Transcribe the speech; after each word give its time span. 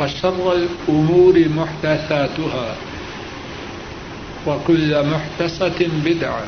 وشر 0.00 0.52
الأمور 0.52 1.48
محدثاتها 1.48 2.76
وكل 4.46 5.04
محدثة 5.06 5.86
بدعة 6.04 6.44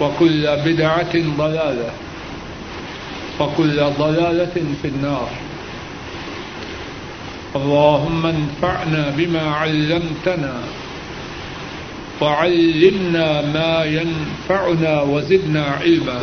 وكل 0.00 0.56
بدعة 0.64 1.14
ضلالة 1.38 1.90
وكل 3.40 3.76
ضلالة 3.98 4.56
في 4.82 4.88
النار 4.88 5.28
اللهم 7.56 8.26
انفعنا 8.26 9.12
بما 9.16 9.50
علمتنا 9.54 10.54
وعلمنا 12.20 13.42
ما 13.42 13.84
ينفعنا 13.84 15.02
وزدنا 15.02 15.64
علما 15.64 16.20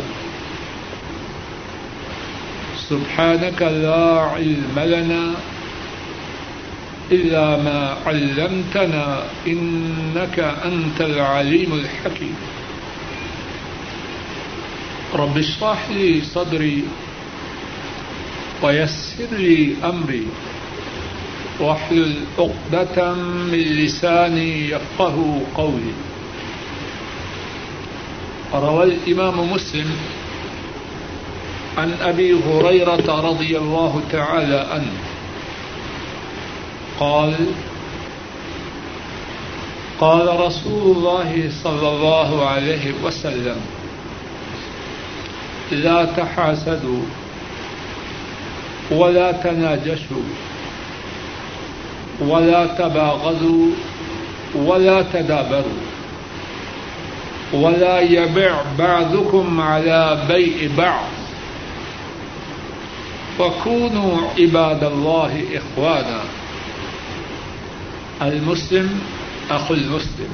سبحانك 2.88 3.62
لا 3.62 4.20
علم 4.20 4.76
لنا 4.76 5.34
إلا 7.12 7.56
ما 7.56 7.96
علمتنا 8.06 9.22
إنك 9.46 10.38
أنت 10.40 11.00
العليم 11.00 11.72
الحكيم. 11.72 12.36
رب 15.14 15.38
اشرح 15.38 15.90
لي 15.90 16.20
صدري 16.20 16.84
ويسر 18.62 19.30
لي 19.32 19.76
أمري. 19.84 20.26
واحلل 21.60 22.14
عقدة 22.38 23.14
من 23.52 23.58
لساني 23.58 24.70
يفقه 24.70 25.40
قولي. 25.54 25.94
روى 28.54 28.84
الإمام 28.84 29.52
مسلم 29.52 29.90
عن 31.78 31.92
أبي 32.00 32.34
هريرة 32.34 33.20
رضي 33.30 33.58
الله 33.58 34.02
تعالى 34.12 34.66
عنه. 34.70 35.13
قال 37.00 37.34
قال 40.00 40.40
رسول 40.40 40.96
الله 40.96 41.50
صلى 41.62 41.88
الله 41.88 42.48
عليه 42.48 42.92
وسلم، 43.04 43.56
لا 45.72 46.04
تحاسدوا 46.04 47.02
ولا 48.90 49.32
تناجشوا 49.32 50.26
ولا 52.20 52.66
تباغضوا 52.66 53.70
ولا 54.54 55.02
تدابروا 55.02 55.82
ولا 57.52 58.00
يبع 58.00 58.62
بعضكم 58.78 59.60
على 59.60 60.24
بيع 60.28 60.70
بعض 60.78 61.08
وكونوا 63.40 64.18
عباد 64.38 64.84
الله 64.84 65.44
إخوانا. 65.54 66.20
المسلم 68.22 69.00
أخو 69.50 69.74
المسلم. 69.74 70.28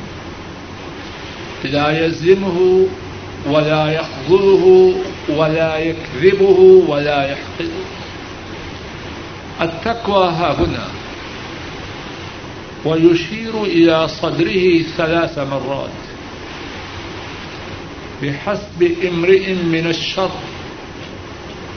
لا 1.64 2.06
يزلمه 2.06 2.86
ولا 3.46 3.92
يخذله 3.92 4.94
ولا 5.28 5.78
يكذبه 5.78 6.84
ولا 6.88 7.30
يحقره 7.30 7.84
التقوى 9.60 10.28
ها 10.28 10.52
هنا. 10.52 10.88
ويشير 12.84 13.64
إلى 13.64 14.08
صدره 14.08 14.82
ثلاث 14.96 15.38
مرات. 15.38 15.90
بحسب 18.22 18.92
امرئ 19.08 19.52
من 19.52 19.86
الشر 19.86 20.30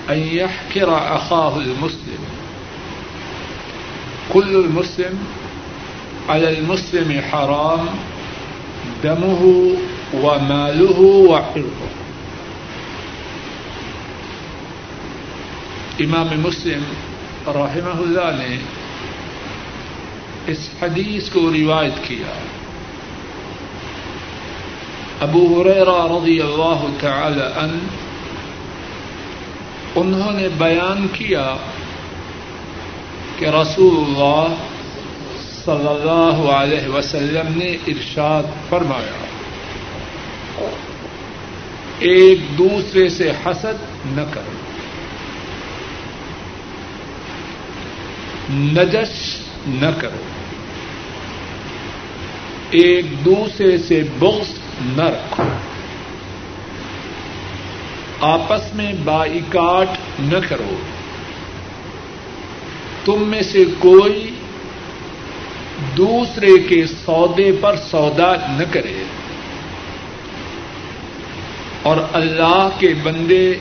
أن 0.09 0.17
يحكر 0.17 1.15
أخاه 1.15 1.57
المسلم. 1.57 2.23
كل 4.33 4.55
المسلم 4.55 5.19
على 6.29 6.59
المسلم 6.59 7.21
حرام 7.31 7.85
دمه 9.03 9.41
وماله 10.13 10.99
وعرضه 10.99 11.89
امام 15.99 16.27
مسلم 16.41 16.83
رحمہ 17.47 17.97
اللہ 18.01 18.43
نے 18.43 18.57
اس 20.47 20.69
حدیث 20.81 21.29
کو 21.29 21.51
روایت 21.53 22.03
کیا. 22.03 22.33
ابو 25.21 25.61
حریرہ 25.61 26.07
رضی 26.13 26.41
اللہ 26.41 26.85
تعالی 26.99 27.43
عنہ 27.55 27.77
انہوں 29.95 30.31
نے 30.31 30.47
بیان 30.57 31.07
کیا 31.13 31.55
کہ 33.39 33.45
رسول 33.45 34.03
اللہ 34.03 34.55
صلی 35.65 35.87
اللہ 35.87 36.51
علیہ 36.51 36.87
وسلم 36.87 37.57
نے 37.57 37.77
ارشاد 37.87 38.43
فرمایا، 38.69 39.25
ایک 41.99 42.57
دوسرے 42.57 43.09
سے 43.09 43.31
حسد 43.45 44.05
نہ 44.05 44.21
کرو۔ 44.31 44.51
نجش 48.49 49.37
نہ 49.67 49.87
کرو۔ 49.99 50.23
ایک 52.69 53.25
دوسرے 53.25 53.77
سے 53.77 54.03
بغض 54.19 54.47
نہ 54.85 55.03
رکھو۔ 55.03 55.43
آپس 58.19 58.75
میں 58.75 58.93
بائیکاٹ 59.03 59.87
نہ 60.19 60.37
کرو۔ 60.49 60.75
تم 63.05 63.29
میں 63.29 63.41
سے 63.41 63.63
کوئی 63.79 64.32
دوسرے 65.97 66.59
کے 66.59 66.85
سودے 66.87 67.51
پر 67.61 67.75
سودا 67.75 68.33
نہ 68.35 68.63
کرے۔ 68.71 69.03
اور 71.81 71.97
اللہ 72.13 72.69
کے 72.79 72.93
بندے 73.03 73.53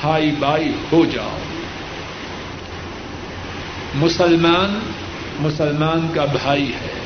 بھائی 0.00 0.30
بھائی 0.30 0.72
ہو 0.92 1.04
جاؤ۔ 1.04 1.38
مسلمان 3.94 4.92
مسلمان 5.40 6.08
کا 6.14 6.24
بھائی 6.24 6.72
ہے۔ 6.72 6.96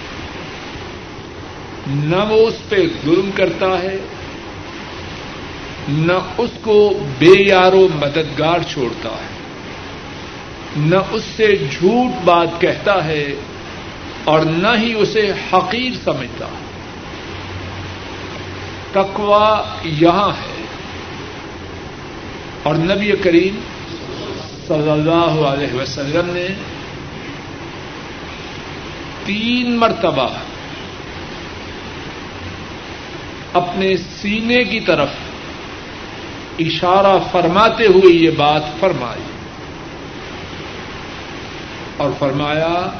نہ 1.86 2.16
وہ 2.16 2.48
اس 2.48 2.54
پہ 2.68 2.76
ظلم 3.04 3.30
کرتا 3.34 3.82
ہے، 3.82 3.96
نہ 5.88 6.12
اس 6.38 6.50
کو 6.62 6.98
بے 7.18 7.48
یارو 7.48 7.88
مددگار 7.94 8.58
چھوڑتا 8.72 9.08
ہے، 9.08 9.38
نہ 10.76 10.96
اس 11.10 11.22
سے 11.36 11.56
جھوٹ 11.70 12.24
بات 12.24 12.60
کہتا 12.60 13.04
ہے۔ 13.04 13.34
اور 14.24 14.40
نہ 14.40 14.68
ہی 14.78 14.94
اسے 14.94 15.32
حقیر 15.52 15.90
سمجھتا۔ 16.04 16.46
تقوا 18.92 19.62
یہاں 19.84 20.28
ہے۔ 20.28 20.60
اور 22.62 22.74
نبی 22.74 23.12
کریم 23.12 23.60
صلی 24.68 24.90
اللہ 24.90 25.46
علیہ 25.46 25.74
وسلم 25.74 26.30
نے 26.30 26.48
تین 29.24 29.76
مرتبہ 29.76 30.28
اپنے 33.52 33.96
سینے 33.96 34.64
کی 34.64 34.80
طرف 34.80 35.08
اشارہ 36.58 37.18
فرماتے 37.32 37.86
ہوئے 37.86 38.12
یہ 38.12 38.30
بات 38.30 38.62
فرمائی 38.80 39.22
اور 41.96 42.10
فرمایا 42.18 42.90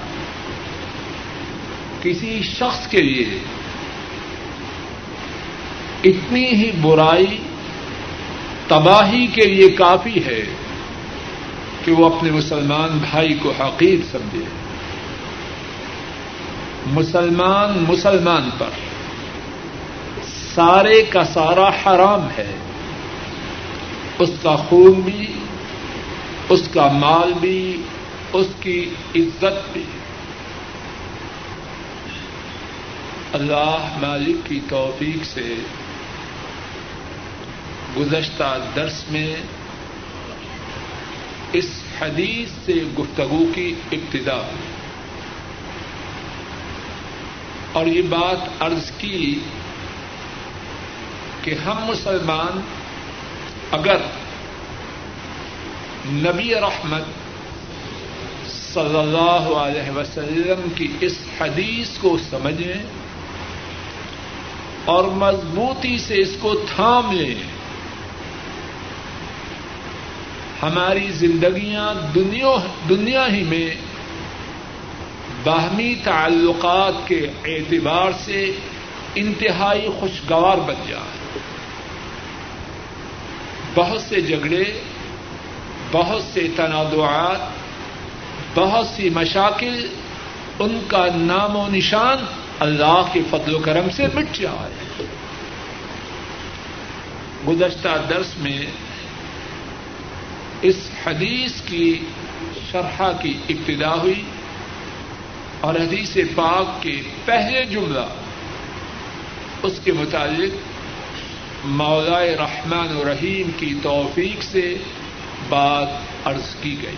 کسی 2.02 2.40
شخص 2.42 2.86
کے 2.88 3.02
لیے 3.02 3.38
اتنی 6.04 6.46
ہی 6.46 6.70
برائی 6.80 7.38
تباہی 8.68 9.26
کے 9.26 9.42
لیے 9.42 9.68
کافی 9.68 10.24
ہے 10.24 10.42
کہ 11.84 11.92
وہ 11.92 12.16
اپنے 12.16 12.30
مسلمان 12.30 12.98
بھائی 13.10 13.34
کو 13.34 13.52
حقیر 13.60 13.98
سمجھے۔ 14.10 14.44
مسلمان 16.86 17.84
مسلمان 17.88 18.50
پر 18.58 18.68
سارے 20.54 21.02
کا 21.02 21.24
سارا 21.24 21.68
حرام 21.68 22.28
ہے۔ 22.38 22.56
اس 24.18 24.30
کا 24.42 24.56
خون 24.56 24.92
بھی، 24.92 25.26
اس 26.48 26.68
کا 26.74 26.88
مال 26.92 27.32
بھی، 27.40 27.82
اس 28.32 28.46
کی 28.60 28.90
عزت 29.16 29.72
بھی۔ 29.72 29.82
اللہ 33.32 33.98
مالک 34.02 34.46
کی 34.48 34.60
توفیق 34.68 35.24
سے 35.24 35.54
گزشتہ 37.96 38.58
درس 38.76 39.04
میں 39.08 39.36
اس 41.52 41.82
حدیث 42.00 42.48
سے 42.66 42.72
گفتگو 42.72 43.44
کی 43.54 43.74
ابتدا 43.92 44.36
ہوئی۔ 44.36 44.70
اور 47.72 47.86
یہ 47.86 48.02
بات 48.02 48.62
عرض 48.62 48.90
کی 48.98 49.40
کہ 51.42 51.54
ہم 51.54 51.84
مسلمان 51.84 52.60
اگر 53.70 53.96
نبی 56.06 56.54
رحمت 56.54 57.02
صلی 58.74 58.98
اللہ 58.98 59.58
علیہ 59.58 59.90
وسلم 59.90 60.68
کی 60.74 60.88
اس 61.00 61.18
حدیث 61.40 61.98
کو 61.98 62.16
سمجھیں 62.30 62.82
اور 64.84 65.04
مضبوطی 65.04 65.98
سے 65.98 66.20
اس 66.20 66.36
کو 66.40 66.54
تھام 66.54 67.12
لیں 67.12 67.34
ہماری 70.62 71.10
زندگیاں 71.10 71.94
دنیا 72.14 72.56
دنیا 72.88 73.26
ہی 73.32 73.42
میں 73.42 73.74
باہمی 75.44 75.94
تعلقات 76.04 77.08
کے 77.08 77.26
اعتبار 77.44 78.10
سے 78.24 78.52
انتہائی 79.14 79.86
خوشگوار 80.00 80.56
بن 80.56 80.74
جائیں 80.88 81.20
بہت 83.74 84.00
سے 84.00 84.20
جھگڑے، 84.20 84.64
بہت 85.92 86.22
سے 86.32 86.46
تنازعات، 86.56 87.38
بہت 88.54 88.86
سی 88.86 89.10
مشاکل، 89.10 89.86
ان 90.58 90.80
کا 90.88 91.06
نام 91.14 91.56
و 91.56 91.68
نشان 91.68 92.16
اللہ 92.60 93.02
کے 93.12 93.20
فضل 93.30 93.54
و 93.54 93.58
کرم 93.58 93.90
سے 93.90 94.06
مٹ 94.14 94.36
جائے۔ 94.36 95.04
گزشتہ 97.48 97.88
درس 98.10 98.38
میں 98.38 98.60
اس 100.62 100.90
حدیث 101.06 101.60
کی 101.60 102.04
شرح 102.72 103.12
کی 103.22 103.38
ابتدا 103.48 103.94
ہوئی 103.94 104.22
اور 105.60 105.74
حدیث 105.74 106.16
پاک 106.34 106.82
کے 106.82 107.02
پہلے 107.24 107.64
جملہ، 107.64 108.06
اس 109.62 109.80
کے 109.84 109.92
متعلق 109.92 110.56
مولا 111.64 112.20
رحمان 112.20 112.96
و 112.96 113.04
رحیم 113.04 113.50
کی 113.56 113.74
توفیق 113.82 114.42
سے 114.42 114.76
بات 115.48 115.88
عرض 116.24 116.54
کی 116.62 116.76
گئی۔ 116.82 116.96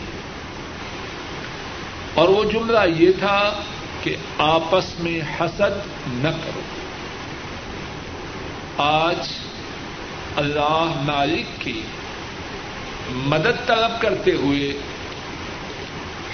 اور 2.14 2.28
وہ 2.28 2.44
جملہ 2.44 2.78
یہ 2.96 3.12
تھا 3.18 3.62
کہ 4.02 4.16
آپس 4.38 5.00
میں 5.00 5.20
حسد 5.40 5.86
نہ 6.06 6.28
کرو۔ 6.28 6.60
آج 8.82 9.28
اللہ 10.36 10.92
مالک 10.96 11.60
کی 11.60 11.82
مدد 13.10 13.66
طلب 13.66 14.00
کرتے 14.00 14.32
ہوئے 14.32 14.72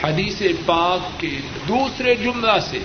حدیث 0.02 0.42
پاک 0.66 1.20
کے 1.20 1.40
دوسرے 1.68 2.14
جملہ 2.14 2.58
سے 2.70 2.78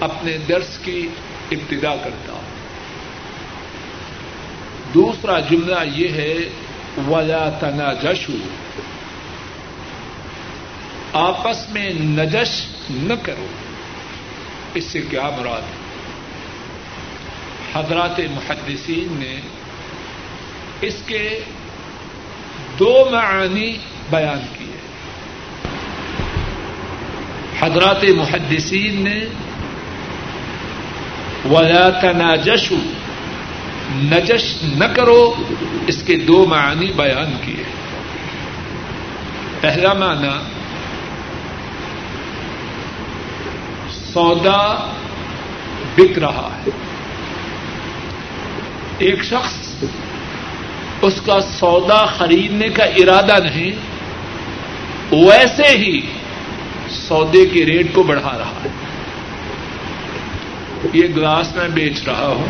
اپنے 0.00 0.38
درس 0.38 0.78
کی 0.84 1.08
ابتدا 1.50 1.96
کرتا 1.96 2.32
ہوں۔ 2.32 2.42
دوسرا 4.94 5.40
جملہ 5.40 5.78
یہ 5.94 6.08
ہے، 6.08 6.34
ولا 7.08 7.48
تنا 7.60 7.92
جشو 7.92 8.32
آپس 11.12 11.70
میں 11.70 11.90
نجش 11.90 12.66
نہ 12.90 13.12
کرو۔ 13.22 13.46
اس 14.74 14.84
سے 14.84 15.00
کیا 15.00 15.30
مراد؟ 15.40 15.62
ہے 15.62 15.82
حضرات 17.74 18.18
محدثین 18.18 19.16
نے 19.18 19.40
اس 20.80 21.02
کے 21.06 21.40
دو 22.78 23.08
معانی 23.12 23.78
بیان 24.10 24.46
کیے۔ 24.58 24.76
حضرات 27.60 28.04
محدثین 28.16 29.04
نے 29.04 29.24
ولا 31.50 31.90
تناجشو 31.90 32.76
نجش 33.94 34.56
نہ 34.62 34.84
کرو۔ 34.84 35.34
اس 35.86 36.02
کے 36.02 36.16
دو 36.16 36.46
معنی 36.46 36.86
بیان 36.86 37.32
کیے۔ 37.44 37.64
پہلا 39.60 39.92
معنی 39.92 40.61
سودا 44.14 44.90
بک 45.94 46.18
رہا 46.18 46.56
ہے۔ 46.58 46.70
ایک 48.98 49.24
شخص 49.24 49.84
اس 51.02 51.20
کا 51.26 51.40
سودا 51.40 52.06
خریدنے 52.06 52.68
کا 52.68 52.84
ارادہ 52.84 53.42
نہیں، 53.42 53.70
ویسے 55.14 55.68
ہی 55.68 56.00
سودے 56.88 57.46
کے 57.46 57.66
ریٹ 57.66 57.86
کو 57.94 58.02
بڑھا 58.02 58.38
رہا 58.38 58.60
ہے۔ 58.64 58.68
یہ 60.92 61.02
گلاس 61.16 61.56
میں 61.56 61.68
بیچ 61.68 62.02
رہا 62.06 62.26
ہوں۔ 62.26 62.46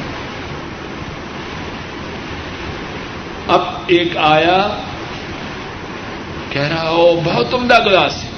اب 3.49 3.63
ایک 3.87 4.17
آیا، 4.17 4.81
کہہ 6.51 6.63
رہا 6.63 6.89
ہو 6.89 7.21
بہت 7.25 7.55
عمدہ 7.55 7.85
گلاس 7.85 8.25
ہے۔ 8.25 8.31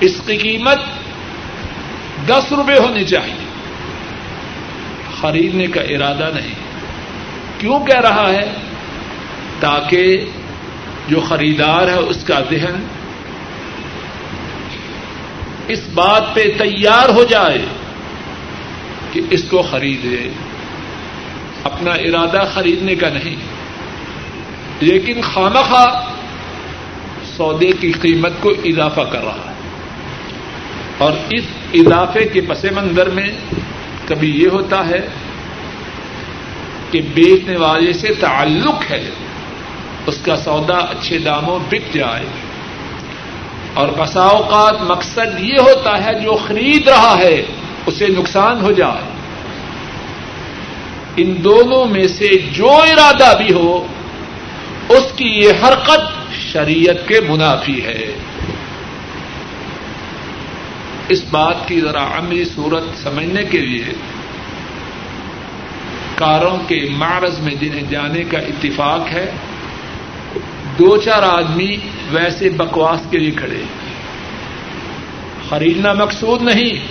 اس 0.00 0.20
کی 0.26 0.36
قیمت 0.36 0.78
دس 2.28 2.52
روپے 2.52 2.74
ہونی 2.74 3.04
چاہیے۔ 3.04 3.50
خریدنے 5.20 5.66
کا 5.66 5.80
ارادہ 5.80 6.30
نہیں۔ 6.34 6.54
کیوں 7.58 7.80
کہہ 7.80 8.00
رہا 8.00 8.30
ہے؟ 8.30 8.52
تاکہ 9.60 10.24
جو 11.08 11.20
خریدار 11.20 11.88
ہے 11.88 11.98
اس 11.98 12.24
کا 12.24 12.40
ذہن 12.50 12.86
اس 15.68 15.80
بات 15.94 16.34
پہ 16.34 16.42
تیار 16.58 17.08
ہو 17.08 17.24
جائے 17.24 17.66
کہ 19.12 19.20
اس 19.30 19.44
کو 19.44 19.62
خریدے۔ 19.62 20.28
اپنا 21.64 21.90
ارادہ 21.90 22.42
خریدنے 22.54 22.94
کا 22.94 23.08
نہیں۔ 23.08 23.36
لیکن 24.80 25.20
خامہ 25.20 26.04
سودے 27.36 27.72
کی 27.80 27.92
قیمت 27.92 28.32
کو 28.40 28.50
اضافہ 28.64 29.00
کر 29.00 29.24
رہا 29.24 29.44
ہے۔ 29.48 29.54
اور 30.98 31.12
اس 31.30 31.44
اضافے 31.74 32.24
کے 32.24 32.40
پس 32.40 32.64
منظر 32.64 33.08
میں 33.08 33.30
کبھی 34.08 34.42
یہ 34.42 34.48
ہوتا 34.48 34.88
ہے 34.88 35.06
کہ 36.90 37.00
بیچنے 37.14 37.56
والے 37.56 37.92
سے 37.92 38.14
تعلق 38.20 38.90
ہے 38.90 39.10
اس 40.06 40.18
کا 40.24 40.36
سودا 40.36 40.76
اچھے 40.76 41.18
داموں 41.18 41.58
بک 41.68 41.94
جائے 41.94 42.26
اور 43.74 43.88
بسا 43.98 44.22
اوقات 44.22 44.82
مقصد 44.82 45.40
یہ 45.40 45.54
ہوتا 45.58 46.04
ہے 46.04 46.14
جو 46.14 46.32
خرید 46.46 46.88
رہا 46.88 47.18
ہے 47.18 47.42
اسے 47.86 48.06
نقصان 48.08 48.60
ہو 48.60 48.72
جائے۔ 48.72 49.10
ان 51.16 51.34
دونوں 51.44 51.84
میں 51.84 52.08
سے 52.08 52.28
جو 52.52 52.70
ارادہ 52.70 53.36
بھی 53.36 53.52
ہو، 53.52 53.86
اس 54.88 55.12
کی 55.16 55.24
یہ 55.24 55.50
حرکت 55.50 56.32
شریعت 56.52 57.08
کے 57.08 57.20
منافی 57.28 57.84
ہے۔ 57.84 58.12
اس 61.10 61.24
بات 61.30 61.68
کی 61.68 61.80
ذرا 61.80 62.18
عملی 62.18 62.44
صورت 62.44 62.84
سمجھنے 63.02 63.44
کے 63.44 63.58
لیے 63.58 63.92
کاروں 66.14 66.56
کے 66.68 66.88
معرض 66.90 67.38
میں 67.38 67.54
جنہیں 67.54 67.82
جانے 67.90 68.24
کا 68.24 68.38
اتفاق 68.38 69.08
ہے، 69.12 69.30
دو 70.78 70.96
چار 70.96 71.22
آدمی 71.22 71.76
ویسے 72.10 72.48
بکواس 72.48 73.00
کے 73.10 73.18
لیے 73.18 73.30
کھڑے 73.30 73.62
خریدنا 75.48 75.92
مقصود 75.92 76.42
نہیں 76.42 76.86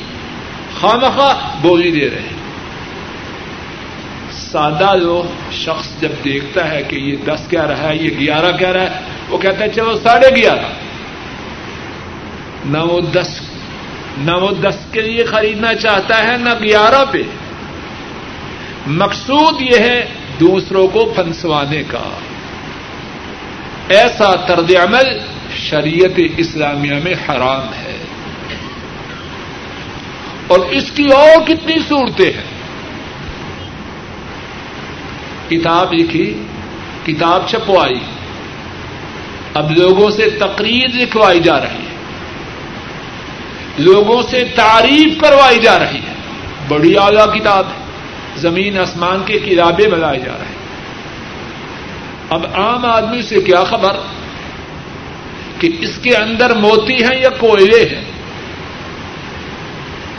خواہ 0.79 1.57
بولی 1.61 1.91
دے 1.91 2.09
رہے 2.09 2.27
سادہ 4.31 4.95
لوگ 4.95 5.51
شخص 5.51 6.01
جب 6.01 6.11
دیکھتا 6.23 6.71
ہے 6.71 6.83
کہ 6.83 6.95
یہ 6.95 7.15
دس 7.25 7.47
کیا 7.49 7.67
رہا 7.67 7.89
ہے، 7.89 7.95
یہ 7.95 8.09
گیارہ 8.19 8.51
کیا 8.57 8.73
رہا 8.73 8.81
ہے، 8.81 9.01
وہ 9.29 9.37
کہتا 9.37 9.63
ہے، 9.63 9.69
چلو 9.69 9.99
ساڑھے 10.03 10.35
گیارہ۔ 10.35 10.69
نہ 12.65 12.77
وہ 12.77 13.01
دس 13.01 13.39
نہ 14.17 14.31
وہ 14.31 14.51
دس 14.51 14.77
کے 14.91 15.01
لیے 15.01 15.23
خریدنا 15.23 15.75
چاہتا 15.75 16.27
ہے، 16.27 16.37
نہ 16.37 16.49
گیارہ 16.63 17.05
پہ۔ 17.11 17.21
مقصود 18.87 19.61
یہ 19.61 19.77
ہے 19.79 20.05
دوسروں 20.39 20.87
کو 20.87 21.13
پھنسوانے 21.15 21.83
کا۔ 21.83 22.09
ایسا 23.89 24.35
طرز 24.35 24.75
عمل 24.75 25.19
شریعت 25.57 26.19
اسلامیہ 26.37 26.93
میں 27.03 27.13
حرام 27.13 27.73
ہے۔ 27.73 27.97
اور 30.47 30.59
اس 30.59 30.91
کی 30.91 31.07
اور 31.07 31.47
کتنی 31.47 31.75
صورتیں 31.87 32.31
ہیں۔ 32.31 32.59
کتاب 35.49 35.93
لکھی، 35.93 36.43
کتاب 37.05 37.49
چھپوائی۔ 37.49 37.99
اب 39.53 39.71
لوگوں 39.71 40.09
سے 40.09 40.29
تقریر 40.29 40.87
لکھوائی 40.93 41.39
جا 41.39 41.61
رہی 41.61 41.83
ہے۔ 41.83 41.88
لوگوں 43.79 44.21
سے 44.21 44.43
تعریف 44.55 45.21
کروائی 45.21 45.59
جا 45.59 45.79
رہی 45.79 45.97
ہے۔ 45.97 46.13
بڑی 46.67 46.97
اعلی 46.97 47.39
کتاب 47.39 47.65
ہے۔ 47.65 47.83
زمین 48.37 48.79
آسمان 48.79 49.23
کے 49.25 49.39
کتابیں 49.39 49.87
بنائے 49.87 50.19
جا 50.19 50.33
رہے 50.39 50.45
ہیں۔ 50.45 50.59
اب 52.29 52.45
عام 52.53 52.85
آدمی 52.85 53.21
سے 53.21 53.41
کیا 53.41 53.63
خبر؟ 53.63 53.95
کہ 55.59 55.69
اس 55.79 55.99
کے 56.03 56.15
اندر 56.15 56.53
موتی 56.53 57.03
ہیں 57.03 57.21
یا 57.21 57.29
کوئلے 57.29 57.95
ہیں؟ 57.95 58.05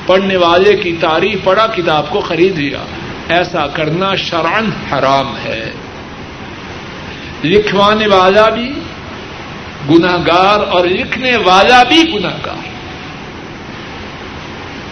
پڑھنے 0.07 0.37
والے 0.37 0.77
کی 0.77 0.97
تعریف 1.01 1.45
پڑھا 1.45 1.67
کتاب 1.67 2.11
کو 2.11 2.21
خرید 2.21 2.59
لیا۔ 2.59 2.83
ایسا 3.29 3.67
کرنا 3.67 4.15
شرعن 4.15 4.71
حرام 4.93 5.37
ہے۔ 5.45 5.71
لکھوانے 7.45 8.07
والا 8.07 8.49
بھی 8.49 8.73
گناگار 9.91 10.67
اور 10.67 10.85
لکھنے 10.85 11.37
والا 11.37 11.83
بھی 11.83 12.03
گناگار 12.15 12.70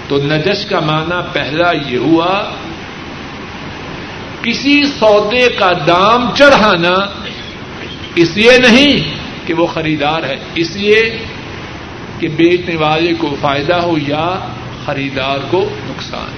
تو 0.08 0.16
نجش 0.16 0.64
کا 0.66 0.80
معنی 0.80 1.20
پہلا 1.32 1.70
یہ 1.88 1.98
ہوا، 1.98 2.52
کسی 4.42 4.82
سودے 4.98 5.48
کا 5.58 5.72
دام 5.86 6.30
چڑھانا 6.34 6.94
اس 8.14 8.36
لیے 8.36 8.58
نہیں 8.58 9.16
کہ 9.46 9.54
وہ 9.54 9.66
خریدار 9.66 10.22
ہے، 10.22 10.36
اس 10.54 10.76
لیے 10.76 11.18
کہ 12.18 12.28
بیچنے 12.28 12.76
والے 12.76 13.14
کو 13.14 13.36
فائدہ 13.40 13.74
ہو 13.74 13.96
یا 14.06 14.52
خریدار 14.84 15.38
کو 15.50 15.68
نقصان۔ 15.86 16.32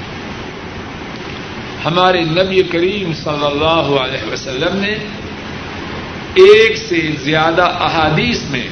ہمارے 1.85 2.21
نبی 2.21 2.62
کریم 2.62 3.12
صلی 3.12 3.47
اللہ 3.47 3.87
علیہ 4.00 4.33
وسلم 4.33 4.77
نے 4.77 4.95
ایک 6.35 6.77
سے 6.77 7.11
زیادہ 7.23 7.62
احادیث 7.62 8.43
میں 8.50 8.69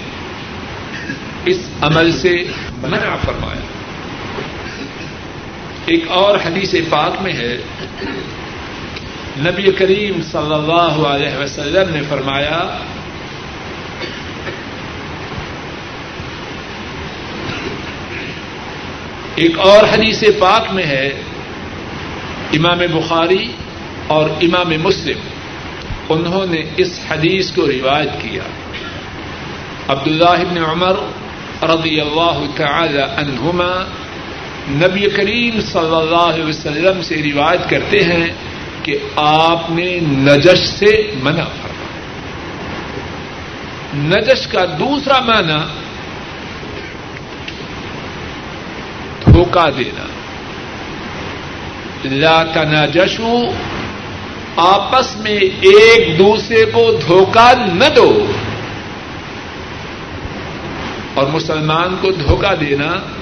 اس 1.45 1.59
عمل 1.81 2.13
سے 2.13 2.45
منع 2.83 3.17
فرمایا۔ 3.25 3.68
ایک 5.89 6.05
اور 6.09 6.39
حدیث 6.47 6.75
پاک 6.91 7.23
میں 7.23 7.33
ہے۔ 7.33 7.59
نبی 9.39 9.73
کریم 9.73 10.23
صلی 10.23 10.55
اللہ 10.55 11.07
علیہ 11.07 11.37
وسلم 11.37 11.95
نے 11.95 12.03
فرمایا، 12.09 12.79
ایک 19.35 19.59
اور 19.59 19.85
حدیث 19.85 20.25
پاک 20.39 20.73
میں 20.73 20.85
ہے، 20.85 21.07
امام 22.53 22.79
بخاری 22.79 23.53
اور 24.07 24.31
امام 24.31 24.83
مسلم، 24.83 25.19
انہوں 26.09 26.47
نے 26.47 26.63
اس 26.77 27.01
حدیث 27.11 27.51
کو 27.51 27.67
روایت 27.67 28.11
کیا۔ 28.23 28.43
عبداللہ 29.89 30.45
بن 30.51 30.59
عمر 30.59 30.95
رضی 31.63 32.01
اللہ 32.01 32.45
تعالی 32.57 33.03
عنہما 33.17 33.85
نبی 34.71 35.11
کریم 35.11 35.61
صلی 35.61 35.97
اللہ 35.97 36.35
علیہ 36.35 36.45
وسلم 36.45 37.03
سے 37.03 37.23
روایت 37.23 37.71
کرتے 37.71 38.05
ہیں 38.05 38.29
کہ 38.83 38.99
آپ 39.17 39.71
نے 39.71 39.99
نجش 40.03 40.59
سے 40.59 41.11
منع 41.23 41.45
فرمایا۔ 41.45 41.99
نجش 43.95 44.47
کا 44.47 44.65
دوسرا 44.65 45.21
معنی 45.21 45.59
دھوکہ 49.25 49.71
دینا۔ 49.79 50.05
لا 52.05 52.45
تناجشو، 52.53 53.43
آپس 54.57 55.17
میں 55.17 55.41
ایک 55.61 56.19
دوسرے 56.19 56.65
کو 56.65 56.93
دھوکہ 57.07 57.53
نہ 57.75 57.85
دو۔ 57.97 58.27
اور 61.15 61.27
مسلمان 61.27 61.97
کو 62.01 62.11
دھوکہ 62.11 62.55
دینا 62.55 63.18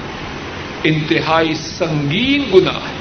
انتہائی 0.87 1.53
سنگین 1.53 2.43
گنا 2.53 2.73
ہے۔ 2.73 2.97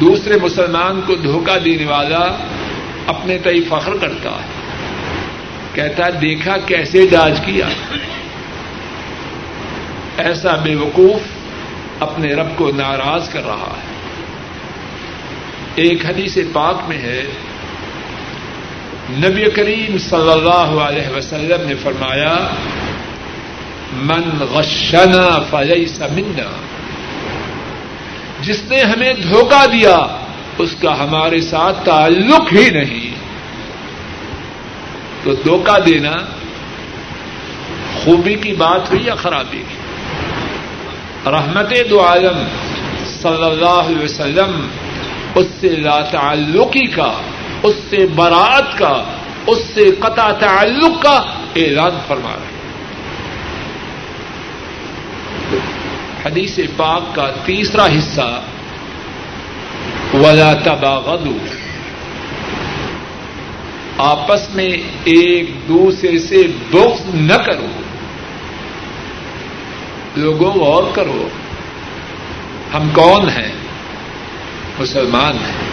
دوسرے 0.00 0.34
مسلمان 0.42 1.00
کو 1.06 1.14
دھوکہ 1.14 1.58
دینے 1.58 1.84
والا 1.84 2.36
اپنے 3.06 3.38
تئی 3.38 3.64
فخر 3.68 3.92
کرتا 4.00 4.30
ہے۔ 4.30 4.62
کہتا 5.74 6.06
ہے، 6.06 6.12
دیکھا 6.12 6.56
کیسے 6.56 7.06
ڈاج 7.06 7.40
کیا۔ 7.46 7.68
ایسا 10.16 10.56
بے 10.56 10.74
وقوف 10.74 11.20
اپنے 12.02 12.34
رب 12.34 12.46
کو 12.56 12.70
ناراض 12.76 13.28
کر 13.28 13.46
رہا 13.46 13.74
ہے۔ 13.76 13.92
ایک 15.74 16.06
حدیث 16.06 16.38
پاک 16.52 16.88
میں 16.88 16.98
ہے۔ 16.98 17.22
نبی 19.10 19.50
کریم 19.50 19.98
صلی 19.98 20.32
اللہ 20.32 20.82
علیہ 20.82 21.16
وسلم 21.16 21.68
نے 21.68 21.74
فرمایا 21.74 22.36
من 23.92 24.44
غشنا 24.50 25.38
فلیس 25.50 26.00
منا۔ 26.00 26.50
جس 28.40 28.62
نے 28.64 28.80
ہمیں 28.80 29.12
دھوکہ 29.12 29.66
دیا، 29.66 30.06
اس 30.58 30.74
کا 30.80 31.04
ہمارے 31.04 31.40
ساتھ 31.40 31.84
تعلق 31.84 32.52
ہی 32.52 32.70
نہیں۔ 32.70 33.14
تو 35.22 35.34
دھوکہ 35.34 35.78
دینا 35.80 36.12
خوبی 38.04 38.34
کی 38.34 38.52
بات 38.52 38.90
ہوئی 38.90 39.06
یا 39.06 39.14
خرابی؟ 39.14 39.62
کی 41.24 41.30
رحمت 41.30 41.72
دو 41.90 42.06
عالم 42.06 42.44
صلی 43.22 43.44
اللہ 43.44 43.66
علیہ 43.66 44.04
وسلم، 44.04 44.68
اس 45.34 45.46
سے 45.60 45.68
لا 45.68 46.00
تعلقی 46.00 46.86
کا، 46.86 47.12
اس 47.62 47.74
سے 47.90 48.06
برات 48.06 48.78
کا، 48.78 49.04
اس 49.46 49.58
سے 49.74 49.84
قطع 49.98 50.32
تعلق 50.32 51.02
کا 51.02 51.22
اعلان 51.56 51.98
فرما 52.08 52.30
رہے 52.30 52.51
حدیث 56.26 56.58
پاک 56.76 57.14
کا 57.14 57.30
تیسرا 57.44 57.86
حصہ، 57.86 58.42
ولا 60.14 60.54
تباغضوا۔ 60.54 61.54
آپس 63.98 64.54
میں 64.54 64.70
ایک 65.04 65.68
دوسرے 65.68 66.18
سے 66.18 66.42
بغض 66.70 67.14
نہ 67.14 67.34
کرو۔ 67.34 67.66
لوگوں 70.16 70.52
غور 70.52 70.84
کرو، 70.94 71.28
ہم 72.74 72.90
کون 72.92 73.28
ہیں؟ 73.28 73.52
مسلمان 74.78 75.32
ہیں۔ 75.32 75.72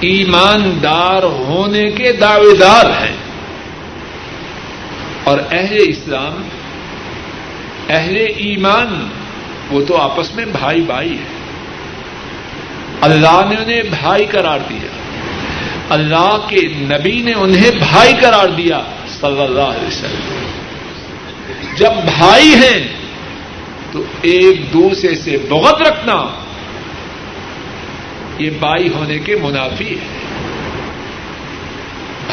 ایماندار 0.00 1.22
ہونے 1.22 1.90
کے 1.90 2.12
دعوے 2.12 2.56
دار 2.56 2.86
ہیں۔ 2.86 3.16
اور 5.24 5.38
اہل 5.50 5.78
اسلام 5.86 6.42
اہل 7.90 8.16
ایمان، 8.36 9.08
وہ 9.70 9.80
تو 9.88 9.96
آپس 9.96 10.34
میں 10.34 10.44
بھائی 10.44 10.80
بھائی 10.80 11.12
ہے 11.12 11.40
اللہ 13.00 13.40
نے 13.48 13.56
انہیں 13.56 13.82
بھائی 13.82 14.26
قرار 14.26 14.58
دیا۔ 14.68 14.88
اللہ 15.88 16.36
کے 16.48 16.60
نبی 16.74 17.22
نے 17.22 17.32
انہیں 17.32 17.70
بھائی 17.70 18.12
قرار 18.20 18.48
دیا 18.48 18.80
صلی 19.20 19.40
اللہ 19.40 19.60
علیہ 19.60 19.86
وسلم۔ 19.86 20.44
جب 21.76 21.92
بھائی 22.18 22.54
ہیں، 22.54 22.88
تو 23.92 24.02
ایک 24.22 24.72
دوسرے 24.72 25.14
سے 25.14 25.36
بغت 25.48 25.82
رکھنا، 25.82 26.26
یہ 28.38 28.50
بھائی 28.50 28.88
ہونے 28.88 29.18
کے 29.18 29.36
منافی 29.36 29.90
ہے 29.90 30.30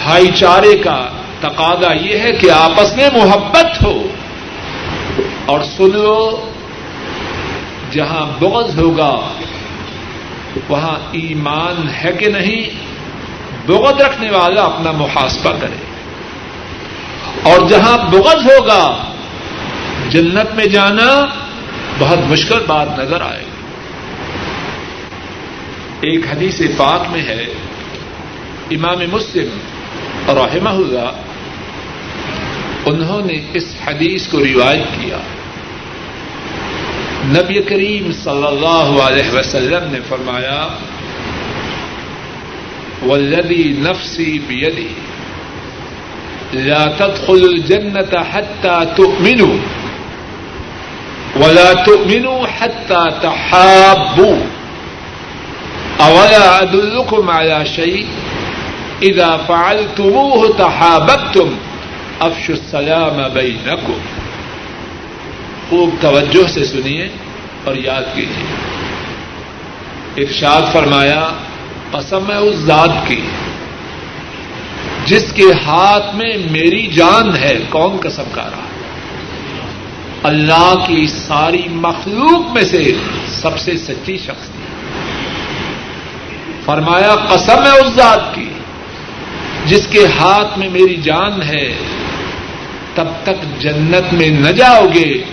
بھائی 0.04 0.28
چارے 0.36 0.78
کا 0.78 1.08
تقاضا 1.40 1.94
یہ 1.94 2.18
ہے 2.18 2.32
کہ 2.32 2.52
آپس 2.52 2.96
میں 2.96 3.10
محبت 3.14 3.84
ہو۔ 3.84 4.08
اور 5.46 5.64
سن 5.64 5.84
لو 5.84 6.50
جہاں 7.92 8.40
بغض 8.40 8.80
ہوگا، 8.80 9.34
وہاں 10.70 11.00
ایمان 11.12 11.90
ہے 12.04 12.12
کہ 12.12 12.30
نہیں، 12.30 12.70
بغض 13.66 14.02
رکھنے 14.02 14.32
والا 14.32 14.62
اپنا 14.62 14.92
محاسبہ 14.92 15.52
کرے۔ 15.62 15.78
اور 17.44 17.70
جہاں 17.70 17.98
بغض 17.98 18.26
ہوگا، 18.26 18.98
جنت 20.10 20.56
میں 20.56 20.66
جانا 20.66 21.26
بہت 22.00 22.20
مشکل 22.28 22.60
بات 22.68 23.00
نظر 23.00 23.22
آئے۔ 23.22 23.44
گی 23.44 23.50
ایک 26.02 26.32
حدیث 26.32 26.62
پاک 26.78 27.12
میں 27.12 27.22
ہے، 27.22 27.46
امام 28.72 28.98
مسلم 29.12 29.58
اور 30.26 30.38
اللہ 30.38 31.12
انہوں 32.88 33.22
نے 33.25 33.41
اس 33.53 33.75
حدیث 33.88 34.27
کو 34.27 34.39
روایت 34.39 35.01
کیا۔ 35.01 35.17
نبی 37.24 37.62
کریم 37.62 38.12
صلی 38.12 38.48
اللہ 38.48 39.01
علیہ 39.01 39.32
وسلم 39.34 39.91
نے 39.91 40.00
فرمایا، 40.10 40.67
والذی 43.06 43.75
نفسی 43.77 44.39
بیدی، 44.48 44.94
لا 46.53 46.86
تدخل 46.98 47.44
الجنة 47.44 48.22
حتى 48.34 48.79
تؤمنوا 48.96 49.56
ولا 51.39 51.74
تؤمنوا 51.74 52.48
حتى 52.60 53.03
تحابوا 53.22 54.38
اولا 56.00 56.58
ادلكم 56.58 57.29
على 57.29 57.65
شيء 57.75 58.06
اذا 59.01 59.38
فعلتموه 59.48 60.48
تحاببتم 60.58 61.50
افشوا 62.20 62.56
السلام 62.56 63.34
بينكم 63.34 63.98
خوب 65.70 65.90
توجہ 66.02 66.48
سے 66.48 66.66
سنیے 66.66 67.10
اور 67.64 67.76
یاد 67.76 68.02
کیجیے۔ 68.16 68.46
ارشاد 70.24 70.62
فرمایا، 70.74 71.30
قسم 71.92 72.32
ہے 72.32 72.38
اس 72.38 72.56
ذات 72.56 73.08
کی 73.08 73.22
جس 75.06 75.34
کے 75.34 75.44
ہاتھ 75.66 76.16
میں 76.16 76.38
میری 76.52 76.88
جان 76.88 77.36
ہے، 77.36 77.60
کون 77.70 77.98
قسم 78.04 78.24
کا 78.32 78.44
رہا؟ 78.44 78.68
اللہ 80.24 80.74
کی 80.88 81.08
ساری 81.08 81.68
مخلوق 81.72 82.52
میں 82.54 82.64
سے 82.64 82.94
سب 83.28 83.60
سے 83.60 83.78
سچی 83.78 84.18
شخص 84.18 84.46
تھی۔ 84.46 84.64
فرمایا، 86.66 87.16
قسم 87.16 87.64
ہے 87.64 87.80
اس 87.80 87.94
ذات 87.96 88.36
کی 88.36 88.50
جس 89.66 89.88
کے 89.88 90.06
ہاتھ 90.20 90.60
میں 90.60 90.70
میری 90.70 90.96
جان 90.96 91.42
ہے 91.42 91.74
تب 92.98 93.08
تک 93.24 93.62
جنت 93.62 94.13
میں 94.13 94.30
نہ 94.30 94.50
جاؤ 94.50 94.86
گے، 94.94 95.24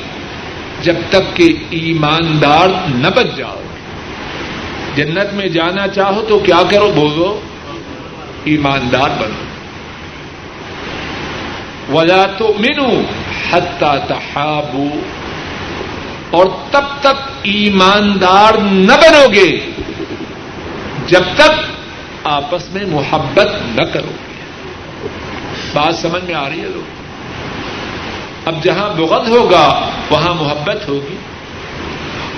جب 0.83 0.95
تک 1.09 1.37
کہ 1.37 1.55
ایماندار 1.71 2.69
نہ 2.95 3.09
بچ 3.17 3.27
جاؤ۔ 3.37 3.57
گے 3.57 3.65
جنت 4.95 5.35
میں 5.35 5.49
جانا 5.49 5.89
چاہو 5.89 6.25
تو 6.29 6.39
کیا 6.39 6.63
کرو؟ 6.71 6.93
بولو، 6.95 7.41
ایماندار 8.45 9.11
بنو۔ 9.11 9.45
ولا 11.97 12.27
تو 12.39 12.55
مینو 12.59 13.03
حتا 13.51 13.97
تحابو 13.99 14.89
اور 16.31 16.47
تب 16.71 16.85
تک 17.01 17.31
ایماندار 17.43 18.59
نہ 18.59 18.93
بنو 18.93 19.33
گے، 19.35 19.71
جب 21.07 21.23
تک 21.35 21.51
آپس 22.25 22.71
میں 22.73 22.85
محبت 22.87 23.49
نہ 23.75 23.83
کرو 23.83 24.11
گے۔ 24.11 24.35
بات 25.73 25.95
سمجھ 25.95 26.25
میں 26.25 26.35
آ 26.35 26.49
رہی 26.49 26.61
ہے 26.61 26.69
لوگ؟ 26.69 27.04
اب 28.47 28.65
جہاں 28.65 28.89
بغض 28.89 29.29
ہوگا 29.29 29.91
وہاں 30.11 30.35
محبت 30.35 30.89
ہوگی 30.89 31.17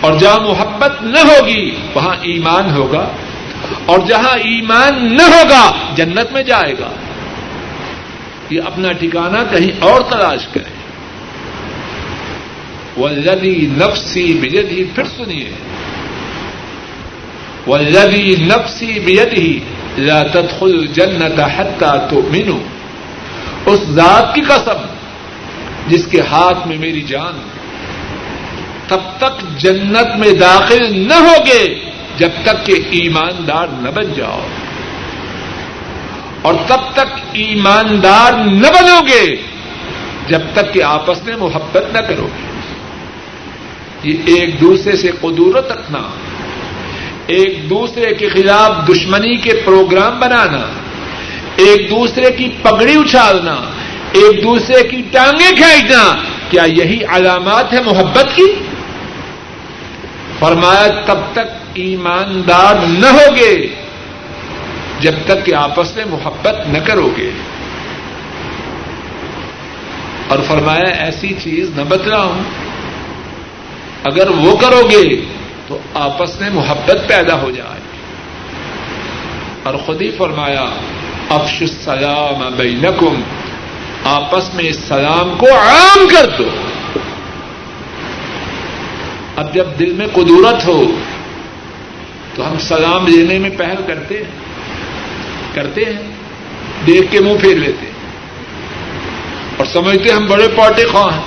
اور 0.01 0.13
جہاں 0.13 0.41
محبت 0.41 1.03
نہ 1.03 1.19
ہوگی 1.19 1.77
وہاں 1.95 2.17
ایمان 2.23 2.77
ہوگا 2.77 3.09
اور 3.87 3.99
جہاں 3.99 4.37
ایمان 4.37 5.17
نہ 5.17 5.23
ہوگا 5.23 5.73
جنت 5.95 6.33
میں 6.33 6.43
جائے 6.43 6.73
گا 6.73 6.91
یہ 8.51 8.61
اپنا 8.67 8.93
ٹھکانا 8.93 9.45
کہیں 9.45 9.71
اور 9.81 10.01
تلاش 10.01 10.47
کرے 10.47 10.77
ولدی 13.01 13.69
نفسی 13.71 14.33
بید 14.33 14.69
ہی 14.71 14.85
پھر 14.85 15.05
سنیے۔ 15.05 15.51
ولدی 17.67 18.37
نفسی 18.45 19.01
بید 19.01 19.33
ہی 19.33 19.61
تدخل 20.33 20.87
جنت 20.87 21.41
حتى 21.41 21.99
تؤمنوا۔ 22.11 22.59
اس 23.67 23.81
ذات 23.89 24.35
کی 24.35 24.41
قسم 24.41 24.96
جس 25.89 26.07
کے 26.07 26.21
ہاتھ 26.21 26.69
میں 26.69 26.79
میری 26.79 27.03
جان 27.03 27.49
تب 28.89 29.01
تک 29.19 29.61
جنت 29.61 30.17
میں 30.19 30.33
داخل 30.33 31.09
نہ 31.09 31.15
ہوگے 31.15 31.91
جب 32.17 32.29
تک 32.43 32.67
کہ 32.67 32.73
ایماندار 32.73 33.67
نہ 33.69 33.89
بن 33.91 34.13
جاؤ۔ 34.17 34.41
اور 36.43 36.55
تب 36.67 36.93
تک 36.93 37.21
ایماندار 37.33 38.33
نہ 38.33 38.67
بنو 38.67 39.01
گے 39.07 39.37
جب 40.29 40.41
تک 40.53 40.73
کہ 40.73 40.83
آپس 40.83 41.25
میں 41.25 41.37
محبت 41.37 41.85
نہ 41.93 41.99
کرو 41.99 42.27
گے۔ 42.27 42.47
یہ 44.03 44.17
ایک 44.27 44.61
دوسرے 44.61 44.97
سے 44.97 45.11
قدورت 45.21 45.73
رکھنا، 45.73 46.03
ایک 47.27 47.71
دوسرے 47.71 48.15
کے 48.15 48.29
خلاف 48.29 48.89
دشمنی 48.89 49.37
کے 49.37 49.63
پروگرام 49.65 50.21
بنانا، 50.21 50.67
ایک 51.57 51.91
دوسرے 51.91 52.31
کی 52.33 52.49
پگڑی 52.63 52.95
اچھالنا 52.95 53.57
ایک 54.17 54.45
دوسرے 54.45 54.89
کی 54.89 55.03
ٹانگیں 55.13 55.57
کھینچنا، 55.57 56.15
کیا 56.51 56.65
یہی 56.65 57.05
علامات 57.05 57.73
ہے 57.73 57.79
محبت 57.87 58.37
کی؟ 58.37 58.55
فرمایا، 60.39 61.01
تب 61.07 61.19
تک 61.33 61.69
ایماندار 61.75 62.75
نہ 62.89 63.07
ہوگے، 63.07 63.69
جب 65.01 65.13
تک 65.27 65.47
کہ 65.47 65.55
آپس 65.55 65.97
میں 65.97 66.05
محبت 66.05 66.67
نہ 66.67 66.79
کرو 66.79 67.11
گے 67.17 67.31
اور 70.29 70.39
فرمایا، 70.49 70.89
ایسی 70.89 71.35
چیز 71.43 71.71
نہ 71.77 71.83
بتلاؤں۔ 71.89 72.39
اگر 74.05 74.31
وہ 74.31 74.57
کرو 74.57 74.89
گے 74.91 75.21
تو 75.67 75.79
آپس 75.95 76.41
میں 76.41 76.51
محبت 76.51 76.97
پیدا 77.07 77.41
ہو 77.41 77.51
جائے۔ 77.51 77.81
اور 79.63 79.75
خود 79.75 80.03
ہی 80.03 80.11
فرمایا 80.11 80.65
افش 81.31 81.57
السلام 81.61 82.55
بینکم 82.57 83.23
آپس 84.07 84.55
میں 84.55 84.65
اس 84.65 84.79
سلام 84.89 85.39
کو 85.39 85.47
عام 85.47 86.09
کر 86.09 86.31
دو۔ 86.39 86.45
اب 89.37 89.55
جب 89.55 89.65
دل 89.79 89.93
میں 89.93 90.07
قدورت 90.13 90.67
ہو، 90.67 90.85
تو 92.35 92.51
ہم 92.51 92.59
سلام 92.59 93.07
لینے 93.07 93.39
میں 93.39 93.51
پہل 93.51 93.75
کرتے 93.87 94.17
ہیں۔ 94.17 94.25
کرتے 95.55 95.81
ہیں۔ 95.81 96.03
دیکھ 96.87 97.13
کے 97.13 97.21
منہ 97.21 97.39
پھیر 97.41 97.57
لیتے 97.57 97.87
ہیں۔ 97.87 97.93
اور 99.57 99.67
سمجھتے 99.67 100.13
ہم 100.13 100.27
بڑے 100.27 100.49
پارٹی 100.57 100.85
خواہ 100.85 101.15
ہیں۔ 101.15 101.23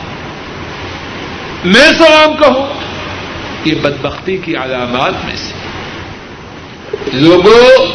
میں 1.65 1.91
سلام 1.97 2.33
کہوں۔ 2.37 2.65
یہ 3.65 3.75
بدبختی 3.75 4.37
کی 4.37 4.55
علامات 4.55 5.25
میں 5.25 5.35
سے۔ 5.35 5.53
لوگوں، 7.13 7.85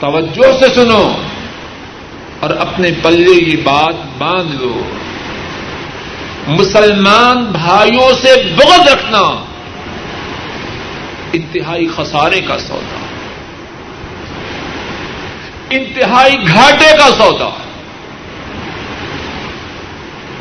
توجہ 0.00 0.58
سے 0.58 0.74
سنو۔ 0.74 1.12
اور 2.40 2.50
اپنے 2.50 2.90
پلے 3.02 3.50
یہ 3.50 3.56
بات 3.64 3.94
باندھ 4.18 4.56
لو۔ 4.56 4.82
مسلمان 6.48 7.44
بھائیوں 7.44 8.12
سے 8.22 8.42
بغض 8.56 8.92
رکھنا۔ 8.92 9.44
انتہائی 11.32 11.86
خسارے 11.96 12.40
کا 12.40 12.58
سودا۔ 12.58 13.06
انتہائی 15.70 16.34
گھاٹے 16.48 16.96
کا 16.98 17.10
سودا۔ 17.18 17.50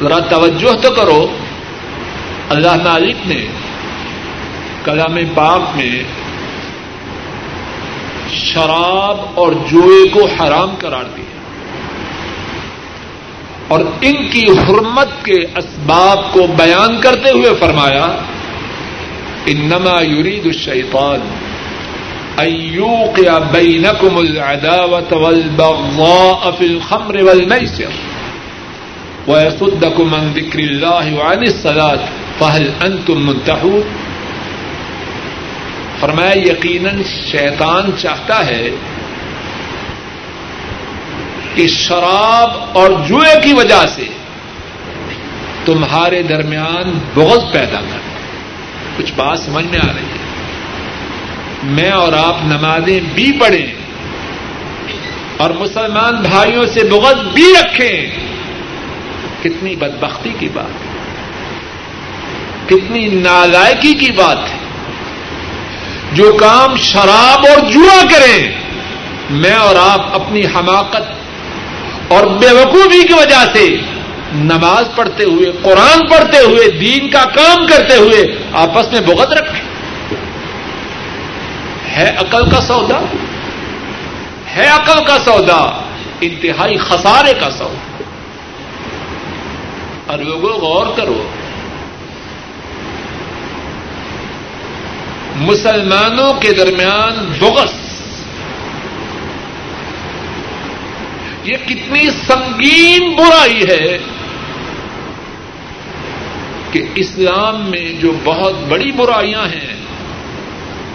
ذرا 0.02 0.20
توجہ 0.20 0.82
تو 0.82 0.92
کرو۔ 0.92 1.38
اللہ 2.50 2.76
مالک 2.84 3.28
نے 3.28 3.48
کلام 4.84 5.18
پاک 5.36 5.62
میں 5.76 6.04
شراب 8.34 9.22
اور 9.36 9.52
جوئے 9.52 10.10
کو 10.10 10.26
حرام 10.26 10.76
قرار 10.80 11.04
دیا۔ 11.04 11.27
اور 13.68 13.80
ان 13.80 14.28
کی 14.32 14.46
حرمت 14.60 15.26
کے 15.26 15.40
اسباب 15.56 16.34
کو 16.34 16.48
بیان 16.58 17.02
کرتے 17.02 17.32
ہوئے 17.32 17.54
فرمایا، 17.60 18.08
انما 19.48 20.02
يريد 20.02 20.46
الشيطان 20.46 21.20
ان 22.40 22.52
يوقع 22.74 23.38
بينكم 23.52 24.18
العداوة 24.18 25.14
والبغضاء 25.14 26.52
في 26.52 26.66
الخمر 26.66 27.24
والميسر 27.24 27.94
ويصدكم 29.28 30.14
عن 30.16 30.32
ذكر 30.36 30.60
الله 30.60 31.16
وعن 31.16 31.44
الصلاة، 31.44 32.00
فهل 32.40 32.72
انتم 32.82 33.18
منتهون 33.28 33.82
فرمایا، 36.00 36.38
یقیناً 36.38 37.02
شیطان 37.32 37.92
چاہتا 37.98 38.46
ہے 38.46 38.70
کہ 41.58 41.68
شراب 41.68 42.78
اور 42.78 42.92
جوئے 43.08 43.40
کی 43.44 43.54
وجہ 43.54 43.86
سے 43.96 44.06
تمہارے 45.66 46.24
درمیان 46.24 47.00
بغض 47.14 47.52
پیدا 47.52 47.80
کر 47.80 47.98
کچھ 48.98 49.14
بات 49.16 49.40
سمجھ 49.40 49.66
میں 49.66 49.80
آ 49.84 49.88
رہی 49.88 50.02
ہے۔ 50.02 50.18
میں 51.64 51.92
اور 51.92 52.14
آپ 52.14 52.38
نمازیں 52.44 53.00
بھی 53.16 53.32
پڑھیں 53.32 53.68
اور 55.38 55.50
مسلمان 55.50 56.16
بھائیوں 56.16 56.66
سے 56.66 56.84
بغض 56.84 57.34
بھی 57.34 57.54
رکھیں۔ 57.62 58.10
کتنی 59.44 59.76
بدبختی 59.76 60.30
کی 60.40 60.50
بات 60.54 60.88
کتنی 62.70 63.06
نالائکی 63.06 63.94
کی 63.94 64.12
بات 64.12 64.38
ہے۔ 64.38 64.58
جو 66.14 66.38
کام 66.40 66.76
شراب 66.78 67.46
اور 67.50 67.72
جوا 67.72 68.04
کریں، 68.04 68.52
میں 69.30 69.56
اور 69.56 69.76
آپ 69.76 70.16
اپنی 70.16 70.46
حماقت 70.46 71.17
اور 72.08 72.24
بے 72.24 72.52
وقوفی 72.52 73.08
کی 73.08 73.14
وجہ 73.14 73.46
سے 73.54 73.78
نماز 74.36 74.96
پڑھتے 74.96 75.24
ہوئے، 75.24 75.52
قرآن 75.62 76.08
پڑھتے 76.08 76.38
ہوئے، 76.38 76.72
دین 76.72 77.10
کا 77.10 77.24
کام 77.24 77.68
کرتے 77.68 77.98
ہوئے 77.98 78.38
آپس 78.52 78.92
میں 78.92 79.02
بغت 79.02 79.34
رکھے 79.34 79.68
ہے 81.96 82.10
عقل 82.10 82.50
کا 82.50 82.62
سودا؟ 82.62 83.00
ہے 84.56 84.68
عقل 84.68 85.06
کا 85.06 85.18
سودا؟ 85.26 85.82
انتہائی 86.22 86.78
خسارے 86.78 87.34
کا 87.34 87.50
سودا۔ 87.50 88.04
اور 90.08 90.20
لوگوں 90.20 90.54
غور 90.54 90.86
کرو۔ 90.96 91.28
مسلمانوں 95.36 96.34
کے 96.34 96.54
درمیان 96.54 97.34
بغس 97.40 97.87
یہ 101.48 101.58
کتنی 101.66 102.10
سنگین 102.10 103.16
برائی 103.16 103.64
ہے 103.64 103.98
کہ 106.72 106.82
اسلام 106.96 107.70
میں 107.70 108.02
جو 108.02 108.12
بہت 108.24 108.54
بڑی 108.68 108.92
برائیاں 108.92 109.46
ہیں، 109.46 109.76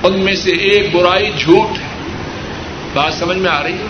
ان 0.03 0.21
میں 0.21 0.35
سے 0.35 0.51
ایک 0.51 0.95
برائی 0.95 1.31
جھوٹ 1.39 1.79
ہے۔ 1.79 1.87
بات 2.95 3.15
سمجھ 3.15 3.37
میں 3.37 3.51
آ 3.51 3.63
رہی 3.63 3.73
ہے؟ 3.73 3.87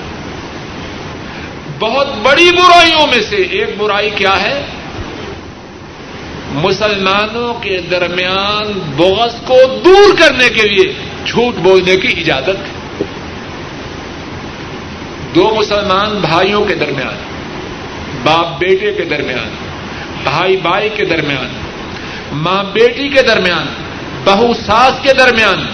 بہت 1.78 2.06
بڑی 2.22 2.50
برائیوں 2.50 3.06
میں 3.06 3.22
سے 3.30 3.36
ایک 3.36 3.70
برائی 3.78 4.10
کیا 4.10 4.42
ہے؟ 4.42 4.62
مسلمانوں 6.52 7.54
کے 7.54 7.80
درمیان 7.90 8.92
بغض 8.96 9.34
کو 9.46 9.58
دور 9.84 10.16
کرنے 10.18 10.48
کے 10.48 10.68
لیے 10.68 10.92
جھوٹ 11.26 11.54
بولنے 11.54 11.96
کی 11.96 12.20
اجازت 12.20 12.48
ہے۔ 12.48 12.81
دو 15.34 15.54
مسلمان 15.58 16.18
بھائیوں 16.18 16.64
کے 16.64 16.74
درمیان، 16.74 17.14
باپ 18.22 18.58
بیٹے 18.58 18.92
کے 18.92 19.04
درمیان، 19.04 19.48
بھائی 20.24 20.56
بھائی 20.56 20.88
کے 20.88 21.04
درمیان، 21.04 21.48
ماں 22.32 22.64
بیٹی 22.64 23.08
کے 23.08 23.22
درمیان، 23.22 23.66
بہو 24.24 24.52
ساس 24.66 25.02
کے 25.02 25.12
درمیان، 25.12 25.66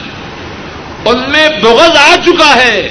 ان 1.04 1.30
میں 1.30 1.48
بغض 1.62 1.96
آ 1.96 2.14
چکا 2.26 2.54
ہے۔ 2.64 2.88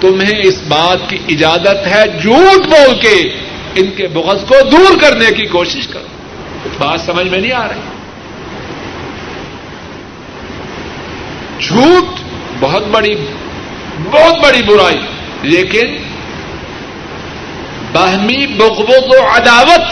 تمہیں 0.00 0.40
اس 0.42 0.62
بات 0.68 1.10
کی 1.10 1.18
اجازت 1.28 1.86
ہے 1.86 2.04
جھوٹ 2.22 2.66
بول 2.66 3.00
کے 3.00 3.36
ان 3.74 3.90
کے 3.90 4.06
بغض 4.06 4.44
کو 4.44 4.54
دور 4.70 5.00
کرنے 5.00 5.30
کی 5.36 5.46
کوشش 5.46 5.86
کرو۔ 5.86 6.06
بات 6.78 7.00
سمجھ 7.00 7.26
میں 7.26 7.38
نہیں 7.38 7.52
آ 7.52 7.68
رہی۔ 7.68 7.80
جھوٹ 11.60 12.20
بہت 12.60 12.86
بڑی 12.86 13.14
بہت 14.10 14.44
بڑی 14.44 14.62
برائی۔ 14.62 15.00
لیکن 15.42 15.96
باہمی 17.92 18.46
بغبوغ 18.46 19.08
و 19.16 19.26
عداوت 19.26 19.86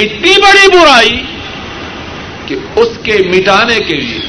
اتنی 0.00 0.34
بڑی 0.42 0.68
برائی 0.72 1.16
کہ 2.46 2.56
اس 2.80 2.98
کے 3.02 3.16
مٹانے 3.26 3.78
کے 3.88 3.96
لیے، 3.96 4.20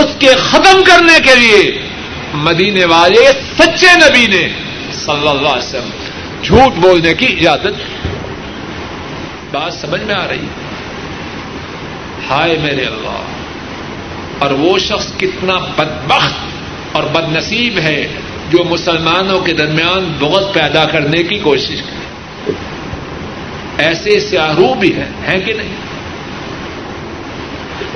اس 0.00 0.14
کے 0.18 0.34
ختم 0.40 0.82
کرنے 0.84 1.18
کے 1.24 1.34
لیے 1.34 1.62
مدینے 2.42 2.84
والے 2.92 3.22
سچے 3.56 3.94
نبی 3.98 4.26
نے 4.26 4.46
صلی 4.94 5.28
اللہ 5.28 5.48
علیہ 5.48 5.68
وسلم 5.68 5.90
جھوٹ 6.42 6.78
بولنے 6.82 7.14
کی 7.14 7.26
اجازت 7.26 7.80
بات 9.52 9.72
سمجھ 9.74 10.02
میں 10.02 10.14
آ 10.14 10.26
رہی؟ 10.28 10.46
ہائے 12.28 12.56
میرے 12.62 12.84
اللہ، 12.86 13.20
اور 14.38 14.50
وہ 14.58 14.78
شخص 14.78 15.12
کتنا 15.18 15.56
بدبخت 15.76 16.51
اور 16.92 17.02
بد 17.02 17.36
نصیب 17.36 17.78
ہے 17.78 18.08
جو 18.50 18.64
مسلمانوں 18.64 19.40
کے 19.40 19.52
درمیان 19.52 20.12
بغض 20.18 20.52
پیدا 20.52 20.84
کرنے 20.84 21.22
کی 21.22 21.38
کوشش 21.38 21.82
کرے۔ 21.82 22.02
ایسے 23.78 24.20
سیاحو 24.20 24.74
بھی 24.74 24.96
ہیں 24.96 25.10
ہیں 25.28 25.40
کہ 25.40 25.52
نہیں؟ 25.52 25.74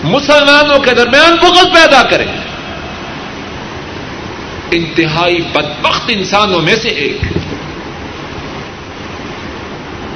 مسلمانوں 0.04 0.78
کے 0.78 0.94
درمیان 0.94 1.36
بغض 1.36 1.64
پیدا 1.64 2.02
کریں 2.02 2.26
انتہائی 4.70 5.40
بدبخت 5.52 6.02
انسانوں 6.08 6.60
میں 6.60 6.76
سے 6.76 6.88
ایک۔ 6.88 7.16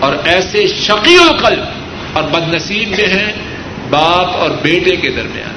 اور 0.00 0.12
ایسے 0.24 0.66
شقی 0.66 1.16
القلب 1.28 1.64
اور 2.12 2.24
بد 2.24 2.54
نصیب 2.54 2.88
میں 2.88 3.06
ہیں 3.06 3.32
باپ 3.90 4.36
اور 4.36 4.50
بیٹے 4.50 4.96
کے 4.96 5.10
درمیان۔ 5.10 5.54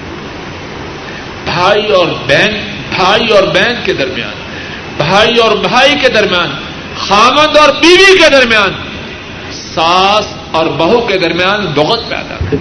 بھائی 1.46 1.92
اور 1.92 2.08
بہن 2.08 2.73
بھائی 2.98 3.34
اور 3.34 3.44
بہن 3.44 3.76
کے 3.84 3.94
درمیان، 3.94 4.34
بھائی 4.98 5.38
اور 5.38 5.58
بھائی 5.58 6.00
کے 6.02 6.10
درمیان، 6.10 6.50
خامد 6.98 7.58
اور 7.58 7.70
بیوی 7.70 8.18
کے 8.18 8.30
درمیان، 8.30 8.74
ساس 9.52 10.26
اور 10.52 10.66
بہو 10.66 11.02
کے 11.02 11.18
درمیان 11.18 11.66
بہت 11.76 12.10
پیدا۔ 12.10 12.36
ہے 12.52 12.58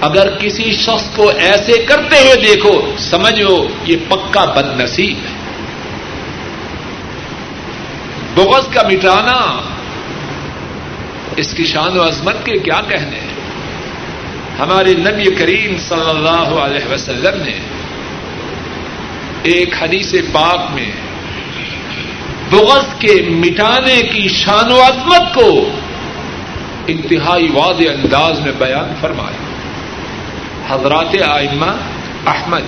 اگر 0.00 0.36
کسی 0.36 0.72
شخص 0.72 1.16
کو 1.16 1.30
ایسے 1.38 1.82
کرتے 1.82 2.16
ہوئے 2.16 2.36
دیکھو، 2.36 2.92
سمجھو 2.98 3.68
یہ 3.84 3.96
پکا 4.08 4.44
بد 4.44 4.80
نصیب 4.80 5.16
ہے۔ 5.16 5.36
بغض 8.34 8.68
کا 8.74 8.82
مٹانا، 8.88 9.60
اس 11.36 11.54
کی 11.54 11.64
شان 11.64 11.98
و 11.98 12.08
عظمت 12.08 12.46
کے 12.46 12.58
کیا 12.58 12.80
کہنے 12.88 13.20
ہمارے 14.58 14.94
نبی 14.94 15.34
کریم 15.34 15.76
صلی 15.88 16.10
اللہ 16.10 16.50
علیہ 16.60 16.92
وسلم 16.92 17.42
نے 17.42 17.58
ایک 19.42 19.74
حدیث 19.82 20.14
پاک 20.32 20.74
میں، 20.74 20.90
بغض 22.50 22.94
کے 22.98 23.28
مٹانے 23.28 24.02
کی 24.02 24.28
شان 24.28 24.72
و 24.72 24.80
عظمت 24.82 25.34
کو 25.34 25.70
انتہائی 26.86 27.48
واضح 27.52 27.88
انداز 27.88 28.40
میں 28.40 28.52
بیان 28.58 28.94
فرمایا۔ 29.00 29.46
حضرات 30.68 31.22
آئمہ 31.28 31.76
احمد، 32.26 32.62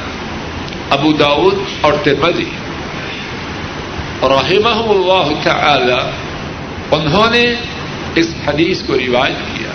ابو 0.90 1.12
داود 1.12 1.54
اور 1.80 1.92
ترمدی 2.02 2.44
رحمہ 4.22 4.90
اللہ 4.90 5.42
تعالی، 5.42 6.10
انہوں 6.90 7.30
نے 7.30 7.54
اس 8.14 8.34
حدیث 8.46 8.82
کو 8.82 8.94
روایت 8.94 9.58
کیا۔ 9.58 9.70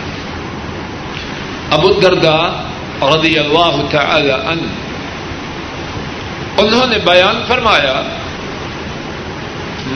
ابو 1.72 1.94
دردا 1.94 2.64
رضی 3.02 3.40
اللہ 3.40 3.82
تعالی 3.92 4.32
عنہ 4.32 4.83
انہوں 6.62 6.88
نے 6.88 6.98
بیان 7.06 7.42
فرمایا، 7.48 8.02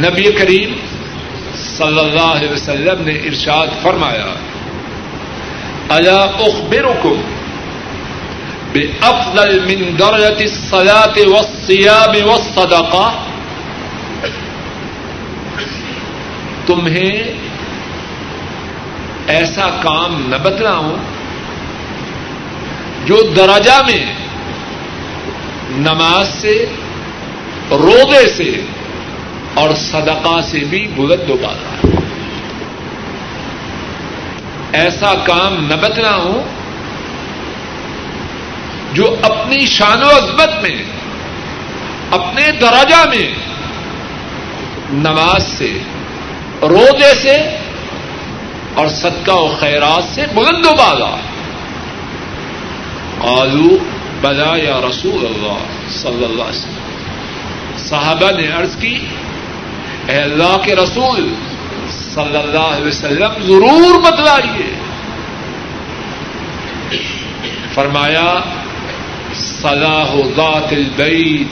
نبی 0.02 0.32
کریم 0.32 0.74
صلی 1.56 2.00
اللہ 2.00 2.32
علیہ 2.38 2.52
وسلم 2.52 3.04
نے 3.06 3.14
ارشاد 3.28 3.68
فرمایا، 3.82 4.30
الا 5.90 6.20
اخبرکم 6.46 7.22
بافضل 8.74 9.52
من 9.68 9.98
درجة 9.98 10.40
الصلاة 10.42 11.18
والصيام 11.28 12.14
والصدقة 12.28 13.06
تمہیں 16.68 17.14
ایسا 19.36 19.70
کام 19.82 20.12
نہ 20.30 20.36
بتلاؤں 20.44 20.96
جو 23.06 23.22
درجہ 23.36 23.78
میں 23.88 24.04
نماز 25.72 26.28
سے 26.42 26.66
روبے 27.72 28.28
سے 28.28 28.62
اور 29.54 29.70
صدقہ 29.70 30.42
سے 30.42 30.60
بھی 30.60 30.88
بلند 30.96 31.30
و 31.30 31.38
بالا 31.38 31.88
ایسا 34.72 35.14
کام 35.14 35.66
نہ 35.66 35.74
بتنا 35.74 36.16
ہوں 36.16 36.42
جو 38.94 39.16
اپنی 39.22 39.66
شان 39.66 40.04
و 40.04 40.10
عظمت 40.10 40.62
میں، 40.62 40.84
اپنے 42.12 42.52
درجہ 42.52 43.10
میں 43.10 43.34
نماز 44.94 45.48
سے، 45.48 45.80
روزے 46.62 47.14
سے 47.22 47.38
اور 48.74 48.88
صدقہ 48.88 49.32
و 49.32 49.56
خیرات 49.60 50.04
سے 50.04 50.22
بلند 50.34 50.66
و 50.66 50.72
بالا 50.78 51.16
آلو 53.22 53.78
بلا 54.22 54.56
یا 54.56 54.82
رسول 54.90 55.26
اللہ 55.26 55.90
صلی 55.90 56.26
اللہ 56.26 56.44
علیہ 56.44 56.44
وسلم۔ 56.44 57.78
صحابہ 57.78 58.32
نے 58.32 58.48
عرض 58.48 58.76
کی، 58.76 59.00
اے 60.08 60.16
اللہ 60.16 60.58
کے 60.64 60.76
رسول 60.76 61.34
صلی 61.90 62.38
اللہ 62.38 62.60
علیہ 62.60 62.88
وسلم 62.88 63.32
ضرور 63.42 64.00
بتلائیے۔ 64.00 64.74
فرمایا، 67.74 68.34
صلاح 69.34 70.16
ذات 70.36 70.74
البیت۔ 70.74 71.48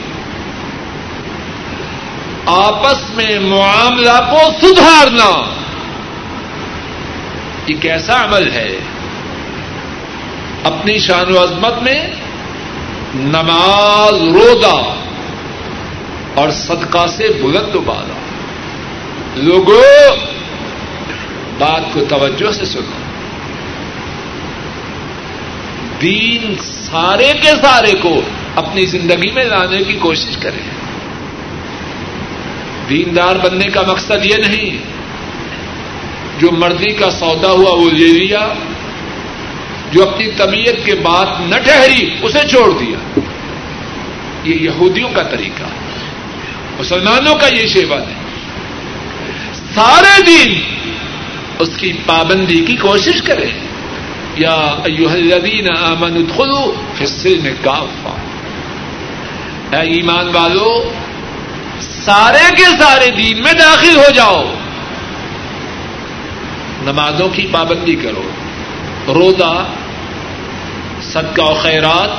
آپس 2.46 3.10
میں 3.14 3.38
معاملہ 3.38 4.30
کو 4.30 4.38
سدھارنا۔ 4.62 5.42
یہ 7.66 7.74
کیسا 7.80 8.24
عمل 8.24 8.50
ہے، 8.50 8.76
اپنی 10.64 10.98
شان 10.98 11.36
و 11.36 11.42
عظمت 11.42 11.82
میں 11.82 12.25
نماز 13.14 14.22
روزہ 14.22 14.94
اور 16.34 16.50
صدقہ 16.50 17.06
سے 17.06 17.28
بلند 17.42 17.76
بالا۔ 17.84 18.14
لوگوں 19.36 20.16
بات 21.58 21.94
کو 21.94 22.04
توجہ 22.08 22.52
سے 22.52 22.64
سنو۔ 22.64 22.98
دین 26.02 26.54
سارے 26.60 27.32
کے 27.42 27.48
سارے 27.48 27.92
کو 28.02 28.20
اپنی 28.56 28.86
زندگی 28.86 29.30
میں 29.30 29.44
لانے 29.44 29.78
کی 29.78 29.92
کوشش 29.92 30.36
کریں 30.36 30.76
دیندار 32.88 33.36
بننے 33.36 33.64
کا 33.64 33.82
مقصد 33.86 34.24
یہ 34.24 34.36
نہیں۔ 34.36 34.78
جو 36.38 36.48
مرضی 36.52 36.92
کا 36.92 37.10
سودا 37.10 37.48
ہوا 37.48 37.74
وہ 37.74 37.90
لے 37.90 38.08
لیا۔ 38.08 38.48
جو 39.92 40.08
اپنی 40.08 40.30
طبیعت 40.30 40.84
کے 40.84 40.94
بعد 40.94 41.26
نہ 41.40 41.56
ٹھہری، 41.56 42.14
اسے 42.22 42.48
چھوڑ 42.48 42.78
دیا۔ 42.80 43.20
یہ 44.44 44.54
یہودیوں 44.54 45.08
کا 45.14 45.22
طریقہ 45.22 45.64
مسلمانوں 46.78 47.34
کا 47.34 47.46
یہ 47.46 47.66
شیوا 47.66 47.98
نہیں 47.98 48.26
سارے 49.74 50.22
دن 50.22 50.60
اس 51.58 51.68
کی 51.76 51.92
پابندی 52.06 52.60
کی 52.64 52.76
کوشش 52.76 53.22
کریں 53.22 53.50
یا 54.36 54.54
ایوہ 54.84 55.10
الذین 55.10 55.76
آمنوا 55.76 56.18
ادخلوا 56.18 56.64
فی 56.94 57.04
السلم 57.04 57.46
کافا 57.62 58.16
اے 59.70 59.88
ایمان 59.88 60.28
والو، 60.28 60.92
سارے 61.80 62.56
کے 62.56 62.64
سارے 62.64 63.10
دین 63.10 63.42
میں 63.42 63.52
داخل 63.52 63.96
ہو 63.96 64.10
جاؤ۔ 64.14 64.54
نمازوں 66.82 67.28
کی 67.28 67.48
پابندی 67.52 67.94
کرو۔ 67.94 68.22
روزہ 69.14 69.64
صدقہ 71.12 71.42
و 71.42 71.54
خیرات، 71.54 72.10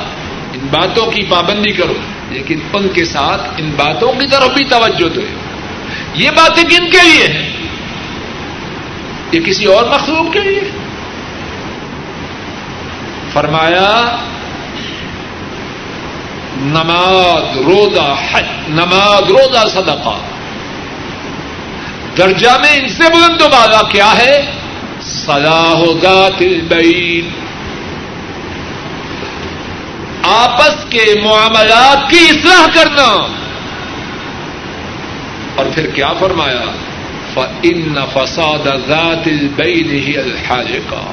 ان 0.54 0.66
باتوں 0.70 1.10
کی 1.10 1.22
پابندی 1.22 1.72
کرو، 1.72 1.92
لیکن 2.30 2.58
ان 2.72 2.88
کے 2.88 3.04
ساتھ 3.04 3.42
ان 3.58 3.70
باتوں 3.76 4.12
کی 4.12 4.26
طرف 4.26 4.48
بھی 4.48 4.64
توجہ 4.64 5.08
دو۔ 5.08 5.20
یہ 6.14 6.30
باتیں 6.30 6.62
کن 6.62 6.90
کے 6.90 6.98
لیے؟ 7.02 7.26
ہیں 7.26 7.52
یہ 9.32 9.40
کسی 9.40 9.64
اور 9.64 9.84
مخلوق 9.84 10.32
کے 10.32 10.40
لیے۔ 10.40 10.60
فرمایا، 13.32 14.16
نماز، 16.56 17.58
روزہ، 17.58 18.14
حج، 18.32 18.44
نماز، 18.68 19.30
روزہ، 19.30 19.68
صدقہ۔ 19.68 20.18
درجہ 22.18 22.50
میں 22.60 22.76
ان 22.76 22.88
سے 22.88 23.02
بلند 23.12 23.42
بالا 23.42 23.88
کیا 23.88 24.18
ہے؟ 24.18 24.52
صلاح 25.00 25.84
ذات 26.02 26.42
البین۔ 26.42 27.47
آپس 30.28 30.84
کے 30.90 31.20
معاملات 31.24 32.10
کی 32.10 32.26
اصلاح 32.30 32.66
کرنا۔ 32.74 33.26
اور 35.56 35.66
پھر 35.74 35.86
کیا 35.86 36.12
فرمایا؟ 36.12 36.64
ان 37.62 37.94
فساد 38.12 38.66
ذات 38.86 39.26
البین 39.26 39.90
ہی 39.90 40.18
الحاجقہ 40.18 41.12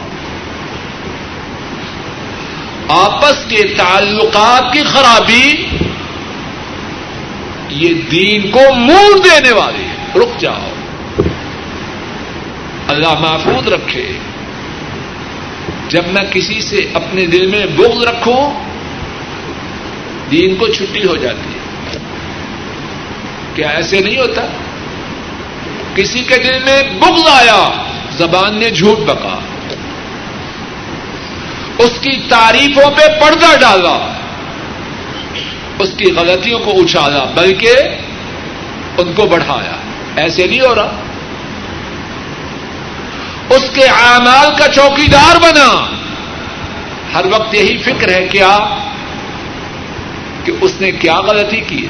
آپس 2.89 3.45
کے 3.47 3.63
تعلقات 3.77 4.73
کی 4.73 4.79
خرابی 4.79 5.65
یہ 7.69 7.93
دین 7.93 8.51
کو 8.51 8.75
مول 8.75 9.23
دینے 9.23 9.51
والے 9.51 9.87
رک 10.19 10.39
جاؤ۔ 10.39 10.69
اللہ 12.87 13.19
محفوظ 13.19 13.67
رکھے۔ 13.67 14.11
جب 15.89 16.03
میں 16.07 16.25
کسی 16.31 16.61
سے 16.61 16.77
اپنے 16.93 17.25
دل 17.25 17.47
میں 17.47 17.65
بغض 17.65 18.03
رکھوں 18.03 18.74
دین 20.31 20.55
کو 20.55 20.67
چھٹی 20.67 21.05
ہو 21.05 21.15
جاتی 21.15 21.49
ہے۔ 21.49 21.59
کیا 23.55 23.69
ایسے 23.69 23.99
نہیں 23.99 24.17
ہوتا؟ 24.17 24.41
کسی 25.95 26.23
کے 26.23 26.37
دل 26.37 26.59
میں 26.59 26.83
بغض 26.99 27.21
آیا، 27.29 27.69
زبان 28.17 28.59
نے 28.59 28.69
جھوٹ 28.69 28.99
بکا۔ 28.99 29.39
اس 31.77 31.91
کی 32.01 32.21
تعریفوں 32.29 32.91
پہ 32.91 33.07
پردہ 33.21 33.59
ڈالا۔ 33.59 34.13
اس 35.79 35.93
کی 35.97 36.11
غلطیوں 36.11 36.59
کو 36.59 36.71
اچھالا، 36.71 37.23
بلکہ 37.23 37.73
ان 38.97 39.13
کو 39.13 39.25
بڑھایا۔ 39.25 39.75
ایسے 40.15 40.47
نہیں 40.47 40.61
ہو 40.61 40.75
رہا۔ 40.75 40.91
اس 43.49 43.69
کے 43.73 43.83
اعمال 43.83 44.55
کا 44.57 44.67
چوکی 44.67 45.07
دار 45.07 45.35
بنا۔ 45.35 45.85
ہر 47.13 47.25
وقت 47.25 47.55
یہی 47.55 47.77
فکر 47.77 48.09
ہے، 48.09 48.27
کیا 48.31 48.57
کہ 50.45 50.51
اس 50.61 50.81
نے 50.81 50.91
کیا 50.91 51.19
غلطی 51.19 51.61
کی 51.67 51.83
ہے؟ 51.83 51.89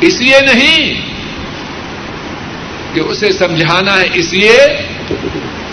اس 0.00 0.20
لیے 0.20 0.40
نہیں 0.40 1.00
کہ 2.94 3.00
اسے 3.00 3.32
سمجھانا 3.32 4.00
ہے 4.00 4.08
اس 4.14 4.32
لیے 4.32 4.58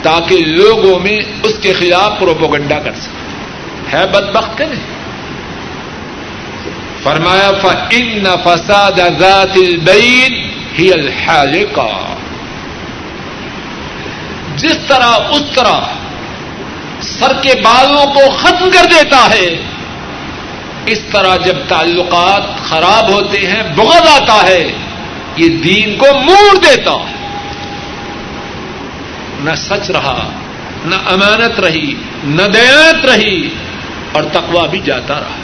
تاکہ 0.02 0.36
لوگوں 0.36 1.00
میں 1.00 1.22
اس 1.44 1.54
کے 1.62 1.74
خلاف 1.74 2.20
پروپوگنڈا 2.20 2.80
کر 2.80 2.92
سکے۔ 3.02 3.22
ہے 3.94 4.08
بد 4.08 4.36
بخت 4.36 4.58
کے 4.58 4.64
فرمایا 7.04 7.52
ان 7.90 8.26
فساد 8.44 9.20
ذات 9.20 9.58
البین 9.58 10.48
ہی 10.80 10.94
الحالقہ 10.94 12.16
جس 14.56 14.78
طرح 14.88 15.08
اس 15.08 15.44
طرح 15.56 15.80
سر 17.02 17.32
کے 17.42 17.54
بالوں 17.64 18.06
کو 18.06 18.30
ختم 18.30 18.70
کر 18.74 18.86
دیتا 18.86 19.30
ہے 19.34 19.71
اس 20.86 21.00
طرح 21.12 21.38
جب 21.38 21.54
تعلقات 21.68 22.64
خراب 22.64 23.12
ہوتے 23.12 23.38
ہیں، 23.38 23.64
بغض 23.76 24.22
آتا 24.22 24.48
ہے، 24.48 24.72
یہ 25.36 25.50
دین 25.50 25.98
کو 25.98 26.06
موڑ 26.14 26.58
دیتا۔ 26.58 27.06
نہ 29.40 29.56
سچ 29.56 29.92
رہا، 29.92 30.30
نہ 30.86 30.96
امانت 30.96 31.60
رہی، 31.60 31.94
نہ 32.24 32.42
دیانت 32.42 33.06
رہی، 33.06 33.50
اور 34.12 34.24
تقوا 34.24 34.66
بھی 34.66 34.80
جاتا 34.80 35.20
رہا۔ 35.20 35.36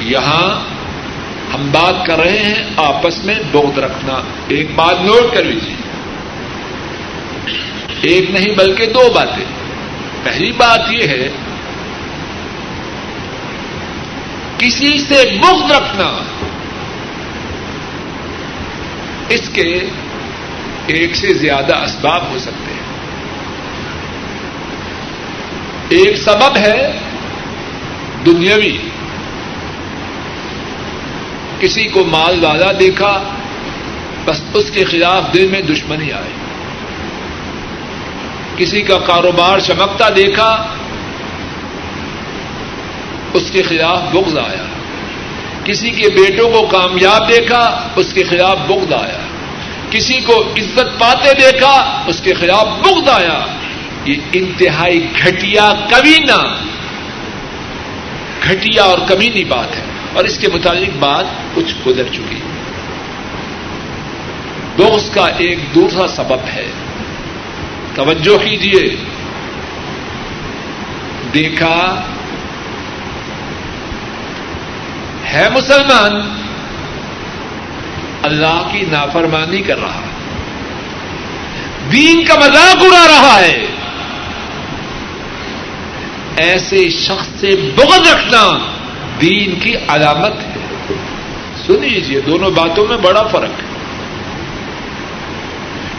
یہاں 0.00 0.64
ہم 1.54 1.68
بات 1.72 2.06
کر 2.06 2.18
رہے 2.18 2.38
ہیں 2.38 2.64
آپس 2.76 3.24
میں 3.24 3.34
بغض 3.52 3.78
رکھنا۔ 3.78 4.20
ایک 4.48 4.74
بات 4.74 5.00
نوٹ 5.00 5.34
کر 5.34 5.44
لیجیے 5.44 5.76
ایک 8.00 8.30
نہیں 8.30 8.54
بلکہ 8.56 8.86
دو 8.86 9.12
باتیں۔ 9.14 9.44
پہلی 10.22 10.52
بات 10.52 10.80
یہ 10.90 11.08
ہے 11.08 11.28
کسی 14.58 14.98
سے 14.98 15.38
بغض 15.42 15.72
رکھنا۔ 15.72 16.22
اس 19.28 19.48
کے 19.52 19.78
ایک 20.86 21.16
سے 21.16 21.34
زیادہ 21.34 21.76
اسباب 21.76 22.30
ہو 22.30 22.38
سکتے 22.38 22.72
ہیں۔ 22.72 22.80
ایک 25.88 26.16
سبب 26.16 26.56
ہے 26.56 26.98
دنیاوی۔ 28.26 28.78
کسی 31.60 31.84
کو 31.84 32.04
مال 32.04 32.44
والا 32.44 32.72
دیکھا، 32.80 33.22
بس 34.24 34.42
اس 34.54 34.70
کے 34.70 34.84
خلاف 34.84 35.34
دل 35.34 35.48
میں 35.50 35.60
دشمنی 35.60 36.12
آئی۔ 36.12 36.32
کسی 38.56 38.82
کا 38.82 38.98
کاروبار 38.98 39.58
چمکتا 39.58 40.08
دیکھا 40.16 40.66
اس 43.36 43.50
کے 43.50 43.62
خلاف 43.62 44.02
بغض 44.12 44.38
آیا۔ 44.38 44.64
کسی 45.64 45.90
کے 45.90 46.08
بیٹوں 46.08 46.50
کو 46.50 46.66
کامیاب 46.66 47.28
دیکھا، 47.28 47.88
اس 47.96 48.12
کے 48.12 48.24
خلاف 48.24 48.58
بغض 48.66 48.92
آیا۔ 48.92 49.18
کسی 49.90 50.20
کو 50.20 50.40
عزت 50.40 50.98
پاتے 50.98 51.32
دیکھا، 51.32 52.02
اس 52.06 52.20
کے 52.20 52.34
خلاف 52.34 52.66
بغض 52.82 53.08
آیا۔ 53.08 53.46
یہ 54.04 54.14
انتہائی 54.32 55.06
گھٹیا 55.24 55.72
کمینہ، 55.90 56.54
گھٹیا 58.50 58.82
اور 58.82 58.98
کمینی 59.08 59.44
بات 59.44 59.76
ہے۔ 59.76 59.82
اور 60.12 60.24
اس 60.24 60.38
کے 60.38 60.48
متعلق 60.54 60.96
بات 60.98 61.24
کچھ 61.54 61.74
گزر 61.86 62.04
چکی۔ 62.12 62.36
دوست 64.78 65.14
کا 65.14 65.26
ایک 65.26 65.58
دوسرا 65.74 66.06
سبب 66.06 66.38
ہے۔ 66.54 66.66
توجہ 67.94 68.38
کیجیے 68.38 68.96
دیکھا 71.34 72.02
ہے 75.32 75.48
مسلمان؟ 75.50 76.42
اللہ 78.22 78.68
کی 78.72 78.80
نافرمانی 78.80 79.62
کر 79.62 79.80
رہا 79.80 79.94
ہے۔ 79.94 80.16
دین 81.92 82.24
کا 82.24 82.34
مذاق 82.34 82.76
اڑا 82.76 83.06
رہا 83.08 83.40
ہے۔ 83.40 83.66
ایسے 86.36 86.88
شخص 86.90 87.40
سے 87.40 87.72
بغض 87.74 88.12
رکھنا 88.14 88.58
دین 89.20 89.60
کی 89.60 89.76
علامت 89.88 90.32
ہے۔ 90.32 90.56
سن 91.66 91.80
لیجیے 91.80 92.20
دونوں 92.20 92.50
باتوں 92.50 92.86
میں 92.86 92.96
بڑا 92.96 93.22
فرق 93.22 93.50
ہے۔ 93.50 93.66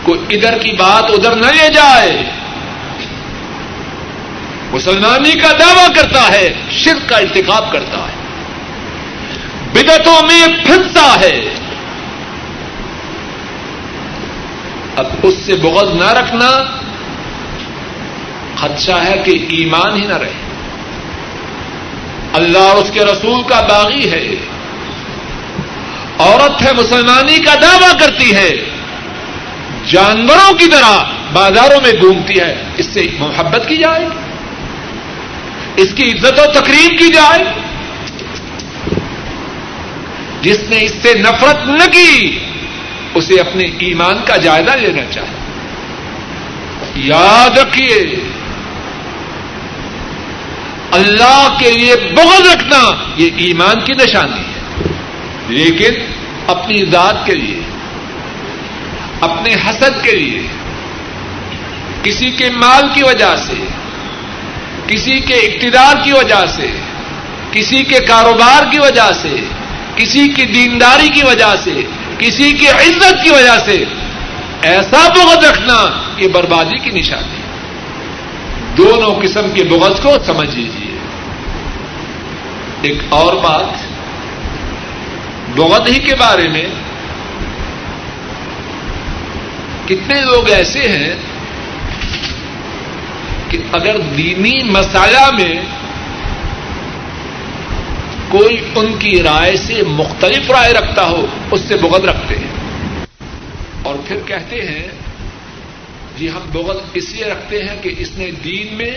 کوئی 0.04 0.20
ادھر 0.30 0.58
کی 0.58 0.72
بات 0.72 1.12
ادھر 1.12 1.36
نہ 1.36 1.46
لے 1.46 1.70
جائے۔ 1.74 2.24
مسلمانی 4.72 5.32
کا 5.32 5.52
دعوی 5.52 5.94
کرتا 5.96 6.32
ہے، 6.32 6.54
شرک 6.72 7.10
کا 7.10 7.18
انتخاب 7.18 7.72
کرتا 7.72 7.98
ہے۔ 7.98 8.17
بدتوں 9.78 10.22
میں 10.22 10.48
پھنسا 10.66 11.16
ہے۔ 11.22 11.42
اب 14.96 15.06
اس 15.24 15.34
سے 15.46 15.56
بغض 15.56 15.94
نہ 15.94 16.12
رکھنا، 16.12 16.64
خدشہ 18.56 18.92
ہے 18.92 19.18
کہ 19.18 19.32
ایمان 19.32 20.02
ہی 20.02 20.08
نہ 20.08 20.18
رہے۔ 20.18 20.34
اللہ 22.34 22.58
اور 22.58 22.76
اس 22.76 22.92
کے 22.94 23.06
رسول 23.06 23.44
کا 23.44 23.62
باغی 23.62 24.12
ہے۔ 24.12 24.36
عورت 26.20 26.62
ہے، 26.62 26.74
مسلمانی 26.74 27.38
کا 27.40 27.56
دعوی 27.62 27.98
کرتی 28.00 28.36
ہے۔ 28.36 28.70
جانوروں 29.86 30.58
کی 30.58 30.66
طرح 30.66 31.04
بازاروں 31.34 31.82
میں 31.82 31.92
گھومتی 31.92 32.40
ہے۔ 32.40 32.66
اس 32.78 32.86
سے 32.94 33.08
محبت 33.20 33.66
کی 33.68 33.76
جائے۔ 33.78 34.08
اس 35.76 35.94
کی 35.96 36.12
عزت 36.12 36.40
و 36.40 36.52
تقریب 36.52 36.98
کی 36.98 37.08
جائے۔ 37.08 37.67
جس 40.48 40.60
نے 40.70 40.78
اس 40.82 40.92
سے 41.02 41.14
نفرت 41.14 41.68
نہ 41.68 41.92
کی، 41.92 42.40
اسے 43.14 43.40
اپنے 43.40 43.64
ایمان 43.64 44.16
کا 44.26 44.38
جائزہ 44.38 44.78
لینا 44.78 45.12
چاہے۔ 45.12 45.38
یاد 46.96 47.58
رکھیے، 47.58 48.20
اللہ 50.92 51.58
کے 51.60 51.72
لیے 51.72 51.96
بغض 51.96 52.56
رکھنا 52.56 52.96
یہ 53.16 53.30
ایمان 53.38 53.80
کی 53.86 53.94
نشانی 53.94 54.40
ہے۔ 54.40 54.84
لیکن 55.48 55.94
اپنی 56.48 56.86
ذات 56.86 57.26
کے 57.26 57.34
لیے، 57.34 57.60
اپنے 59.22 59.54
حسد 59.54 60.04
کے 60.04 60.12
لیے، 60.12 60.48
کسی 62.04 62.32
کے 62.32 62.50
مال 62.50 62.84
کی 62.94 63.04
وجہ 63.04 63.36
سے، 63.36 63.66
کسی 64.88 65.20
کے 65.20 65.34
اقتدار 65.34 65.96
کی 66.04 66.12
وجہ 66.12 66.46
سے، 66.56 66.68
کسی 67.52 67.84
کے 67.84 68.00
کاروبار 68.00 68.72
کی 68.72 68.80
وجہ 68.80 69.12
سے 69.22 69.36
کسی 69.98 70.28
کی 70.28 70.46
دینداری 70.46 71.10
کی 71.10 71.24
وجہ 71.24 71.54
سے، 71.64 71.74
کسی 72.18 72.52
کی 72.52 72.68
عزت 72.68 73.24
کی 73.24 73.30
وجہ 73.30 73.58
سے 73.66 73.84
ایسا 74.62 75.08
بغض 75.08 75.46
رکھنا 75.46 75.78
یہ 76.18 76.28
بربادی 76.28 76.78
کی 76.78 76.90
نشانی 76.90 77.42
دونوں 78.78 79.14
قسم 79.22 79.50
کے 79.54 79.64
بغض 79.64 80.00
کو 80.02 80.12
سمجھ 80.26 80.50
لیجیے 80.56 80.96
ایک 82.82 83.04
اور 83.10 83.34
بات، 83.34 83.86
بغض 85.56 85.90
ہی 85.92 86.00
کے 86.00 86.16
بارے 86.16 86.48
میں 86.48 86.68
کتنے 89.88 90.20
لوگ 90.22 90.50
ایسے 90.50 90.88
ہیں 90.88 91.14
کہ 93.50 93.58
اگر 93.72 93.98
دینی 94.18 94.58
مسالہ 94.72 95.30
میں 95.38 95.54
کوئی 98.30 98.58
ان 98.76 99.00
کی 99.00 99.24
رائے 99.24 99.58
سے 99.58 99.84
مختلف 99.84 100.52
رائے 100.52 100.74
رکھتا 100.74 101.10
ہو، 101.10 101.26
اس 101.52 101.62
سے 101.68 101.76
بغض 101.78 102.06
رکھتے 102.06 102.36
ہیں۔ 102.36 102.54
اور 103.84 103.96
پھر 104.08 104.18
کہتے 104.26 104.56
ہیں 104.56 104.88
جی 106.18 106.30
ہم 106.30 106.50
بغض 106.52 106.78
اس 106.94 107.10
لیے 107.10 107.26
رکھتے 107.26 107.64
ہیں 107.64 107.82
کہ 107.82 107.96
اس 107.98 108.12
نے 108.18 108.32
دین 108.32 108.74
میں 108.74 108.92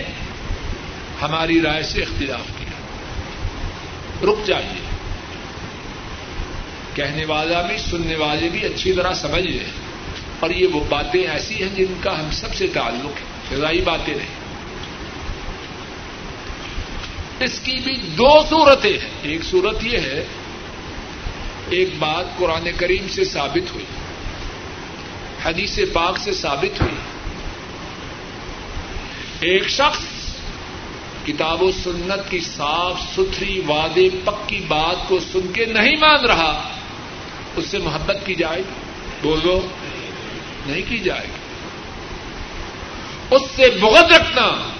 ہماری 1.21 1.61
رائے 1.61 1.83
سے 1.83 2.01
اختلاف 2.01 2.59
کیا۔ 2.59 2.71
رک 4.29 4.47
جائیے۔ 4.47 4.81
کہنے 6.93 7.25
والا 7.25 7.61
بھی، 7.61 7.77
سننے 7.77 8.15
والے 8.15 8.49
بھی 8.49 8.65
اچھی 8.65 8.93
طرح 8.93 9.13
سمجھ 9.13 9.43
لیں۔ 9.43 9.69
اور 10.39 10.49
یہ 10.49 10.67
وہ 10.67 10.83
باتیں 10.89 11.27
ایسی 11.27 11.63
ہیں 11.63 11.75
جن 11.75 11.93
کا 12.01 12.19
ہم 12.19 12.31
سب 12.31 12.55
سے 12.55 12.67
تعلق 12.67 13.05
ہے۔ 13.05 13.55
فضائی 13.55 13.81
باتیں 13.81 14.13
نہیں۔ 14.13 14.40
اس 17.43 17.59
کی 17.63 17.75
بھی 17.83 17.93
دو 17.93 18.41
صورتیں 18.49 18.97
ہیں۔ 18.97 19.09
ایک 19.21 19.43
صورت 19.43 19.83
یہ 19.83 19.97
ہے، 19.97 20.25
ایک 21.69 21.89
بات 21.99 22.25
قرآن 22.37 22.67
کریم 22.77 23.07
سے 23.07 23.23
ثابت 23.23 23.75
ہوئی، 23.75 23.85
حدیث 25.45 25.79
پاک 25.93 26.17
سے 26.17 26.33
ثابت 26.33 26.81
ہوئی۔ 26.81 26.95
ایک 29.39 29.69
شخص 29.69 30.03
کتاب 31.25 31.61
و 31.61 31.71
سنت 31.71 32.31
کی 32.31 32.39
صاف 32.39 33.01
ستھری 33.15 33.61
وعدے 33.67 34.09
پکی 34.25 34.59
بات 34.67 35.07
کو 35.07 35.19
سن 35.19 35.51
کے 35.53 35.65
نہیں 35.65 35.95
مان 36.01 36.25
رہا، 36.25 36.69
اس 37.55 37.65
سے 37.65 37.77
محبت 37.77 38.17
کی 38.25 38.35
جائے 38.35 38.61
بولو، 39.21 39.67
نہیں 40.65 40.81
کی 40.89 40.99
جائے 40.99 41.27
گی۔ 41.27 41.41
اس 43.35 43.41
سے 43.55 43.69
بغض 43.81 44.11
رکھنا 44.11 44.71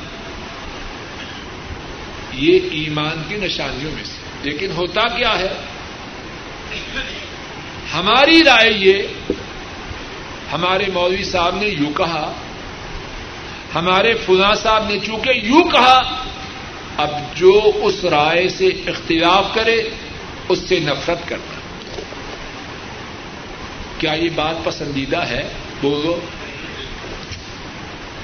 یہ 2.33 2.59
ایمان 2.71 3.23
کی 3.27 3.35
نشانیوں 3.35 3.91
میں 3.91 4.03
سے۔ 4.03 4.21
لیکن 4.43 4.71
ہوتا 4.71 5.01
کیا 5.01 5.39
ہے؟ 5.39 5.49
ہماری 7.93 8.43
رائے 8.43 8.71
یہ، 8.71 9.03
ہمارے 10.51 10.85
مولوی 10.93 11.23
صاحب 11.23 11.55
نے 11.55 11.67
یوں 11.67 11.93
کہا، 11.93 12.33
ہمارے 13.75 14.13
فلاں 14.13 14.55
صاحب 14.55 14.89
نے 14.89 14.99
چونکہ 14.99 15.29
یوں 15.29 15.63
کہا، 15.63 16.23
اب 16.97 17.09
جو 17.35 17.71
اس 17.75 18.05
رائے 18.05 18.49
سے 18.49 18.67
اختلاف 18.67 19.45
کرے، 19.53 19.81
اس 20.49 20.59
سے 20.59 20.79
نفرت 20.79 21.27
کرنا۔ 21.27 21.55
کیا 23.97 24.13
یہ 24.13 24.29
بات 24.35 24.55
پسندیدہ 24.63 25.17
ہے؟ 25.17 25.43
بولو۔ 25.81 26.19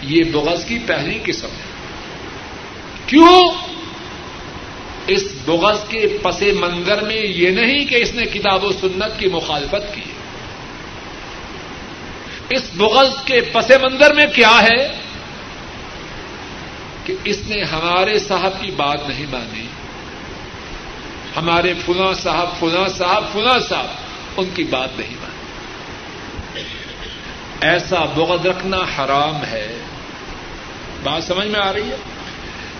یہ 0.01 0.23
بغض 0.23 0.65
کی 0.65 0.79
پہلی 0.79 1.19
قسم 1.25 1.47
ہے۔ 1.47 1.63
کیوں؟ 3.05 3.66
اس 5.07 5.23
بغض 5.45 5.79
کے 5.87 6.17
پس 6.21 6.41
منظر 6.41 7.01
میں 7.01 7.15
یہ 7.15 7.49
نہیں 7.49 7.85
کہ 7.85 7.95
اس 7.95 8.13
نے 8.13 8.25
کتاب 8.25 8.63
و 8.63 8.71
سنت 8.71 9.19
کی 9.19 9.27
مخالفت 9.27 9.95
کی 9.95 10.01
اس 12.49 12.69
بغض 12.75 13.23
کے 13.25 13.41
پس 13.41 13.71
منظر 13.71 14.13
میں 14.13 14.25
کیا 14.25 14.63
ہے 14.63 14.99
کہ 17.05 17.15
اس 17.23 17.37
نے 17.47 17.63
ہمارے 17.63 18.19
صاحب 18.19 18.51
کی 18.61 18.71
بات 18.71 19.07
نہیں 19.07 19.25
مانی۔ 19.31 19.67
ہمارے 21.35 21.73
فلاں 21.85 22.13
صاحب 22.13 22.49
فلاں 22.59 22.87
صاحب 22.87 23.23
فلاں 23.33 23.59
صاحب 23.59 23.87
ان 24.37 24.49
کی 24.55 24.63
بات 24.63 24.89
نہیں 24.97 25.15
مانی۔ 25.21 25.37
ایسا 27.61 27.99
بغض 27.99 28.45
رکھنا 28.45 28.77
حرام 28.77 29.45
ہے۔ 29.45 29.79
بات 31.03 31.23
سمجھ 31.23 31.47
میں 31.47 31.59
آ 31.59 31.73
رہی 31.73 31.89
ہے؟ 31.89 31.95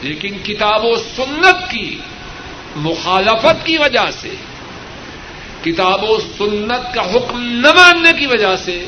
لیکن 0.02 0.38
کتاب 0.38 0.86
و 0.86 0.96
سنت 0.96 1.72
کی 1.72 2.00
مخالفت 2.78 3.66
کی 3.66 3.78
وجہ 3.78 4.12
سے، 4.12 4.36
کتاب 5.64 6.04
و 6.04 6.20
سنت 6.20 6.94
کا 6.94 7.02
حکم 7.02 7.40
نہ 7.42 7.68
ماننے 7.74 8.20
کی 8.20 8.26
وجہ 8.26 8.56
سے 8.56 8.86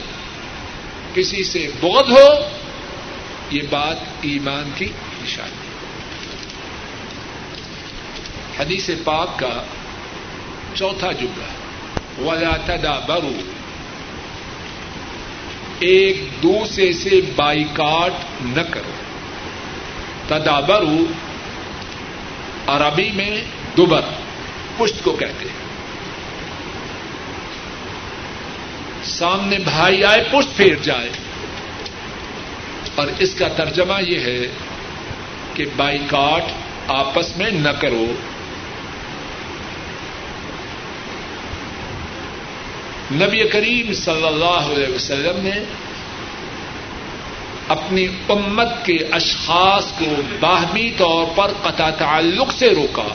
کسی 1.14 1.44
سے 1.44 1.72
بغض 1.80 2.12
ہو، 2.12 2.28
یہ 3.52 3.62
بات 3.70 3.98
ایمان 4.22 4.72
کی 4.76 4.86
نشانی 5.24 5.70
حدیث 8.60 8.90
پاک 9.04 9.40
کا 9.40 9.64
چوتھا 10.74 11.12
جملہ، 11.12 12.24
ولا 12.26 12.58
تدابروا۔ 12.66 13.52
ایک 15.80 16.22
دوسرے 16.44 16.94
سے 16.94 17.10
بائیکاٹ 17.36 18.12
نہ 18.42 18.62
کرو۔ 18.62 18.92
تدابرو 20.28 21.06
عربی 22.68 23.12
میں 23.12 23.42
دوبر 23.80 24.02
پشت 24.78 25.04
کو 25.04 25.12
کہتے 25.12 25.46
ہیں۔ 25.46 25.70
سامنے 29.04 29.58
بھائی 29.60 30.04
آئے 30.04 30.24
پشت 30.32 30.58
پھیر 30.58 30.76
جائے۔ 30.76 31.10
اور 32.96 33.08
اس 33.20 33.36
کا 33.36 33.48
ترجمہ 33.48 34.04
یہ 34.08 34.20
ہے 34.20 34.48
کہ 35.54 35.66
بائیکاٹ 35.76 36.44
آپس 36.88 37.38
میں 37.38 37.52
نہ 37.52 37.70
کرو۔ 37.70 38.06
نبی 43.12 43.48
کریم 43.48 43.94
صلی 43.94 44.28
اللہ 44.28 44.46
علیہ 44.46 44.96
وسلم 44.96 45.44
نے 45.44 45.64
اپنی 47.68 48.08
امت 48.30 48.86
کے 48.86 48.98
اشخاص 49.12 49.92
کو 50.00 50.06
باہمی 50.40 50.92
طور 50.98 51.26
پر 51.36 51.52
قطع 51.62 51.90
تعلق 51.90 52.52
سے 52.52 52.70
روکا۔ 52.70 53.08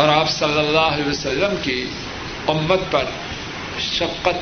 اور 0.00 0.08
آپ 0.08 0.30
صلی 0.30 0.58
اللہ 0.58 0.94
علیہ 0.94 1.08
وسلم 1.08 1.54
کی 1.62 1.86
امت 2.48 2.80
پر 2.90 3.04
شفقت 3.80 4.36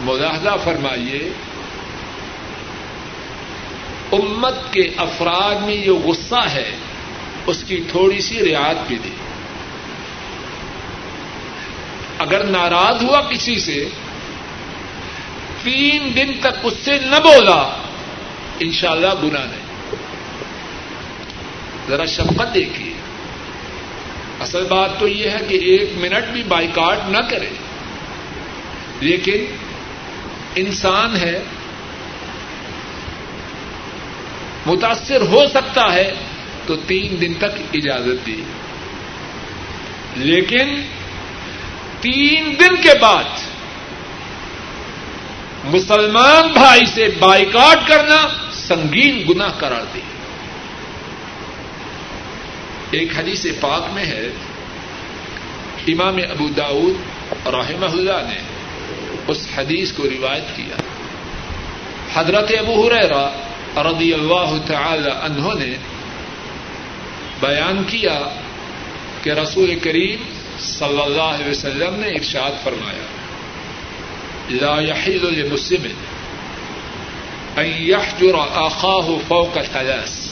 ملاحظہ 0.00 0.56
فرمائیے، 0.64 1.32
امت 4.12 4.72
کے 4.72 4.90
افراد 4.96 5.54
میں 5.54 5.76
جو 5.76 5.96
غصہ 5.96 6.48
ہے، 6.52 6.76
اس 7.46 7.64
کی 7.66 7.84
تھوڑی 7.90 8.20
سی 8.20 8.54
رعایت 8.54 8.76
بھی 8.86 8.98
دی 9.04 9.10
اگر 12.18 12.44
ناراض 12.44 13.04
ہوا 13.04 13.20
کسی 13.20 13.58
سے، 13.58 13.88
تین 15.62 16.16
دن 16.16 16.32
تک 16.40 16.56
اس 16.62 16.74
سے 16.84 16.98
نہ 16.98 17.16
بولا، 17.16 17.76
انشاءاللہ 18.60 19.06
اللہ 19.06 19.24
گنا 19.24 19.44
نہیں۔ 19.44 19.96
ذرا 21.88 22.04
شفقت 22.04 22.54
دیکھیے۔ 22.54 22.97
اصل 24.40 24.64
بات 24.64 24.90
تو 24.98 25.08
یہ 25.08 25.30
ہے 25.30 25.38
کہ 25.48 25.54
ایک 25.54 25.90
منٹ 25.96 26.32
بھی 26.32 26.42
بائیکاٹ 26.42 26.98
نہ 27.08 27.18
کرے۔ 27.30 27.48
لیکن 29.00 29.44
انسان 30.54 31.16
ہے، 31.16 31.42
متاثر 34.66 35.20
ہو 35.20 35.48
سکتا 35.48 35.92
ہے 35.92 36.14
تو 36.66 36.76
تین 36.76 37.20
دن 37.20 37.34
تک 37.34 37.60
اجازت 37.74 38.26
دی۔ 38.26 38.42
لیکن 40.16 40.82
تین 42.00 42.54
دن 42.60 42.82
کے 42.82 42.98
بعد 43.00 43.24
مسلمان 45.64 46.52
بھائی 46.52 46.86
سے 46.86 47.08
بائیکاٹ 47.18 47.88
کرنا 47.88 48.28
سنگین 48.52 49.24
گنا 49.28 49.48
قرار 49.48 49.82
دی۔ 49.94 50.00
ایک 52.90 53.18
حدیث 53.18 53.46
پاک 53.60 53.82
میں 53.92 54.04
ہے، 54.04 54.28
امام 55.88 56.16
ابو 56.30 56.48
داود 56.48 57.46
رحمہ 57.46 57.86
اللہ 57.86 58.20
نے 58.28 58.38
اس 59.28 59.46
حدیث 59.56 59.92
کو 59.92 60.04
روایت 60.04 60.56
کیا۔ 60.56 60.76
حضرت 62.14 62.52
ابو 62.58 62.86
حریرہ 62.86 63.24
رضی 63.76 64.12
اللہ 64.12 64.54
تعالی 64.66 65.10
عنہ 65.10 65.54
نے 65.58 65.76
بیان 67.40 67.82
کیا 67.86 68.18
کہ 69.22 69.30
رسول 69.30 69.78
کریم 69.82 70.22
صلی 70.58 71.00
اللہ 71.00 71.22
علیہ 71.22 71.50
وسلم 71.50 71.94
نے 71.94 72.08
ارشاد 72.08 72.64
فرمایا، 72.64 73.06
لا 74.50 74.80
يحل 74.80 75.24
لمسلم 75.38 75.92
ان 77.56 77.66
يحجر 77.66 78.34
اخاه 78.34 79.18
فوق 79.28 79.58
ثلاث 79.72 80.27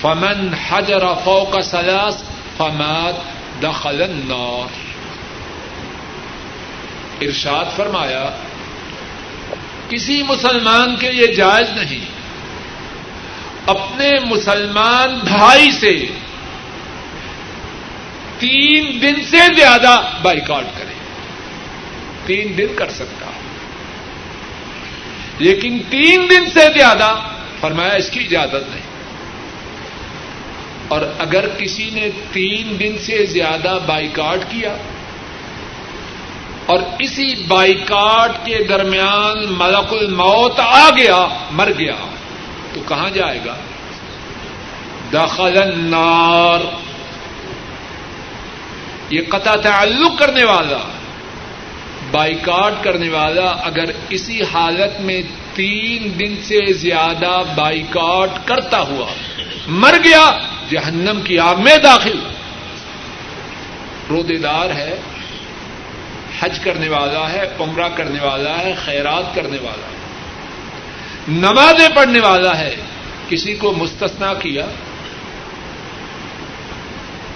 فمن 0.00 0.54
حجر 0.54 1.14
فوق 1.24 1.60
ثلاث 1.64 2.22
فمات 2.56 3.14
دخل 3.62 4.02
النار۔ 4.02 4.68
ارشاد 7.20 7.64
فرمایا، 7.76 8.30
کسی 9.88 10.22
مسلمان 10.22 10.96
کے 10.96 11.12
لیے 11.12 11.26
جائز 11.26 11.68
نہیں۔ 11.70 12.04
اپنے 13.66 14.12
مسلمان 14.24 15.18
بھائی 15.24 15.70
سے 15.70 16.06
تین 18.38 19.02
دن 19.02 19.22
سے 19.22 19.54
زیادہ 19.56 20.00
بائیکاٹ 20.22 20.64
کرے۔ 20.78 20.94
تین 22.26 22.58
دن 22.58 22.66
کر 22.76 22.90
سکتا۔ 22.90 23.30
لیکن 25.38 25.78
تین 25.90 26.26
دن 26.30 26.50
سے 26.50 26.60
زیادہ 26.74 27.14
فرمایا 27.60 27.92
اس 27.92 28.10
کی 28.10 28.20
اجازت 28.20 28.70
نہیں۔ 28.70 28.87
اور 30.88 31.02
اگر 31.18 31.48
کسی 31.48 31.90
نے 31.92 32.08
تین 32.32 32.78
دن 32.80 32.98
سے 32.98 33.26
زیادہ 33.26 33.78
بائیکاٹ 33.86 34.38
کیا 34.50 34.76
اور 36.66 36.78
اسی 36.98 37.34
بائیکاٹ 37.48 38.46
کے 38.46 38.62
درمیان 38.68 39.44
ملک 39.48 39.92
الموت 39.92 40.60
آ 40.60 40.90
گیا، 40.96 41.26
مر 41.50 41.72
گیا، 41.78 41.94
تو 42.74 42.80
کہاں 42.88 43.10
جائے 43.10 43.40
گا؟ 43.46 43.54
دخل 45.12 45.58
النار۔ 45.62 46.60
یہ 49.10 49.20
قطع 49.28 49.56
تعلق 49.56 50.18
کرنے 50.18 50.44
والا، 50.44 50.78
بائیکاٹ 52.10 52.72
کرنے 52.82 53.08
والا 53.08 53.46
اگر 53.46 53.84
اسی 54.08 54.42
حالت 54.42 55.00
میں 55.00 55.22
تین 55.54 56.18
دن 56.18 56.34
سے 56.42 56.72
زیادہ 56.72 57.42
بائیکاٹ 57.54 58.30
کرتا 58.44 58.80
ہوا، 58.80 59.06
مر 59.66 59.94
گیا 60.04 60.38
جہنم 60.68 61.20
کی 61.20 61.38
آگ 61.38 61.56
میں 61.56 61.76
داخل۔ 61.76 62.18
رودے 64.10 64.36
دار 64.36 64.70
ہے، 64.70 64.96
حج 66.40 66.58
کرنے 66.58 66.88
والا 66.88 67.32
ہے، 67.32 67.48
عمرہ 67.60 67.88
کرنے 67.88 68.20
والا 68.20 68.58
ہے، 68.58 68.74
خیرات 68.84 69.34
کرنے 69.34 69.58
والا 69.62 69.86
ہے۔ 69.86 69.98
نمازیں 71.28 71.88
پڑھنے 71.94 72.20
والا 72.20 72.58
ہے، 72.58 72.76
کسی 73.28 73.54
کو 73.54 73.72
مستثنا 73.72 74.34
کیا۔ 74.34 74.66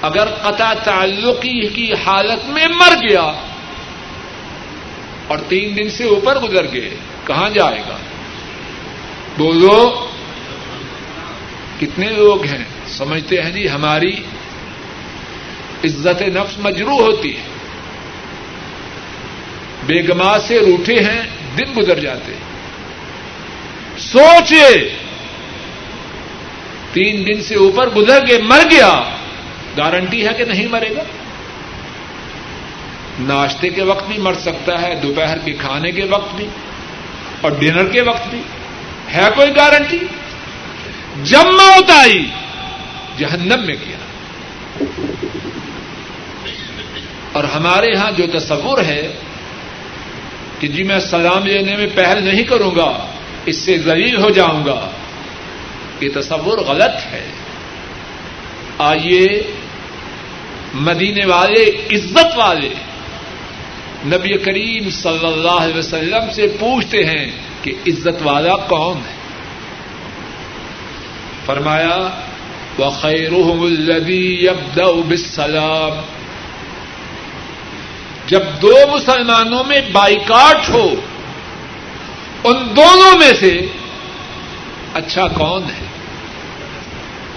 اگر 0.03 0.26
قطع 0.26 0.72
تعلقی 0.72 1.68
کی 1.68 1.95
حالت 1.95 2.49
میں 2.49 2.66
مر 2.68 3.09
گیا 3.09 3.33
اور 5.28 5.39
تین 5.49 5.76
دن 5.76 5.91
سے 5.91 6.05
اوپر 6.05 6.39
گزر 6.39 6.72
گئے، 6.72 6.95
کہاں 7.26 7.51
جائے 7.51 7.83
گا؟ 7.89 7.97
بولو، 9.39 10.09
کتنے 11.80 12.07
لوگ 12.07 12.45
ہیں؟ 12.45 12.64
سمجھتے 12.93 13.43
ہیں 13.43 13.51
جی 13.51 13.70
ہماری 13.70 14.16
عزت 15.84 16.22
نفس 16.22 16.59
مجرو 16.59 16.90
ہوتی 16.90 17.36
ہے۔ 17.36 17.43
بیگما 19.86 20.38
سے 20.38 20.59
روٹے 20.59 20.95
ہیں، 20.95 21.22
دن 21.59 21.72
گزر 21.76 21.99
جاتے۔ 21.99 22.32
سوچے 23.99 24.95
تین 26.93 27.26
دن 27.26 27.43
سے 27.43 27.55
اوپر 27.55 27.88
گزر 27.88 28.26
کے 28.26 28.38
مر 28.38 28.61
گیا، 28.70 29.03
گارنٹی 29.76 30.28
ہے 30.28 30.34
کہ 30.34 30.45
نہیں 30.45 30.66
مرے 30.66 30.88
گا؟ 30.97 31.03
ناشتے 33.20 33.70
کے 33.70 33.82
وقت 33.82 34.09
بھی 34.09 34.18
مر 34.18 34.34
سکتا 34.34 34.82
ہے، 34.82 34.95
دوپہر 34.95 35.38
کے 35.38 35.53
کھانے 35.53 35.93
کے 35.93 36.05
وقت 36.05 36.34
بھی، 36.34 36.47
اور 37.40 37.51
ڈنر 37.51 37.84
کے 37.84 38.01
وقت 38.01 38.28
بھی۔ 38.28 38.43
ہے 39.14 39.28
کوئی 39.34 39.57
گارنٹی؟ 39.57 39.99
جب 41.22 41.45
موت 41.45 41.90
آئی 41.90 42.30
جہنم 43.19 43.67
میں 43.67 43.75
کیا۔ 43.75 43.97
اور 47.33 47.45
ہمارے 47.45 47.87
یہاں 47.87 48.11
جو 48.11 48.39
تصور 48.39 48.79
ہے 48.79 49.13
کہ 50.61 50.69
جی 50.69 50.83
میں 50.83 50.99
سلام 50.99 51.47
لینے 51.47 51.77
میں 51.77 51.87
پہل 51.95 52.25
نہیں 52.25 52.45
کروں 52.45 52.71
گا، 52.77 53.07
اس 53.47 53.57
سے 53.57 53.79
ذلیل 53.79 54.17
ہو 54.17 54.31
جاؤں 54.31 54.67
گا، 54.67 54.91
یہ 56.01 56.09
تصور 56.15 56.59
غلط 56.59 57.13
ہے۔ 57.13 57.31
آئیے 58.79 59.43
مدینے 60.75 61.27
والے، 61.27 61.63
عزت 61.91 62.39
والے 62.39 62.69
نبی 64.05 64.37
کریم 64.37 64.91
صلی 64.91 65.27
اللہ 65.27 65.51
علیہ 65.51 65.77
وسلم 65.77 66.31
سے 66.33 66.47
پوچھتے 66.61 67.05
ہیں 67.05 67.27
کہ 67.63 67.73
عزت 67.87 68.23
والا 68.23 68.57
کون 68.57 68.97
ہے؟ 68.97 69.15
فرمایا 71.47 72.09
وخيرهم 72.79 73.66
الذي 73.66 74.45
يبدأ 74.45 74.91
بالسلام. 75.09 76.01
جب 78.27 78.43
دو 78.62 78.77
مسلمانوں 78.95 79.64
میں 79.64 79.81
بائیکاٹ 79.93 80.68
ہو، 80.68 80.95
ان 82.45 82.77
دونوں 82.77 83.18
میں 83.18 83.33
سے 83.41 83.66
اچھا 84.95 85.29
کون 85.29 85.62
ہے؟ 85.62 85.87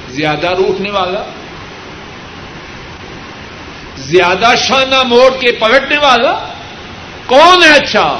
زیادہ 0.10 0.48
روٹنے 0.48 0.92
والا، 0.92 1.24
زیادہ 3.98 4.54
شانہ 4.58 5.04
موڑ 5.04 5.30
کے 5.40 5.52
پلٹنے 5.52 5.98
والا 5.98 6.34
کون 7.26 7.64
ہے 7.64 7.76
اچھا؟ 7.76 8.18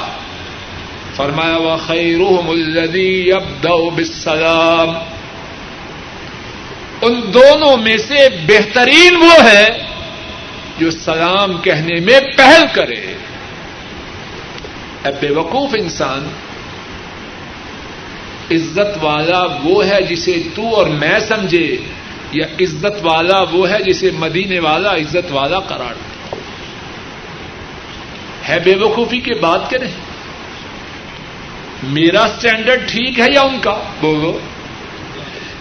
فرمایا 1.16 1.56
و 1.56 1.76
خیر 1.86 2.20
الذی 2.48 3.32
اب 3.32 3.66
بالسلام. 3.94 5.15
ان 7.02 7.20
دونوں 7.34 7.76
میں 7.76 7.96
سے 7.96 8.28
بہترین 8.46 9.16
وہ 9.16 9.44
ہے 9.44 9.82
جو 10.78 10.90
سلام 10.90 11.58
کہنے 11.58 12.00
میں 12.00 12.20
پہل 12.36 12.64
کرے۔ 12.72 13.16
بے 15.20 15.30
وقوف 15.30 15.70
انسان، 15.78 16.28
عزت 18.50 19.04
والا 19.04 19.46
وہ 19.64 19.86
ہے 19.86 20.02
جسے 20.02 20.42
تو 20.54 20.74
اور 20.74 20.86
میں 20.86 21.18
سمجھے، 21.18 21.76
یا 22.32 22.46
عزت 22.60 23.06
والا 23.06 23.42
وہ 23.52 23.70
ہے 23.70 23.82
جسے 23.82 24.10
مدینے 24.10 24.58
والا 24.58 24.94
عزت 24.94 25.32
والا 25.32 25.60
قرار 25.60 25.94
دے۔ 25.94 26.36
ہے 28.48 28.58
بے 28.64 28.74
وقوفی 28.74 29.20
کی 29.20 29.34
بات 29.34 29.70
کریں 29.70 29.90
میرا 31.82 32.20
اسٹینڈرڈ 32.20 32.88
ٹھیک 32.88 33.20
ہے 33.20 33.26
یا 33.34 33.40
ان 33.40 33.58
کا؟ 33.60 33.82
بولو۔ 34.00 34.38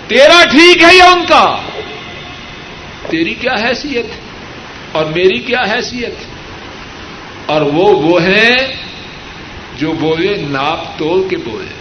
تیرا 0.08 0.44
ٹھیک 0.52 0.84
ہے 0.84 0.96
یا 0.96 1.06
ان 1.06 1.26
کا؟ 1.26 1.62
تیری 3.10 3.34
کیا 3.34 3.54
حیثیت؟ 3.68 4.06
اور 4.92 5.06
میری 5.06 5.40
کیا 5.40 5.60
حیثیت؟ 5.60 6.16
اور 7.46 7.62
وہ 7.62 8.02
وہ 8.02 8.22
ہیں 8.22 8.56
جو 9.78 9.92
بولے 9.92 10.36
ناپ 10.48 11.00
توڑ 11.00 11.30
کے 11.30 11.38
بولے 11.38 11.74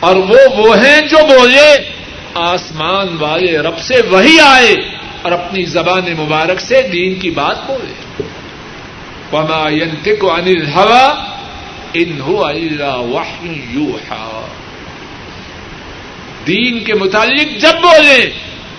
اور 0.00 0.16
وہ 0.16 0.56
وہ 0.56 0.76
ہیں 0.78 1.00
جو 1.00 1.16
بولے 1.26 1.90
آسمان 2.34 3.16
والے 3.20 3.58
رب 3.58 3.78
سے 3.78 3.94
وہی 4.10 4.40
آئے 4.40 4.74
اور 5.22 5.32
اپنی 5.32 5.64
زبان 5.64 6.04
مبارک 6.18 6.60
سے 6.60 6.82
دین 6.82 7.14
کی 7.14 7.30
بات 7.30 7.66
بولے۔ 7.66 8.22
پما 9.30 9.68
ینت 9.70 10.08
کو 10.20 10.34
انل 10.34 10.66
ہوا 10.74 11.24
انہو 11.94 12.44
اللہ 12.44 12.96
وحی 12.96 13.60
یوحا 13.70 14.35
دین 16.46 16.84
کے 16.84 16.94
متعلق 16.94 17.60
جب 17.60 17.74
بولے 17.82 18.30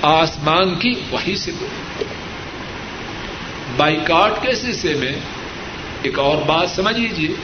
آسمان 0.02 0.76
کی 0.76 0.94
وہی 1.12 1.36
سے 1.36 1.52
بولے 1.60 2.04
بائیکاٹ 3.78 4.32
کے 4.42 4.56
سلسلے 4.56 4.94
میں 4.94 5.12
ایک 6.02 6.20
اور 6.20 6.38
بات 6.38 6.70
سمجھ 6.70 7.00
لیجیے 7.00 7.36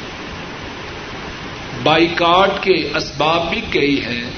بائیکاٹ 1.83 2.63
کے 2.63 2.89
اسباب 2.95 3.49
بھی 3.49 3.61
کئی 3.69 4.05
ہیں۔ 4.05 4.31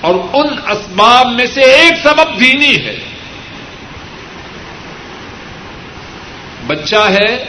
اور 0.00 0.14
ان 0.14 0.70
اسباب 0.70 1.26
میں 1.26 1.46
سے 1.46 1.60
ایک 1.60 1.92
سبب 2.02 2.40
دینی 2.40 2.76
ہے۔ 2.76 2.98
بچہ 6.66 7.10
ہے، 7.10 7.44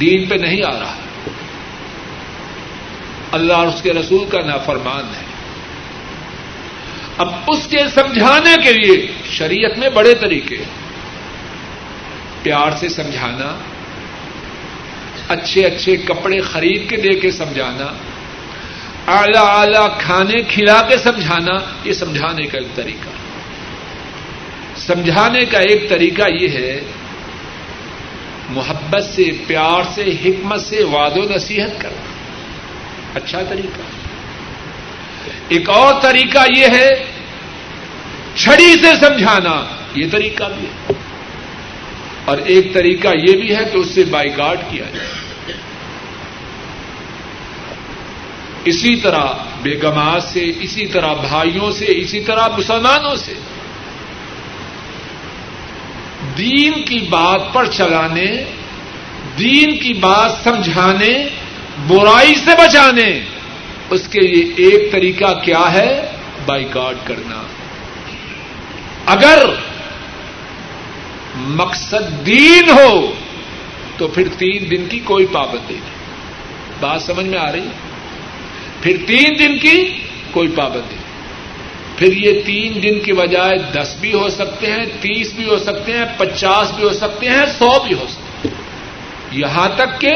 دین 0.00 0.26
پہ 0.26 0.34
نہیں 0.34 0.62
آ 0.62 0.78
رہا۔ 0.78 1.03
اللہ 3.34 3.52
اور 3.52 3.66
اس 3.66 3.82
کے 3.82 3.92
رسول 3.92 4.30
کا 4.30 4.40
نافرمان 4.40 5.04
ہے۔ 5.04 5.34
اب 7.18 7.28
اس 7.48 7.66
کے 7.66 7.78
سمجھانے 7.94 8.54
کے 8.64 8.72
لیے 8.72 9.06
شریعت 9.30 9.78
میں 9.78 9.90
بڑے 9.90 10.14
طریقے 10.14 10.56
پیار 12.42 12.70
سے 12.80 12.88
سمجھانا، 12.88 13.58
اچھے 15.28 15.64
اچھے 15.64 15.96
کپڑے 15.96 16.40
خرید 16.40 16.90
کے 16.90 16.96
دے 16.96 17.18
کے 17.18 17.30
سمجھانا، 17.30 17.86
اعلی 19.06 19.38
اعلی 19.38 19.88
کھانے 19.98 20.42
کھلا 20.42 20.82
کے 20.82 20.96
سمجھانا، 20.96 21.52
یہ 21.84 21.92
سمجھانے 21.92 22.46
کا 22.46 22.58
ایک 22.58 22.74
طریقہ۔ 22.74 23.10
سمجھانے 24.76 25.44
کا 25.44 25.58
ایک 25.58 25.88
طریقہ 25.88 26.22
یہ 26.40 26.48
ہے، 26.48 26.80
محبت 28.48 29.04
سے، 29.04 29.24
پیار 29.46 29.82
سے، 29.94 30.04
حکمت 30.24 30.60
سے 30.60 30.84
واد 30.84 31.10
و 31.16 31.22
نصیحت 31.36 31.80
کرنا۔ 31.80 32.13
اچھا 33.14 33.42
طریقہ۔ 33.42 33.80
ایک 35.48 35.70
اور 35.70 35.94
طریقہ 36.02 36.38
یہ 36.56 36.66
ہے، 36.66 36.88
چھڑی 38.34 38.74
سے 38.82 38.96
سمجھانا، 39.00 39.64
یہ 39.94 40.06
طریقہ 40.12 40.44
بھی 40.58 40.66
ہے۔ 40.66 40.92
اور 42.24 42.38
ایک 42.38 42.74
طریقہ 42.74 43.08
یہ 43.08 43.36
بھی 43.36 43.56
ہے 43.56 43.64
کہ 43.72 43.76
اس 43.76 43.86
سے 43.94 44.04
بائیکاٹ 44.04 44.60
کیا 44.70 44.84
جائے۔ 44.94 45.08
اسی 48.64 48.96
طرح 48.96 49.26
بیگمات 49.62 50.22
سے، 50.22 50.52
اسی 50.60 50.86
طرح 50.86 51.12
بھائیوں 51.12 51.72
سے، 51.72 51.84
اسی 51.88 52.20
طرح 52.20 52.48
مسلمانوں 52.58 53.16
سے۔ 53.16 53.34
دین 56.38 56.84
کی 56.84 57.06
بات 57.10 57.40
پر 57.52 57.66
چلانے، 57.66 58.44
دین 59.38 59.78
کی 59.78 59.92
بات 59.92 60.32
سمجھانے 60.44 61.28
برائی 61.86 62.34
سے 62.34 62.50
بچانے۔ 62.56 63.20
اس 63.90 64.08
کے 64.08 64.20
لیے 64.20 64.44
ایک 64.56 64.92
طریقہ 64.92 65.40
کیا 65.44 65.72
ہے؟ 65.72 66.06
بائیکاٹ 66.46 66.94
کرنا۔ 67.04 67.42
اگر 69.06 69.38
مقصد 71.36 72.26
دین 72.26 72.68
ہو، 72.68 73.14
تو 73.96 74.08
پھر 74.08 74.28
تین 74.38 74.70
دن 74.70 74.86
کی 74.88 74.98
کوئی 74.98 75.26
پابندی 75.26 75.74
نہیں۔ 75.74 75.94
بات 76.80 77.02
سمجھ 77.02 77.26
میں 77.26 77.38
آ 77.38 77.52
رہی؟ 77.52 77.68
پھر 78.80 78.96
تین 79.06 79.38
دن 79.38 79.58
کی 79.58 79.98
کوئی 80.30 80.48
پابندی 80.48 80.94
نہیں۔ 80.94 81.04
پھر 81.96 82.12
یہ 82.12 82.42
تین 82.46 82.82
دن 82.82 83.00
کی 83.00 83.12
بجائے 83.12 83.58
دس 83.58 83.96
بھی 84.00 84.14
ہو 84.14 84.28
سکتے 84.28 84.66
ہیں، 84.66 84.84
تیس 85.00 85.32
بھی 85.32 85.44
ہو 85.44 85.58
سکتے 85.58 85.92
ہیں، 85.92 86.04
پچاس 86.16 86.72
بھی 86.74 86.84
ہو 86.84 86.92
سکتے 86.92 87.28
ہیں، 87.28 87.46
سو 87.58 87.82
بھی 87.86 87.94
ہو 87.94 88.06
سکتے 88.10 88.48
ہیں۔ 88.48 88.54
یہاں 89.32 89.68
تک 89.76 90.00
کہ 90.00 90.12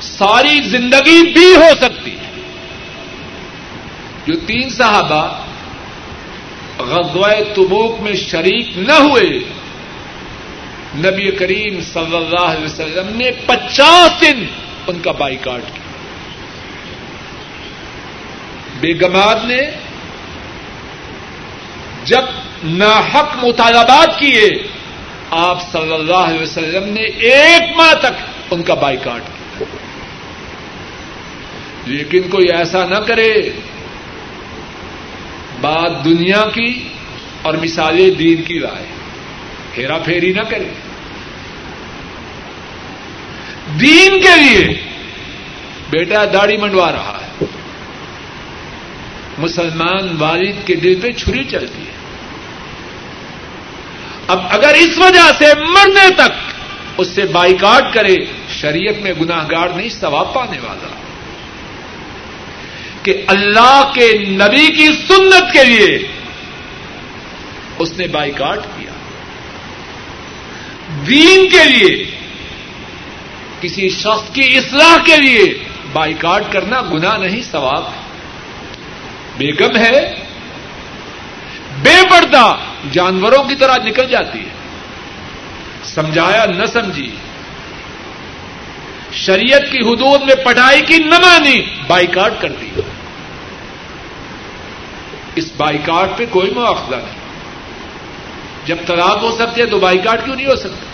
ساری 0.00 0.60
زندگی 0.62 1.32
بھی 1.32 1.56
ہو 1.56 1.68
سکتی 1.80 2.10
ہے۔ 2.10 2.30
جو 4.26 4.34
تین 4.46 4.70
صحابہ 4.70 5.40
غزوہ 6.78 7.30
تبوک 7.54 8.00
میں 8.00 8.14
شریک 8.14 8.78
نہ 8.78 8.92
ہوئے، 8.92 9.38
نبی 10.96 11.30
کریم 11.30 11.80
صلی 11.80 12.16
اللہ 12.16 12.40
علیہ 12.40 12.64
وسلم 12.64 13.16
نے 13.16 13.30
پچاس 13.46 14.20
دن 14.20 14.44
ان 14.86 14.98
کا 14.98 15.12
بائیکاٹ 15.12 15.60
کیا۔ 15.60 15.80
بیگماد 18.80 19.44
نے 19.44 19.60
جب 22.04 22.22
ناحق 22.64 23.44
مطالبات 23.44 24.18
کیے، 24.18 24.50
آپ 25.30 25.72
صلی 25.72 25.94
اللہ 25.94 26.16
علیہ 26.16 26.42
وسلم 26.42 26.84
نے 26.84 27.02
ایک 27.02 27.76
ماہ 27.76 27.94
تک 27.94 28.12
ان 28.50 28.62
کا 28.62 28.74
بائیکاٹ 28.74 29.20
کیا۔ 29.26 29.39
لیکن 31.86 32.22
کوئی 32.22 32.52
ایسا 32.52 32.86
نہ 32.86 32.98
کرے 32.98 33.50
بات 35.60 36.04
دنیا 36.04 36.42
کی 36.54 36.88
اور 37.42 37.54
مثالیں 37.54 38.10
دین 38.10 38.42
کی 38.42 38.60
رائے 38.60 38.86
ہیرا 39.78 39.98
پھیری 39.98 40.32
نہ 40.32 40.40
کرے۔ 40.40 40.68
دین 43.80 44.20
کے 44.20 44.40
لیے 44.40 44.82
بیٹا 45.90 46.24
داڑھی 46.24 46.56
منڈوا 46.56 46.92
رہا 46.92 47.20
ہے۔ 47.22 47.44
مسلمان 49.38 50.16
والد 50.18 50.66
کے 50.66 50.74
دل 50.74 51.00
پہ 51.00 51.12
چھری 51.12 51.44
چلتی 51.44 51.82
ہے۔ 51.82 52.00
اب 54.26 54.40
اگر 54.50 54.74
اس 54.74 54.98
وجہ 54.98 55.32
سے 55.38 55.54
مرنے 55.54 56.10
تک 56.14 56.52
اس 56.98 57.08
سے 57.08 57.24
بائیکاٹ 57.24 57.94
کرے، 57.94 58.16
شریعت 58.48 59.02
میں 59.02 59.12
گناہ 59.20 59.46
گار 59.50 59.68
نہیں، 59.68 59.88
ثواب 59.88 60.34
پانے 60.34 60.58
والا۔ 60.58 61.09
کہ 63.02 63.24
اللہ 63.26 63.90
کے 63.94 64.18
نبی 64.18 64.66
کی 64.66 64.88
سنت 65.08 65.52
کے 65.52 65.64
لیے 65.64 65.98
اس 67.78 67.92
نے 67.92 68.06
بائیکاٹ 68.06 68.58
کیا۔ 68.64 68.92
دین 71.06 71.48
کے 71.48 71.64
لیے، 71.64 72.10
کسی 73.60 73.88
شخص 73.88 74.30
کی 74.32 74.56
اصلاح 74.56 74.96
کے 75.04 75.16
لیے 75.16 75.64
بائیکاٹ 75.92 76.42
کرنا 76.50 76.80
گنا 76.80 77.16
نہیں، 77.16 77.42
ثواب 77.42 77.84
بیگم 79.38 79.76
ہے، 79.76 80.14
بے 81.82 82.02
پردہ 82.10 82.56
جانوروں 82.92 83.44
کی 83.44 83.54
طرح 83.54 83.76
نکل 83.84 84.06
جاتی 84.08 84.38
ہے۔ 84.38 84.60
سمجھایا 85.84 86.44
نہ 86.44 86.66
سمجھی۔ 86.66 87.10
شریعت 89.12 89.62
کی 89.72 89.78
حدود 89.78 90.22
میں 90.22 90.44
پٹائی 90.44 90.80
کی 90.80 90.98
نہ 90.98 91.18
مانی، 91.18 91.62
بائیکاٹ 91.86 92.32
کر 92.40 92.52
دی۔ 92.52 92.70
اس 95.34 95.52
بائیکاٹ 95.56 96.18
پہ 96.18 96.24
کوئی 96.30 96.50
مواخذہ 96.50 96.96
نہیں۔ 96.96 97.20
جب 98.66 98.76
طلاق 98.86 99.22
ہو 99.22 99.36
سکتے 99.36 99.66
تو 99.66 99.78
بائیکاٹ 99.78 100.24
کیوں 100.24 100.36
نہیں 100.36 100.46
ہو 100.46 100.56
سکتا؟ 100.56 100.86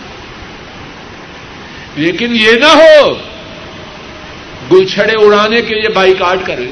لیکن 1.95 2.35
یہ 2.35 2.51
نہ 2.51 2.65
ہو، 2.65 3.13
گلچھڑے 4.71 5.13
اڑانے 5.13 5.61
کے 5.61 5.75
لیے 5.75 5.89
بائیکاٹ 5.89 6.37
کرے۔ 6.45 6.65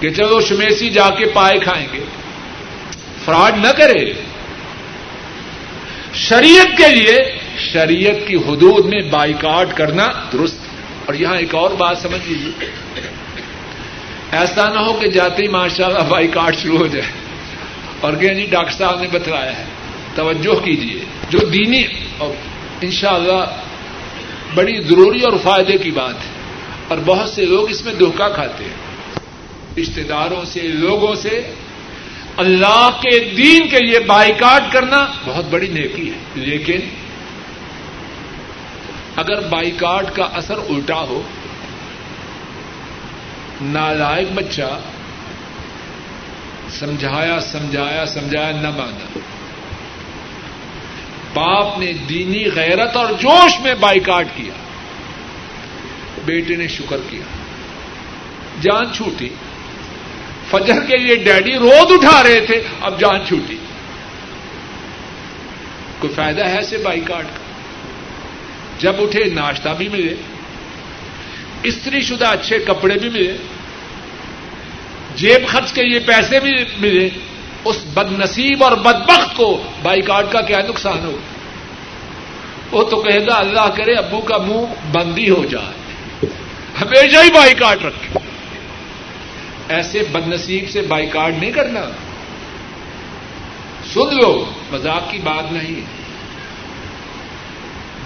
کہ 0.00 0.10
چلو 0.10 0.40
شمیسی 0.40 0.90
جا 0.90 1.10
کے 1.10 1.24
پائے 1.24 1.58
کھائیں 1.58 1.86
گے۔ 1.92 2.04
فراڈ 3.24 3.58
نہ 3.58 3.68
کرے۔ 3.68 4.12
شریعت 6.14 6.76
کے 6.76 6.94
لیے، 6.94 7.16
شریعت 7.58 8.28
کی 8.28 8.36
حدود 8.36 8.84
میں 8.84 9.02
بائیکاٹ 9.10 9.76
کرنا 9.76 10.08
درست۔ 10.32 10.56
اور 11.06 11.14
یہاں 11.14 11.36
ایک 11.36 11.54
اور 11.54 11.70
بات 11.70 11.98
سمجھ 11.98 12.28
لیجیے 12.28 12.70
ایسا 14.32 14.68
نہ 14.68 14.78
ہو 14.78 14.92
کہ 14.92 15.08
جاتے 15.08 15.42
ہی 15.42 15.48
ماشاء 15.48 15.86
اللہ 15.86 15.98
بائیکاٹ 15.98 16.56
شروع 16.56 16.78
ہو 16.78 16.86
جائے۔ 16.86 17.10
اور 18.00 18.12
کہ 18.12 18.34
جی 18.34 18.46
ڈاکٹر 18.50 18.72
صاحب 18.72 19.00
نے 19.00 19.08
بتلایا 19.12 19.58
ہے۔ 19.58 19.64
توجہ 20.14 20.64
کیجیے 20.64 21.04
جو 21.30 21.38
دینی 21.38 21.82
اور 22.18 22.32
انشاءاللہ 22.80 23.56
بڑی 24.54 24.80
ضروری 24.80 25.20
اور 25.20 25.32
فائدے 25.42 25.78
کی 25.78 25.90
بات 25.90 26.14
ہے۔ 26.14 26.30
اور 26.88 26.98
بہت 27.06 27.28
سے 27.28 27.46
لوگ 27.46 27.70
اس 27.70 27.84
میں 27.84 27.94
دھوکہ 27.94 28.28
کھاتے 28.34 28.64
ہیں۔ 28.64 28.88
رشتے 29.80 30.02
داروں 30.02 30.44
سے، 30.44 30.60
لوگوں 30.60 31.14
سے۔ 31.14 31.54
اللہ 32.36 32.90
کے 33.02 33.18
دین 33.18 33.68
کے 33.68 33.78
لیے 33.78 33.98
بائیکاٹ 33.98 34.72
کرنا 34.72 35.06
بہت 35.24 35.44
بڑی 35.50 35.66
نیکی 35.66 36.10
ہے۔ 36.10 36.18
لیکن 36.34 36.78
اگر 39.16 39.40
بائیکاٹ 39.40 40.16
کا 40.16 40.24
اثر 40.24 40.54
الٹا 40.54 41.00
ہو 41.00 41.22
نالائق 43.62 44.28
بچہ 44.32 44.80
سمجھایا 46.70 47.40
سمجھایا 47.40 48.06
سمجھایا، 48.06 48.50
نہ 48.50 48.70
مانا۔ 48.70 49.18
باپ 51.34 51.78
نے 51.78 51.92
دینی 51.92 52.44
غیرت 52.54 52.96
اور 52.96 53.06
جوش 53.20 53.60
میں 53.60 53.74
بائیکاٹ 53.74 54.26
کیا۔ 54.34 54.52
بیٹے 56.24 56.56
نے 56.56 56.68
شکر 56.68 56.96
کیا۔ 57.10 57.22
جان 58.60 58.92
چھوٹی۔ 58.92 59.28
فجر 60.50 60.84
کے 60.86 60.96
لیے 60.96 61.16
ڈیڈی 61.16 61.58
روز 61.58 61.86
اٹھا 61.90 62.22
رہے 62.22 62.40
تھے، 62.46 62.62
اب 62.80 63.00
جان 63.00 63.20
چھوٹی۔ 63.26 63.56
کوئی 65.98 66.14
فائدہ 66.14 66.44
ہے 66.44 66.56
ایسے 66.56 66.78
بائیکاٹ 66.78 67.24
کا؟ 67.24 67.42
جب 68.78 68.92
اٹھے، 68.98 69.24
ناشتہ 69.24 69.68
بھی 69.78 69.88
ملے۔ 69.88 70.14
استری 71.62 72.00
شدہ 72.00 72.26
اچھے 72.26 72.58
کپڑے 72.58 72.94
بھی 72.94 73.08
ملے، 73.08 73.36
جیب 75.14 75.46
خرچ 75.46 75.72
کے 75.72 75.82
لیے 75.82 75.98
پیسے 75.98 76.40
بھی 76.40 76.50
ملے، 76.78 77.08
اس 77.64 77.84
بد 77.94 78.18
نصیب 78.18 78.64
اور 78.64 78.72
بدبخت 78.72 79.36
کو 79.36 79.62
بائی 79.82 80.00
کارڈ 80.02 80.26
کا 80.30 80.40
کیا 80.40 80.58
نقصان 80.68 80.98
ہو؟ 80.98 81.16
وہ 82.70 82.82
تو 82.82 83.02
کہے 83.02 83.26
گا، 83.26 83.34
اللہ 83.34 83.68
کرے 83.76 83.94
ابو 83.94 84.20
کا 84.20 84.36
منہ 84.36 84.92
بندی 84.92 85.30
ہو 85.30 85.44
جائے۔ 85.44 86.26
ہمیشہ 86.80 87.16
ہی 87.24 87.30
بائی 87.30 87.54
کاٹ 87.54 87.84
رکھے۔ 87.84 88.18
ایسے 89.68 90.02
بد 90.12 90.28
نصیب 90.28 90.70
سے 90.70 90.82
بائی 90.82 91.06
کاٹ 91.06 91.32
نہیں 91.40 91.52
کرنا۔ 91.52 91.80
سن 93.94 94.16
لو، 94.16 94.44
مذاق 94.70 95.10
کی 95.10 95.18
بات 95.18 95.52
نہیں 95.52 95.76
ہے۔ 95.76 95.97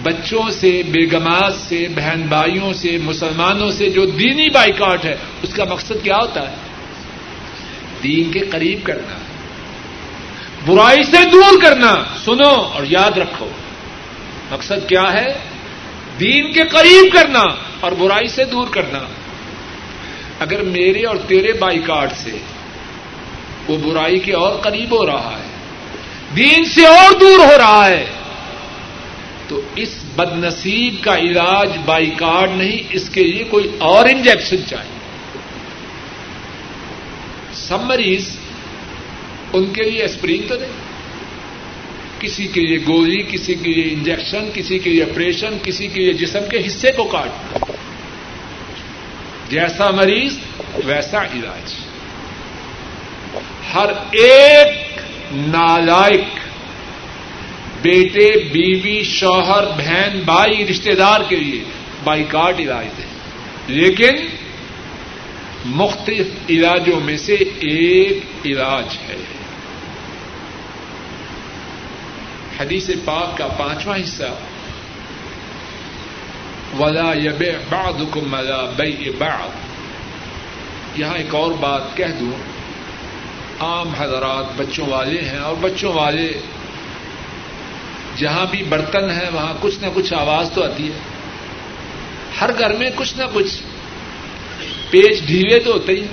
بچوں 0.02 0.50
سے، 0.50 0.82
بیگمات 0.82 1.54
سے، 1.54 1.88
بہن 1.94 2.22
بھائیوں 2.28 2.72
سے، 2.72 2.98
مسلمانوں 3.04 3.70
سے 3.70 3.90
جو 3.90 4.06
دینی 4.06 4.50
بائی 4.50 4.72
کاٹ 4.72 5.04
ہے، 5.04 5.16
اس 5.42 5.54
کا 5.54 5.64
مقصد 5.64 5.92
کیا 6.02 6.16
ہوتا 6.16 6.50
ہے؟ 6.50 6.56
دین 8.02 8.32
کے 8.32 8.38
قریب 8.38 8.78
کرنا، 8.82 9.18
برائی 10.66 11.04
سے 11.04 11.30
دور 11.32 11.62
کرنا، 11.62 12.04
سنو 12.24 12.48
اور 12.48 12.82
یاد 12.88 13.18
رکھو۔ 13.18 13.48
مقصد 14.50 14.88
کیا 14.88 15.12
ہے؟ 15.12 15.38
دین 16.20 16.52
کے 16.52 16.62
قریب 16.64 17.12
کرنا 17.12 17.42
اور 17.80 17.92
برائی 17.92 18.28
سے 18.28 18.44
دور 18.44 18.68
کرنا۔ 18.68 18.98
اگر 20.38 20.62
میرے 20.62 21.04
اور 21.04 21.16
تیرے 21.16 21.52
بائی 21.52 21.78
کاٹ 21.78 22.12
سے 22.16 22.30
وہ 23.68 23.76
برائی 23.76 24.18
کے 24.18 24.32
اور 24.32 24.58
قریب 24.58 24.98
ہو 24.98 25.06
رہا 25.06 25.38
ہے، 25.38 25.50
دین 26.36 26.64
سے 26.64 26.86
اور 26.86 27.18
دور 27.20 27.38
ہو 27.38 27.58
رہا 27.58 27.88
ہے 27.88 28.06
تو 29.52 29.60
اس 29.76 30.04
بد 30.16 30.44
نصیب 30.44 30.94
کا 31.00 31.16
علاج 31.18 31.70
بائی 31.84 32.10
کارڈ 32.10 32.50
نہیں، 32.56 32.82
اس 32.90 33.10
کے 33.10 33.22
لیے 33.22 33.44
کوئی 33.44 33.70
اور 33.78 34.08
انجیکشن 34.08 34.56
چاہیے۔ 34.66 34.98
سب 37.52 37.80
مریض 37.80 38.28
ان 39.52 39.72
کے 39.72 39.82
لیے 39.82 40.04
اسپرین 40.04 40.42
تو 40.48 40.54
نہیں۔ 40.54 40.72
کسی 42.20 42.46
کے 42.46 42.60
لیے 42.60 42.78
گولی، 42.86 43.22
کسی 43.22 43.54
کے 43.54 43.72
لیے 43.72 43.92
انجیکشن، 43.92 44.50
کسی 44.54 44.78
کے 44.78 44.90
لیے 44.90 45.02
آپریشن 45.02 45.56
کسی 45.62 45.88
کے 45.88 46.00
لیے 46.00 46.12
جسم 46.12 46.40
کے 46.50 46.66
حصے 46.66 46.92
کو 46.92 47.04
کاٹ۔ 47.04 47.58
جیسا 49.50 49.90
مریض، 49.90 50.38
ویسا 50.84 51.24
علاج۔ 51.24 51.74
ہر 53.74 53.86
ایک 54.10 55.00
نالائک 55.32 56.41
بیٹے، 57.82 58.38
بیوی، 58.38 59.02
شوہر، 59.04 59.64
بہن، 59.76 60.22
بھائی 60.24 60.66
رشتے 60.66 60.94
دار 60.94 61.20
کے 61.28 61.36
لیے 61.36 61.64
بائی 62.04 62.24
کارڈ 62.24 62.60
علاج 62.60 62.86
دیں 62.98 63.12
لیکن 63.66 64.14
مختلف 65.64 66.26
علاجوں 66.50 67.00
میں 67.00 67.16
سے 67.16 67.34
ایک 67.60 68.18
علاج 68.44 68.98
ہے۔ 69.08 69.16
حدیث 72.60 72.90
پاک 73.04 73.38
کا 73.38 73.46
پانچواں 73.46 73.98
حصہ۔ 73.98 74.22
ولا 76.78 77.12
یب 77.14 77.44
باد 77.70 78.00
حکم 78.00 78.20
ملا 78.24 78.64
بئی 78.76 79.10
بعد 79.18 79.48
یہاں 80.98 81.16
ایک 81.16 81.34
اور 81.34 81.52
بات 81.52 81.96
کہہ 81.96 82.14
دوں۔ 82.20 82.32
عام 83.60 83.88
حضرات 83.98 84.44
بچوں 84.56 84.86
والے 84.86 85.20
ہیں 85.20 85.38
اور 85.38 85.54
بچوں 85.60 85.92
والے 85.92 86.32
جہاں 88.16 88.46
بھی 88.50 88.62
برتن 88.62 89.10
ہے 89.10 89.28
وہاں 89.32 89.54
کچھ 89.60 89.78
نہ 89.80 89.86
کچھ 89.94 90.14
آواز 90.14 90.50
تو 90.54 90.64
آتی 90.64 90.86
ہے۔ 90.86 90.98
ہر 92.40 92.50
گھر 92.58 92.72
میں 92.76 92.90
کچھ 92.96 93.16
نہ 93.16 93.22
کچھ 93.32 93.62
پیج 94.90 95.26
ڈھیلے 95.26 95.58
تو 95.58 95.72
ہوتے 95.72 95.92
ہی 95.92 96.06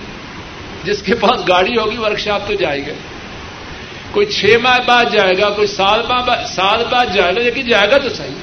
جس 0.84 1.02
کے 1.02 1.16
پاس 1.16 1.42
گاڑی 1.48 1.78
ہوگی، 1.78 1.98
ورک 1.98 2.20
شاپ 2.20 2.48
تو 2.48 2.54
جائے 2.54 2.88
گا۔ 2.88 2.94
کوئی 4.12 4.26
چھ 4.26 4.46
ماہ 4.64 4.78
بعد 4.86 5.06
جائے 5.12 5.38
گا، 5.38 5.50
کوئی 5.50 5.68
سال 5.68 6.02
سال 6.56 6.84
بعد 6.92 7.06
جائے 7.14 7.36
گا، 7.36 7.42
لیکن 7.42 7.68
جائے 7.68 7.92
گا 7.92 7.98
تو 7.98 8.10
صحیح۔ 8.10 8.36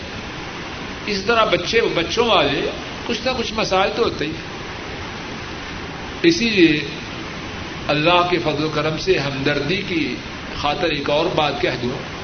اس 1.07 1.23
طرح 1.23 1.45
بچے 1.45 1.81
بچوں 1.95 2.29
والے 2.29 2.71
کچھ 3.07 3.19
نہ 3.25 3.31
کچھ 3.39 3.53
مسائل 3.53 3.91
تو 3.97 4.03
ہوتے 4.03 4.25
ہی 4.25 4.33
اسی 6.23 6.51
لیے 6.51 6.81
اللہ 7.89 8.27
کے 8.31 8.39
فضل 8.39 8.65
و 8.65 8.69
کرم 8.69 8.99
سے 8.99 9.19
ہمدردی 9.19 9.83
کی 9.89 10.15
خاطر 10.61 10.89
ایک 10.89 11.11
اور 11.11 11.27
بات 11.35 11.61
کہہ 11.61 11.77
دوں۔ 11.83 12.16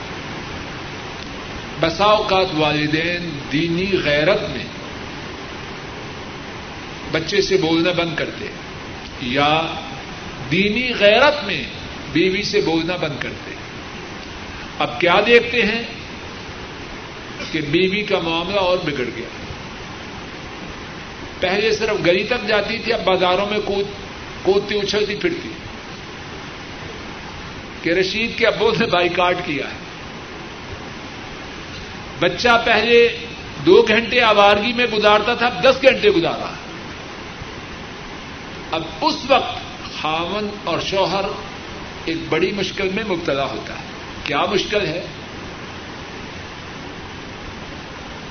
بسا 1.83 2.05
اوقات 2.05 2.47
والدین 2.55 3.39
دینی 3.53 3.99
غیرت 4.05 4.51
میں 4.51 4.65
بچے 7.13 7.43
سے 7.43 7.57
بولنا 7.57 7.93
بند 7.93 8.17
کرتے 8.17 8.47
یا 9.21 9.63
دینی 10.51 10.93
غیرت 10.99 11.45
میں 11.45 11.65
بیوی 12.13 12.43
سے 12.43 12.61
بولنا 12.61 12.97
بند 12.97 13.23
کرتے 13.23 13.51
اب 14.79 15.01
کیا 15.01 15.21
دیکھتے 15.27 15.63
ہیں 15.63 15.83
کہ 17.53 17.61
بیوی 17.61 18.03
کا 18.03 18.19
معاملہ 18.19 18.61
اور 18.61 18.79
بگڑ 18.79 19.05
گیا۔ 19.17 19.29
پہلے 21.41 21.73
صرف 21.73 22.07
گلی 22.07 22.25
تک 22.25 22.49
جاتی 22.49 22.79
تھی، 22.79 22.93
اب 22.93 23.05
بازاروں 23.05 23.47
میں 23.47 23.59
کودتی، 24.43 24.79
اچھلتی 24.79 25.17
پھرتی۔ 25.17 25.49
کہ 27.83 27.91
رشید 27.91 28.39
کے 28.39 28.47
ابو 28.47 28.71
نے 28.81 28.87
بائی 28.87 29.09
کاٹ 29.09 29.37
کیا 29.45 29.65
ہے۔ 29.67 29.82
بچہ 32.23 32.63
پہلے 32.65 33.19
دو 33.67 33.85
گھنٹے 33.89 34.21
آوارگی 34.21 34.73
میں 34.73 34.87
گزارتا 34.87 35.35
تھا، 35.35 35.47
اب 35.47 35.65
دس 35.65 35.83
گھنٹے 35.83 36.11
گزارا۔ 36.11 36.55
اب 38.71 38.83
اس 39.01 39.15
وقت 39.29 39.59
خاون 40.01 40.49
اور 40.65 40.81
شوہر 40.81 41.25
ایک 42.05 42.17
بڑی 42.29 42.53
مشکل 42.53 42.89
میں 42.89 43.05
مبتلا 43.05 43.45
ہوتا 43.45 43.75
ہے۔ 43.75 43.85
کیا 44.25 44.45
مشکل 44.45 44.87
ہے؟ 44.87 45.07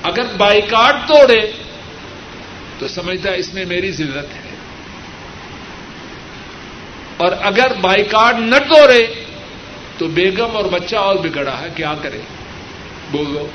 اگر 0.02 0.24
بائی 0.36 0.62
توڑے، 1.06 1.52
تو 2.78 2.88
سمجھتا 2.88 3.30
ہے 3.30 3.38
اس 3.38 3.54
میں 3.54 3.64
میری 3.64 3.90
ضرورت 3.90 4.26
ہے۔ 4.26 4.56
اور 7.16 7.32
اگر 7.40 7.72
بائی 7.80 8.02
نہ 8.38 8.56
توڑے، 8.56 9.06
تو 9.98 10.06
بیگم 10.08 10.56
اور 10.56 10.64
بچہ 10.64 10.96
اور 10.96 11.16
بگڑا 11.16 11.60
ہے۔ 11.60 11.68
کیا 11.76 11.94
کرے؟ 12.02 12.20
بولو۔ 13.10 13.48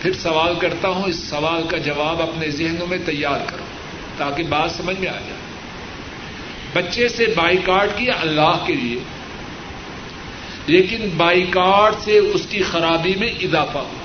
پھر 0.00 0.12
سوال 0.12 0.54
کرتا 0.54 0.88
ہوں، 0.88 1.04
اس 1.04 1.16
سوال 1.16 1.68
کا 1.68 1.76
جواب 1.76 2.22
اپنے 2.22 2.50
ذہنوں 2.50 2.86
میں 2.86 2.98
تیار 3.06 3.40
کرو 3.46 3.64
تاکہ 4.16 4.42
بات 4.42 4.70
سمجھ 4.70 5.00
میں 5.00 5.08
آ 5.08 5.12
جائے۔ 5.12 5.40
بچے 6.72 7.08
سے 7.08 7.26
بائی 7.36 7.56
کارڈ 7.56 7.90
کیا 7.96 8.12
اللہ 8.20 8.64
کے 8.66 8.74
لیے؟ 8.74 8.98
لیکن 10.66 11.08
بائی 11.16 11.42
کارڈ 11.42 11.94
سے 12.04 12.18
اس 12.18 12.46
کی 12.50 12.62
خرابی 12.62 13.14
میں 13.14 13.28
اضافہ 13.28 13.78
ہوا۔ 13.78 14.04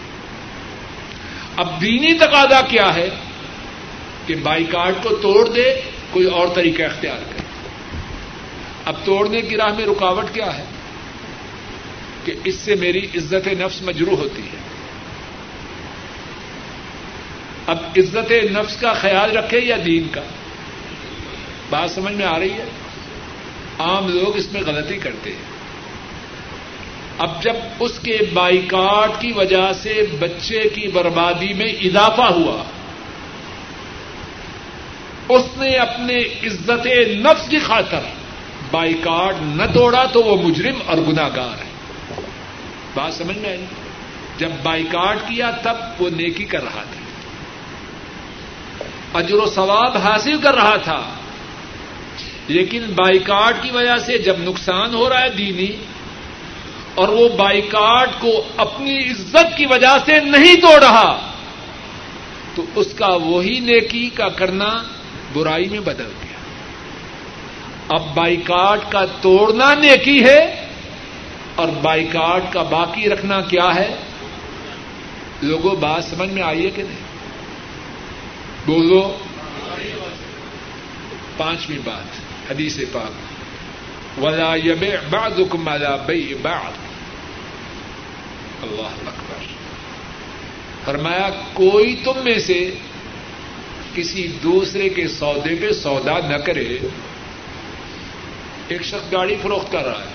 اب 1.58 1.82
دینی 1.82 2.14
تقاضا 2.18 2.62
کیا 2.62 2.96
ہے؟ 2.96 3.10
کہ 4.26 4.36
بائی 4.36 4.64
کارڈ 4.64 4.96
کو 5.04 5.16
توڑ 5.16 5.50
دے، 5.50 5.82
کوئی 6.12 6.26
اور 6.26 6.48
طریقہ 6.48 6.84
اختیار 6.84 7.18
کرے۔ 7.18 7.42
اب 8.86 8.96
توڑنے 9.04 9.42
کی 9.42 9.58
راہ 9.58 9.74
میں 9.74 9.86
رکاوٹ 9.86 10.26
کیا 10.34 10.58
ہے؟ 10.58 10.66
کہ 12.26 12.34
اس 12.44 12.56
سے 12.56 12.76
میری 12.76 13.06
عزت 13.16 13.48
نفس 13.48 13.82
مجروح 13.82 14.18
ہوتی 14.18 14.42
ہے۔ 14.42 14.65
اب 17.68 17.78
عزت 17.98 18.32
نفس 18.32 18.78
کا 18.78 18.94
خیال 18.94 19.38
رکھے 19.38 19.60
یا 19.60 19.76
دین 19.86 20.08
کا؟ 20.12 20.22
بات 21.70 21.92
سمجھ 21.92 22.14
میں 22.14 22.26
آ 22.26 22.40
رہی 22.40 22.52
ہے؟ 22.52 22.66
عام 23.80 24.08
لوگ 24.08 24.38
اس 24.38 24.52
میں 24.52 24.62
غلطی 24.62 24.98
کرتے 24.98 25.30
ہیں۔ 25.30 25.56
اب 27.18 27.44
جب 27.44 27.54
اس 27.80 28.00
کے 28.00 28.18
بائیکاٹ 28.34 29.22
کی 29.22 29.32
وجہ 29.32 29.74
سے 29.84 30.06
بچے 30.20 30.70
کی 30.70 30.88
بربادی 30.88 31.54
میں 31.54 31.66
اضافہ 31.66 32.22
ہوا، 32.22 32.64
اس 35.30 35.42
نے 35.58 35.76
اپنے 35.76 36.18
عزت 36.22 36.88
نفس 37.10 37.50
کی 37.50 37.60
خاطر 37.60 38.00
بائیکاٹ 38.72 39.36
نہ 39.42 39.64
توڑا 39.74 40.06
تو 40.06 40.24
وہ 40.24 40.44
مجرم 40.44 40.76
اور 40.86 40.98
گناگار 40.98 41.62
ہے۔ 41.62 41.70
بات 42.94 43.14
سمجھ 43.14 43.38
میں 43.38 43.50
آئی؟ 43.50 43.66
جب 44.38 44.50
بائیکاٹ 44.64 45.18
کیا 45.28 45.52
تب 45.52 45.76
وہ 46.00 46.10
نیکی 46.10 46.44
کر 46.44 46.64
رہا 46.64 46.84
تھا۔ 46.92 47.05
اجر 49.16 49.36
و 49.36 49.46
ثواب 49.46 49.98
حاصل 49.98 50.38
کر 50.38 50.56
رہا 50.56 50.76
تھا۔ 50.76 51.02
لیکن 52.48 52.84
بائیکاٹ 52.96 53.64
کی 53.64 53.72
وجہ 53.72 53.98
سے 53.98 54.18
جب 54.18 54.40
نقصان 54.40 54.94
ہو 54.96 55.10
رہا 55.10 55.22
ہے 55.22 55.30
دینی، 55.30 55.72
اور 56.96 57.08
وہ 57.08 57.28
بائیکاٹ 57.38 58.10
کو 58.20 58.32
اپنی 58.58 58.98
عزت 59.12 59.58
کی 59.58 59.66
وجہ 59.66 59.96
سے 60.06 60.20
نہیں 60.20 60.56
توڑ 60.56 60.84
رہا، 60.84 61.32
تو 62.56 62.64
اس 62.76 62.94
کا 62.94 63.08
وہی 63.08 63.60
نیکی 63.60 64.10
کا 64.10 64.30
کرنا 64.30 64.70
برائی 65.34 65.70
میں 65.70 65.80
بدل 65.80 66.12
گیا۔ 66.22 66.38
اب 67.90 68.14
بائیکاٹ 68.14 68.92
کا 68.92 69.06
توڑنا 69.22 69.74
نیکی 69.76 70.24
ہے، 70.24 70.40
اور 71.56 71.68
بائیکاٹ 71.82 72.54
کا 72.54 72.62
باقی 72.62 73.10
رکھنا 73.10 73.42
کیا 73.42 73.76
ہے؟ 73.76 73.90
لوگوں، 75.42 75.76
بات 75.76 76.04
سمجھ 76.04 76.30
میں 76.30 76.44
آئیے 76.44 76.70
کہ 76.70 76.84
نہیں؟ 76.84 77.05
بولو۔ 78.66 79.18
پانچویں 81.38 81.80
بات، 81.84 82.04
حدیث 82.52 82.80
پاک۔ 82.92 83.12
ولا 84.24 84.56
یب 84.56 84.86
بعض 85.10 85.40
کم 85.50 85.70
بئی 86.06 86.34
بعض۔ 86.42 86.74
اللہ 88.62 88.82
اکبر۔ 88.82 89.44
فرمایا، 90.86 91.30
کوئی 91.54 92.02
تم 92.04 92.14
میں 92.24 92.40
سے 92.40 92.74
کسی 93.96 94.28
دوسرے 94.44 94.90
کے 94.90 95.08
سودے 95.08 95.56
پہ 95.56 95.72
سودا 95.72 96.20
نہ 96.28 96.36
کرے۔ 96.36 96.78
ایک 98.68 98.82
شخص 98.82 99.12
گاڑی 99.12 99.36
فروخت 99.42 99.72
کر 99.72 99.86
رہا 99.86 100.04
ہے۔ 100.04 100.10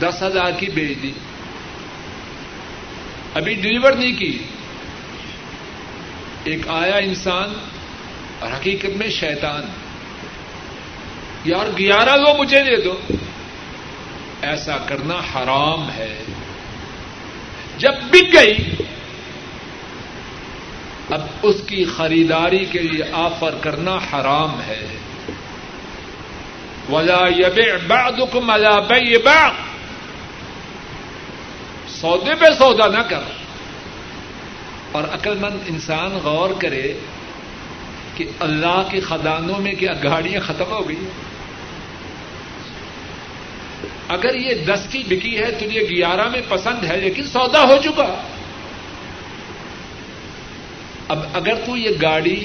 دس 0.00 0.22
ہزار 0.22 0.52
کی 0.58 0.66
بیچ 0.66 1.02
دی۔ 1.02 1.12
ابھی 3.34 3.54
ڈلیور 3.54 3.92
نہیں 3.92 4.12
کی۔ 4.12 4.38
ایک 6.44 6.68
آیا 6.68 6.96
انسان 6.96 7.52
اور 8.38 8.52
حقیقت 8.52 8.96
میں 8.96 9.08
شیطان۔ 9.08 9.62
یار 11.44 11.66
گیارہ 11.78 12.16
لو 12.16 12.34
مجھے 12.38 12.62
دے 12.62 12.82
دو۔ 12.82 13.00
ایسا 14.42 14.76
کرنا 14.76 15.14
حرام 15.14 15.90
ہے۔ 15.90 16.22
جب 17.78 17.92
بک 18.10 18.34
گئی، 18.34 18.56
اب 21.10 21.20
اس 21.42 21.56
کی 21.66 21.84
خریداری 21.84 22.64
کے 22.64 22.78
لیے 22.78 23.04
آفر 23.12 23.54
کرنا 23.60 23.94
حرام 23.94 24.60
ہے۔ 24.60 24.86
ولا 26.92 27.20
یب 27.36 27.60
بعضکم 27.86 28.50
على 28.50 28.80
بیع 28.88 29.18
بعض۔ 29.24 29.52
سودے 31.88 32.34
پہ 32.34 32.46
سودا 32.58 32.86
نہ 32.86 32.98
کر 32.98 33.37
اور 34.92 35.04
عقل 35.04 35.38
مند 35.38 35.58
انسان 35.66 36.18
غور 36.24 36.50
کرے 36.60 36.92
کہ 38.16 38.24
اللہ 38.40 38.82
کے 38.90 39.00
خدانوں 39.00 39.60
میں 39.60 39.72
کیا 39.72 39.92
گاڑیاں 40.02 40.40
ختم 40.40 40.70
ہو 40.70 40.88
گئی؟ 40.88 41.08
اگر 44.08 44.34
یہ 44.34 44.54
دس 44.54 44.86
کی 44.90 44.98
بکی 44.98 45.38
ہے 45.38 45.52
تو 45.52 45.64
یہ 45.64 45.80
گیارہ 45.80 46.28
میں 46.28 46.40
پسند 46.48 46.84
ہے، 46.84 46.96
لیکن 46.96 47.22
سودا 47.22 47.62
ہو 47.62 47.76
چکا۔ 47.84 48.22
اب 51.08 51.18
اگر 51.34 51.54
تو 51.54 51.76
یہ 51.76 51.90
گاڑی 52.02 52.44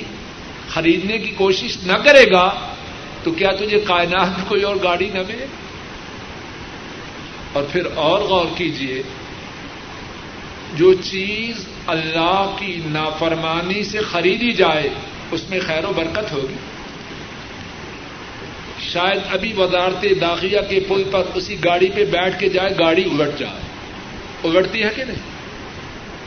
خریدنے 0.69 1.17
کی 1.17 1.31
کوشش 1.31 1.77
نہ 1.85 1.93
کرے 1.93 2.31
گا، 2.31 2.75
تو 3.23 3.31
کیا 3.31 3.51
تجھے 3.51 3.79
کائنات 3.79 4.27
میں 4.27 4.45
کوئی 4.47 4.63
اور 4.63 4.75
گاڑی 4.83 5.09
نہ 5.13 5.19
ملے؟ 5.19 5.45
اور 7.53 7.63
پھر 7.71 7.85
اور 7.95 8.21
غور 8.21 8.45
کیجیے 8.57 9.03
جو 10.73 10.93
چیز 10.93 11.67
اللہ 11.87 12.55
کی 12.59 12.81
نافرمانی 12.85 13.83
سے 13.83 13.99
خریدی 13.99 14.51
جائے، 14.51 14.89
اس 15.31 15.49
میں 15.49 15.59
خیر 15.65 15.85
و 15.85 15.93
برکت 15.93 16.31
ہوگی۔ 16.31 16.55
شاید 18.91 19.21
ابھی 19.33 19.53
وزارت 19.53 20.05
داخلہ 20.21 20.61
کے 20.69 20.79
پل 20.79 21.03
پر 21.11 21.21
اسی 21.33 21.57
گاڑی 21.63 21.89
پہ 21.95 22.05
بیٹھ 22.05 22.39
کے 22.39 22.49
جائے، 22.49 22.69
گاڑی 22.79 23.03
الٹ 23.03 23.39
جائے۔ 23.39 23.61
الٹتی 24.43 24.83
ہے 24.83 24.89
کہ 24.95 25.03
نہیں؟ 25.03 25.21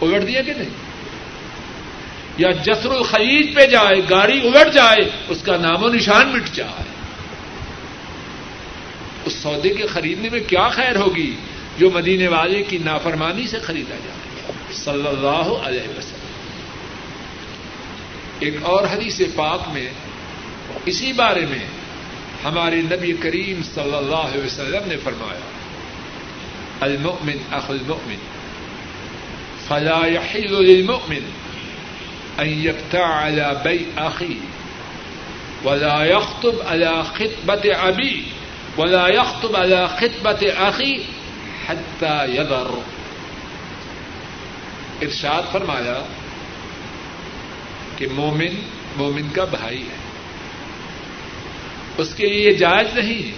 الٹتی 0.01 0.37
ہے 0.37 0.43
کہ 0.43 0.53
نہیں؟ 0.57 0.71
یا 2.39 2.51
جسر 2.51 2.91
الخلیج 2.91 3.55
پہ 3.55 3.67
جائے، 3.67 4.01
گاڑی 4.11 4.49
الٹ 4.49 4.75
جائے، 4.75 5.11
اس 5.29 5.43
کا 5.43 5.57
نام 5.57 5.85
و 5.85 5.89
نشان 5.89 6.29
مٹ 6.29 6.55
جائے۔ 6.55 6.85
اس 9.25 9.33
سودے 9.33 9.69
کے 9.69 9.87
خریدنے 9.87 10.29
میں 10.29 10.41
کیا 10.41 10.69
خیر 10.69 10.97
ہوگی 10.97 11.37
جو 11.79 11.91
مدینے 11.91 12.29
والے 12.29 12.63
کی 12.63 12.79
نافرمانی 12.79 13.47
سے 13.47 13.59
خریدا 13.59 13.95
جائے؟ 13.95 14.36
صلی 14.85 15.07
اللہ 15.07 15.67
علیہ 15.67 15.89
وسلم۔ 15.99 16.27
ایک 18.39 18.55
اور 18.63 18.85
حدیث 18.85 19.21
پاک 19.35 19.61
میں، 19.73 19.89
اسی 20.87 21.13
بارے 21.13 21.47
میں 21.47 21.67
ہمارے 22.45 22.77
نبی 22.77 23.13
کریم 23.13 23.63
صلی 23.63 23.95
اللہ 23.95 24.17
علیہ 24.17 24.45
وسلم 24.45 24.89
نے 24.89 24.97
فرمایا، 24.97 25.41
المؤمن 26.81 27.37
اخ 27.51 27.71
المؤمن، 27.71 28.17
فلا 29.69 30.07
يحل 30.07 30.65
للمؤمن 30.65 31.25
ان 32.39 32.49
يبتع 32.49 33.05
على 33.05 33.61
بيع 33.65 34.07
اخيه 34.07 34.41
ولا 35.65 36.05
يخطب 36.05 36.55
على 36.67 37.03
خطبة 37.03 37.89
ابي 37.89 38.23
ولا 38.77 39.09
يخطب 39.09 39.57
على 39.57 39.89
خطبة 39.89 40.69
اخي 40.69 40.95
حتى 41.67 42.27
يذر 42.35 42.75
ارشاد 45.03 45.43
فرمایا 45.53 46.03
کہ 47.97 48.07
مومن 48.13 48.61
مومن 48.97 49.29
کا 49.33 49.45
بھائی 49.45 49.83
ہے۔ 49.83 49.97
اس 51.99 52.15
کے 52.15 52.29
لیے 52.29 52.55
جائز 52.55 52.99
نہیں 52.99 53.33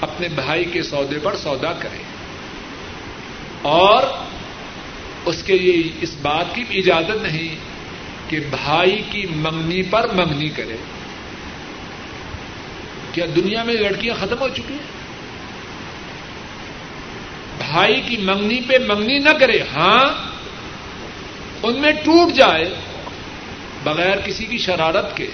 اپنے 0.00 0.28
بھائی 0.28 0.64
کے 0.64 0.82
سودے 0.82 1.18
پر 1.18 1.36
سودا 1.36 1.72
کرے۔ 1.72 2.02
اور 3.62 4.02
اس 5.24 5.42
کے 5.42 5.58
لیے 5.58 5.92
اس 6.00 6.14
بات 6.22 6.54
کی 6.54 6.64
بھی 6.68 6.78
اجازت 6.78 7.22
نہیں 7.22 7.56
کہ 8.30 8.40
بھائی 8.40 9.02
کی 9.10 9.26
منگنی 9.36 9.82
پر 9.82 10.12
منگنی 10.14 10.48
کرے۔ 10.48 10.76
کیا 13.12 13.26
دنیا 13.36 13.62
میں 13.62 13.74
لڑکیاں 13.74 14.14
ختم 14.20 14.36
ہو 14.40 14.48
چکی 14.48 14.74
ہیں؟ 14.74 14.98
بھائی 17.58 18.00
کی 18.06 18.16
منگنی 18.16 18.60
پہ 18.60 18.78
منگنی 18.88 19.18
نہ 19.18 19.30
کرے 19.40 19.62
ہاں 19.62 20.37
ان 21.62 21.80
میں 21.80 21.92
ٹوٹ 21.92 22.32
جائے 22.32 22.74
بغیر 23.84 24.16
کسی 24.24 24.46
کی 24.46 24.58
شرارت 24.58 25.16
کے۔ 25.16 25.26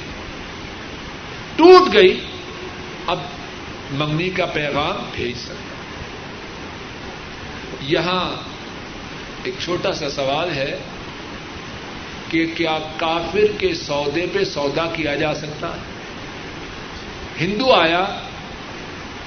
ٹوٹ 1.56 1.94
گئی، 1.94 2.20
اب 3.06 3.18
منگنی 3.90 4.30
کا 4.30 4.46
پیغام 4.46 5.10
بھیج 5.14 5.36
سکتا۔ 5.36 5.74
یہاں 7.80 8.42
ایک 9.44 9.54
چھوٹا 9.64 9.92
سا 9.92 10.10
سوال 10.10 10.50
ہے 10.50 10.78
کہ 12.28 12.46
کیا 12.56 12.78
کافر 12.96 13.52
کے 13.58 13.74
سودے 13.74 14.26
پہ 14.32 14.44
سودا 14.44 14.86
کیا 14.86 15.14
جا 15.14 15.34
سکتا 15.34 15.68
ہے؟ 15.68 15.80
ہندو 17.40 17.72
آیا، 17.72 18.04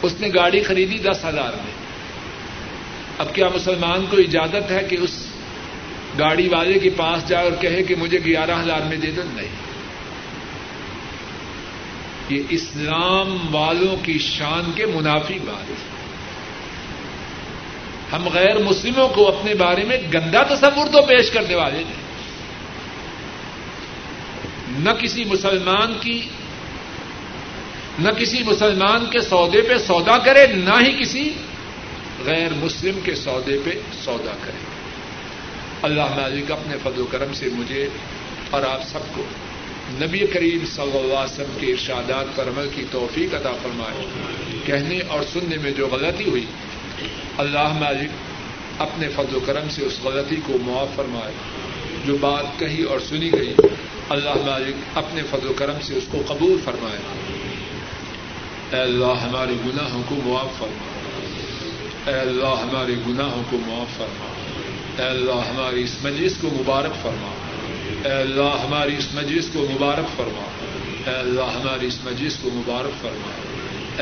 اس 0.02 0.16
نے 0.20 0.30
گاڑی 0.36 0.64
خریدی 0.64 0.98
دس 0.98 1.26
ہزار 1.26 1.54
میں۔ 1.54 1.74
اب 3.18 3.36
کیا 3.36 3.48
مسلمان 3.56 4.06
کو 4.06 4.18
اجازت 4.18 4.72
ہے 4.72 4.84
کہ 4.90 4.98
اس 5.02 5.28
گاڑی 6.20 6.48
والے 6.48 6.80
کے 6.80 6.90
پاس 6.90 7.28
جائے 7.28 7.50
اور 7.50 7.62
کہے 7.62 7.84
کہ 7.84 7.96
مجھے 7.96 8.20
گیارہ 8.26 8.60
ہزار 8.60 8.82
میں 8.82 8.98
دے 8.98 9.12
دو۔ 9.12 9.22
نہیں۔ 9.34 9.68
یہ 12.30 12.44
اسلام 12.50 13.56
والوں 13.56 13.96
کی 14.04 14.20
شان 14.20 14.72
کے 14.76 14.86
منافی 14.86 15.40
بات 15.40 15.70
ہے۔ 15.70 15.76
ہم 18.12 18.28
غیر 18.28 18.58
مسلموں 18.58 19.08
کو 19.08 19.28
اپنے 19.28 19.56
بارے 19.56 19.84
میں 19.84 19.98
گندا 20.14 20.44
تصور 20.44 20.88
تو 20.92 21.06
پیش 21.06 21.30
کرنے 21.30 21.56
والے 21.56 21.84
نہیں 21.84 22.08
نہ 24.80 24.90
کسی 24.90 25.24
مسلمان 25.24 25.94
کی، 26.02 26.22
نہ 28.00 28.10
کسی 28.10 28.44
مسلمان 28.44 29.06
کے 29.06 29.20
سودے 29.20 29.62
پہ 29.62 29.78
سودا 29.78 30.18
کرے، 30.18 30.48
نہ 30.48 30.74
ہی 30.82 31.02
کسی 31.02 31.34
غیر 32.26 32.54
مسلم 32.54 33.00
کے 33.04 33.16
سودے 33.16 33.60
پہ 33.66 33.70
سودا 34.06 34.32
کرے۔ 34.42 34.67
اللہ 35.88 36.22
مالک 36.22 36.52
اپنے 36.52 36.76
فضل 36.84 37.02
و 37.02 37.06
کرم 37.06 37.34
سے 37.34 37.46
مجھے 37.54 37.88
اور 38.50 38.64
آپ 38.64 38.88
سب 38.88 39.00
کو 39.16 39.24
نبی 39.92 40.20
کریم 40.20 40.66
صلی 40.66 40.84
اللہ 40.84 41.14
علیہ 41.14 41.34
وسلم 41.34 41.58
کے 41.60 41.72
ارشادات 41.72 42.36
پر 42.36 42.48
عمل 42.48 42.70
کی 42.76 42.84
توفیق 42.92 43.36
عطا 43.36 43.52
فرمائے۔ 43.62 44.08
کہنے 44.66 45.00
اور 45.00 45.20
سننے 45.34 45.58
میں 45.58 45.72
جو 45.72 45.88
غلطی 45.88 46.30
ہوئی، 46.30 46.46
اللہ 47.38 47.74
مالک 47.74 48.10
اپنے 48.82 49.10
فضل 49.10 49.36
و 49.36 49.40
کرم 49.40 49.70
سے 49.70 49.86
اس 49.86 50.00
غلطی 50.04 50.36
کو 50.46 50.54
معاف 50.66 50.88
فرمائے۔ 50.96 51.34
جو 52.06 52.18
بات 52.22 52.60
کہی 52.60 52.84
اور 52.84 53.00
سنی 53.00 53.32
گئی، 53.34 53.54
اللہ 54.10 54.34
مالک 54.46 54.98
اپنے 54.98 55.22
فضل 55.30 55.48
و 55.48 55.54
کرم 55.54 55.76
سے 55.82 55.94
اس 55.94 56.04
کو 56.12 56.22
قبول 56.28 56.58
فرمائے۔ 56.66 57.00
اے 58.74 58.80
اللہ 58.80 59.14
ہمارے 59.22 59.54
گناہوں 59.66 60.04
کو 60.10 60.16
معاف 60.26 60.60
فرما۔ 60.60 61.00
اے 62.12 62.20
اللہ 62.20 62.62
ہمارے 62.62 62.94
گناہوں 63.08 63.44
کو 63.50 63.58
معاف 63.68 63.98
فرما۔ 63.98 64.37
اے 64.98 65.06
اللہ 65.06 65.32
ہماری 65.32 65.84
اس 65.84 65.96
مجلس 66.04 66.34
کو 66.42 66.48
مبارک 66.48 67.02
فرما۔ 67.02 67.32
اے 68.06 68.14
اللہ 68.14 68.66
ہماری 68.66 68.96
اس 68.98 69.08
مجلس 69.14 69.50
کو 69.54 69.68
مبارک 69.72 70.18
فرما۔ 70.18 70.46
اے 71.10 71.16
اللہ 71.16 71.42
ہماری 71.42 71.88
اس 71.88 72.00
مجلس 72.04 72.38
کو 72.38 72.50
مبارک 72.54 73.02
فرما۔ 73.02 73.28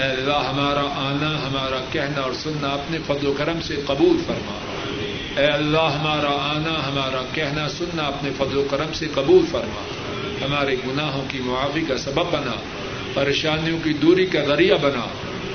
اے 0.02 0.12
اللہ 0.12 0.50
ہمارا 0.50 0.86
آنا، 0.96 1.48
ہمارا 1.48 1.86
کہنا 1.92 2.22
اور 2.22 2.34
سننا 2.34 2.68
اپنے 2.68 2.98
فضل 3.08 3.28
و 3.28 3.34
کرم 3.38 3.62
سے 3.62 3.76
قبول 3.88 4.18
فرما۔ 4.28 4.60
اے 5.42 5.46
اللہ 5.46 5.78
ہمارا 5.78 6.32
آنا، 6.32 6.88
ہمارا 6.88 7.22
کہنا، 7.34 7.70
سننا 7.70 8.04
اپنے 8.04 8.30
فضل 8.38 8.58
و 8.58 8.66
کرم 8.72 8.94
سے 8.94 9.08
قبول 9.14 9.46
فرما۔ 9.52 9.82
ہمارے 10.46 10.76
گناہوں 10.88 11.24
کی 11.30 11.40
معافی 11.40 11.82
کا 11.82 11.98
سبب 11.98 12.26
بنا، 12.32 12.54
پریشانیوں 13.14 13.80
کی 13.84 13.94
دوری 13.94 14.26
کا 14.26 14.46
ذریعہ 14.46 14.78
بنا، 14.82 15.08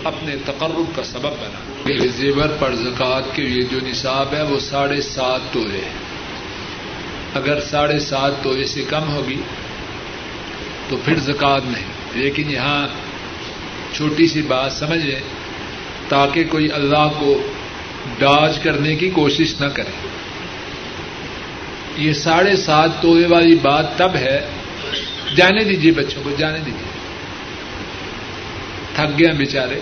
اپنے 0.04 0.36
تقرب 0.46 0.96
کا 0.96 1.02
سبب 1.02 1.32
بنا۔ 1.40 1.69
زیور 1.88 2.48
پر 2.58 2.74
زکوٰۃ 2.74 3.22
کے 3.34 3.42
لیے 3.42 3.62
جو 3.62 3.78
نصاب 3.86 4.34
ہے 4.34 4.42
وہ 4.42 4.60
ساڑھے 4.60 5.00
سات 5.00 5.40
تولے 5.52 5.78
ہے 5.78 5.90
اگر 7.34 7.60
ساڑھے 7.60 7.98
سات 7.98 8.32
تولے 8.42 8.64
سے 8.64 8.84
کم 8.88 9.12
ہوگی 9.12 9.40
تو 10.88 10.96
پھر 11.04 11.16
زکوٰۃ 11.18 11.60
نہیں۔ 11.64 11.92
لیکن 12.14 12.50
یہاں 12.50 12.86
چھوٹی 13.92 14.26
سی 14.26 14.42
بات 14.42 14.72
سمجھیں 14.72 15.20
تاکہ 16.08 16.44
کوئی 16.44 16.72
اللہ 16.72 17.08
کو 17.18 17.42
ڈاج 18.18 18.58
کرنے 18.58 18.96
کی 18.96 19.10
کوشش 19.10 19.60
نہ 19.60 19.66
کریں 19.66 20.08
یہ 21.96 22.12
ساڑھے 22.12 22.56
سات 22.56 22.90
توے 23.02 23.26
والی 23.26 23.54
بات 23.54 23.98
تب 23.98 24.14
ہے۔ 24.14 24.40
جانے 25.36 25.64
دیجیے 25.64 25.92
بچوں 25.92 26.22
کو، 26.24 26.30
جانے 26.38 26.58
دیجیے 26.58 26.90
تھک 28.94 29.18
گیا 29.18 29.32
بیچارے۔ 29.32 29.80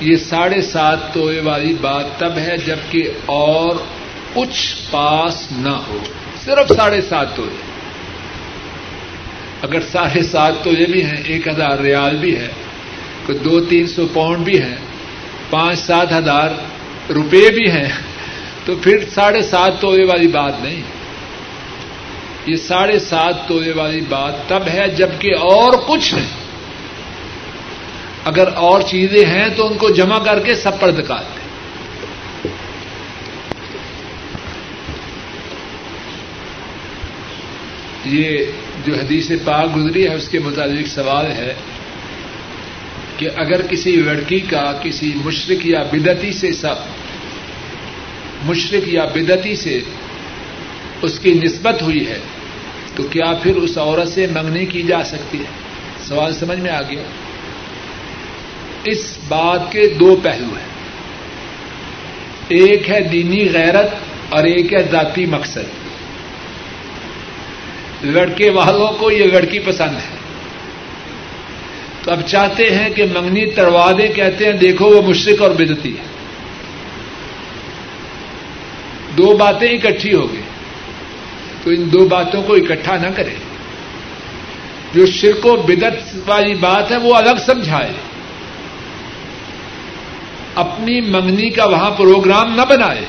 یہ 0.00 0.16
ساڑھے 0.16 0.62
سات 0.62 1.14
توے 1.14 1.40
والی 1.40 1.74
بات 1.80 2.04
تب 2.18 2.38
ہے 2.38 2.56
جبکہ 2.66 3.10
اور 3.26 3.76
کچھ 4.34 4.76
پاس 4.90 5.52
نہ 5.52 5.76
ہو۔ 5.88 5.98
صرف 6.44 6.72
ساڑھے 6.76 7.00
سات 7.00 7.36
توے۔ 7.36 7.56
اگر 9.62 9.80
ساڑھے 9.80 10.22
سات 10.22 10.52
توے 10.62 10.86
بھی 10.86 11.04
ہیں، 11.04 11.22
ایک 11.24 11.48
ہزار 11.48 11.78
ریال 11.78 12.16
بھی 12.16 12.36
ہے 12.36 12.48
کوئی 13.26 13.38
دو 13.38 13.60
تین 13.60 13.86
سو 13.86 14.06
پاؤنڈ 14.12 14.44
بھی 14.44 14.62
ہیں، 14.62 14.76
پانچ 15.50 15.78
سات 15.78 16.12
ہزار 16.12 16.48
روپے 17.12 17.50
بھی 17.50 17.70
ہیں، 17.70 17.88
تو 18.64 18.74
پھر 18.76 18.98
ساڑھے 19.14 19.42
سات 19.42 19.80
توے 19.80 20.04
والی 20.04 20.28
بات 20.28 20.54
نہیں۔ 20.62 20.82
یہ 22.46 22.56
ساڑھے 22.56 22.98
سات 22.98 23.48
توے 23.48 23.72
والی 23.72 24.00
بات 24.00 24.48
تب 24.48 24.62
ہے 24.72 24.88
جبکہ 24.88 25.34
اور 25.34 25.72
کچھ 25.86 26.14
نہیں۔ 26.14 26.45
اگر 28.26 28.48
اور 28.56 28.80
چیزیں 28.80 29.24
ہیں 29.26 29.48
تو 29.56 29.66
ان 29.66 29.76
کو 29.78 29.88
جمع 29.90 30.18
کر 30.18 30.38
کے 30.44 30.54
سب 30.54 30.80
پر 30.80 30.90
دکھاتے 30.90 31.44
یہ 38.04 38.52
جو 38.86 38.94
حدیث 38.94 39.30
پاک 39.44 39.76
گزری 39.76 40.02
ہے، 40.08 40.14
اس 40.14 40.28
کے 40.28 40.38
متعلق 40.38 40.86
سوال 40.88 41.30
ہے 41.32 41.52
کہ 43.16 43.28
اگر 43.36 43.62
کسی 43.66 43.94
لڑکی 43.96 44.40
کا، 44.40 44.64
کسی 44.82 45.12
مشرق 45.24 45.66
یا 45.66 45.82
بدتی 45.82 46.32
سے 46.32 46.52
سب 46.52 46.76
مشرق 48.46 48.88
یا 48.88 49.04
بدتی 49.14 49.54
سے 49.56 49.78
اس 51.02 51.18
کی 51.18 51.32
نسبت 51.34 51.82
ہوئی 51.82 52.06
ہے، 52.06 52.18
تو 52.94 53.02
کیا 53.10 53.32
پھر 53.42 53.56
اس 53.56 53.78
عورت 53.78 54.08
سے 54.08 54.26
منگنی 54.32 54.64
کی 54.66 54.82
جا 54.82 55.02
سکتی 55.04 55.38
ہے؟ 55.38 55.50
سوال 56.08 56.32
سمجھ 56.32 56.58
میں 56.58 56.70
آ 56.70 56.82
گیا؟ 56.82 57.02
اس 58.86 59.18
بات 59.28 59.72
کے 59.72 59.88
دو 59.88 60.20
پہلو 60.22 60.46
ہیں۔ 60.46 60.66
ایک 62.48 62.90
ہے 62.90 63.00
دینی 63.00 63.52
غیرت 63.52 63.88
اور 64.28 64.44
ایک 64.44 64.74
ہے 64.74 64.82
ذاتی 64.90 65.26
مقصد۔ 65.26 65.86
لڑکے 68.04 68.50
والوں 68.50 68.92
کو 68.98 69.10
یہ 69.10 69.24
لڑکی 69.24 69.58
پسند 69.58 69.96
ہے۔ 69.96 70.16
تو 72.02 72.10
اب 72.10 72.20
چاہتے 72.26 72.70
ہیں 72.70 72.90
کہ 72.90 73.04
منگنی 73.04 73.46
تروا 73.46 73.92
دیں 73.98 74.12
کہتے 74.12 74.44
ہیں، 74.44 74.52
دیکھو 74.52 74.86
وہ 74.86 75.02
مشرق 75.02 75.42
اور 75.42 75.50
بدتی 75.50 75.96
ہے۔ 75.96 76.02
دو 79.16 79.36
باتیں 79.36 79.68
اکٹھی 79.68 80.14
ہو 80.14 80.32
گئی 80.32 80.42
تو 81.64 81.70
ان 81.70 81.92
دو 81.92 82.08
باتوں 82.08 82.42
کو 82.42 82.54
اکٹھا 82.54 82.96
نہ 82.96 83.06
کرے 83.16 83.34
جو 84.94 85.06
شرک 85.06 85.46
و 85.46 85.56
بدت 85.56 86.16
والی 86.26 86.54
بات 86.54 86.90
ہے، 86.90 86.96
وہ 86.96 87.14
الگ 87.14 87.38
سمجھائے۔ 87.46 87.92
اپنی 90.56 91.00
منگنی 91.00 91.50
کا 91.50 91.64
وہاں 91.64 91.90
پروگرام 91.90 92.54
نہ 92.54 92.62
بنائے۔ 92.68 93.04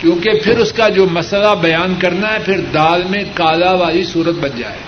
کیونکہ 0.00 0.30
پھر 0.44 0.58
اس 0.58 0.72
کا 0.72 0.88
جو 0.88 1.06
مسئلہ 1.12 1.54
بیان 1.60 1.94
کرنا 1.98 2.32
ہے، 2.32 2.38
پھر 2.44 2.60
دال 2.60 3.02
میں 3.10 3.24
کالا 3.34 3.72
والی 3.72 4.04
صورت 4.04 4.34
بن 4.34 4.48
جائے۔ 4.58 4.78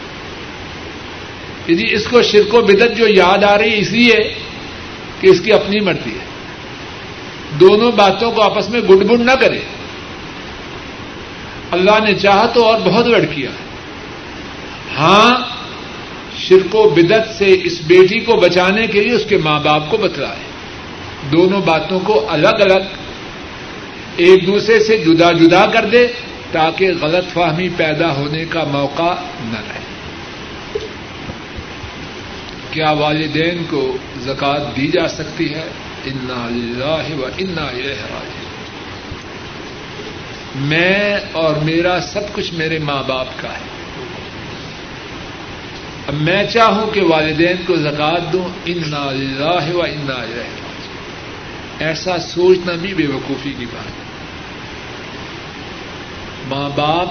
جی 1.75 1.95
اس 1.95 2.07
کو 2.07 2.23
شرک 2.23 2.55
و 2.55 2.61
بدت 2.61 2.97
جو 2.97 3.07
یاد 3.09 3.45
آ 3.45 3.59
رہی 3.59 3.81
اس 3.81 3.91
لیے 3.91 4.35
کہ 5.21 5.27
اس 5.27 5.41
کی 5.41 5.53
اپنی 5.53 5.81
مرضی 5.81 6.11
ہے۔ 6.11 6.25
دونوں 7.61 7.93
باتوں 7.93 8.31
کو 8.31 8.43
آپس 8.43 8.71
میں 8.71 8.81
گڈ 8.81 9.05
بڈ 9.05 9.21
نہ 9.21 9.31
کرے۔ 9.41 9.61
اللہ 11.71 12.05
نے 12.05 12.15
چاہا 12.15 12.47
تو 12.47 12.65
اور 12.65 12.81
بہت 12.81 13.07
لڑکیاں 13.07 13.53
ہاں 14.99 15.39
شرک 16.39 16.75
و 16.75 16.89
بدت 16.89 17.39
سے 17.39 17.61
اس 17.65 17.81
بیٹی 17.87 18.21
کو 18.21 18.37
بچانے 18.37 18.87
کے 18.87 19.03
لیے 19.03 19.13
اس 19.13 19.25
کے 19.29 19.37
ماں 19.37 19.61
باپ 19.61 19.91
کو 19.91 19.97
بتلائے۔ 19.97 20.50
دونوں 21.33 21.61
باتوں 21.61 22.01
کو 22.01 22.27
الگ 22.29 22.49
الگ 22.49 22.85
ایک 24.17 24.47
دوسرے 24.47 24.81
سے 24.81 24.99
جدا 24.99 25.33
جدا 25.33 25.67
کر 25.67 25.85
دے 25.85 26.07
تاکہ 26.53 26.91
غلط 27.01 27.33
فہمی 27.33 27.69
پیدا 27.77 28.17
ہونے 28.17 28.45
کا 28.45 28.65
موقع 28.65 29.15
نہ 29.45 29.59
رہے۔ 29.59 29.81
کیا 32.71 32.91
والدین 32.91 33.65
کو 33.71 33.97
زکات 34.19 34.77
دی 34.77 34.87
جا 34.87 35.09
سکتی 35.09 35.55
ہے؟ 35.55 35.69
انا 36.05 36.47
اللہ 36.47 37.21
و 37.21 37.27
انا 37.39 37.67
راجعون۔ 37.73 38.51
میں 40.55 41.19
اور 41.33 41.55
میرا 41.55 42.01
سب 42.01 42.21
کچھ 42.33 42.55
میرے 42.55 42.79
ماں 42.79 43.03
باپ 43.07 43.27
کا 43.37 43.49
ہے۔ 43.49 43.71
اب 46.07 46.15
میں 46.15 46.45
چاہوں 46.45 46.91
کہ 46.91 47.03
والدین 47.03 47.57
کو 47.67 47.77
زکات 47.77 48.33
دوں۔ 48.33 48.49
انا 48.67 49.09
اللہ 49.09 49.77
و 49.77 49.83
انا 49.83 50.25
ایسا 51.81 52.19
سوچنا 52.19 52.73
بھی 52.73 52.95
بے 52.95 53.07
وقوفی 53.07 53.55
کی 53.59 53.67
بات 53.67 53.87
ہے۔ 53.87 54.11
ماں 56.49 56.71
باپ، 56.77 57.09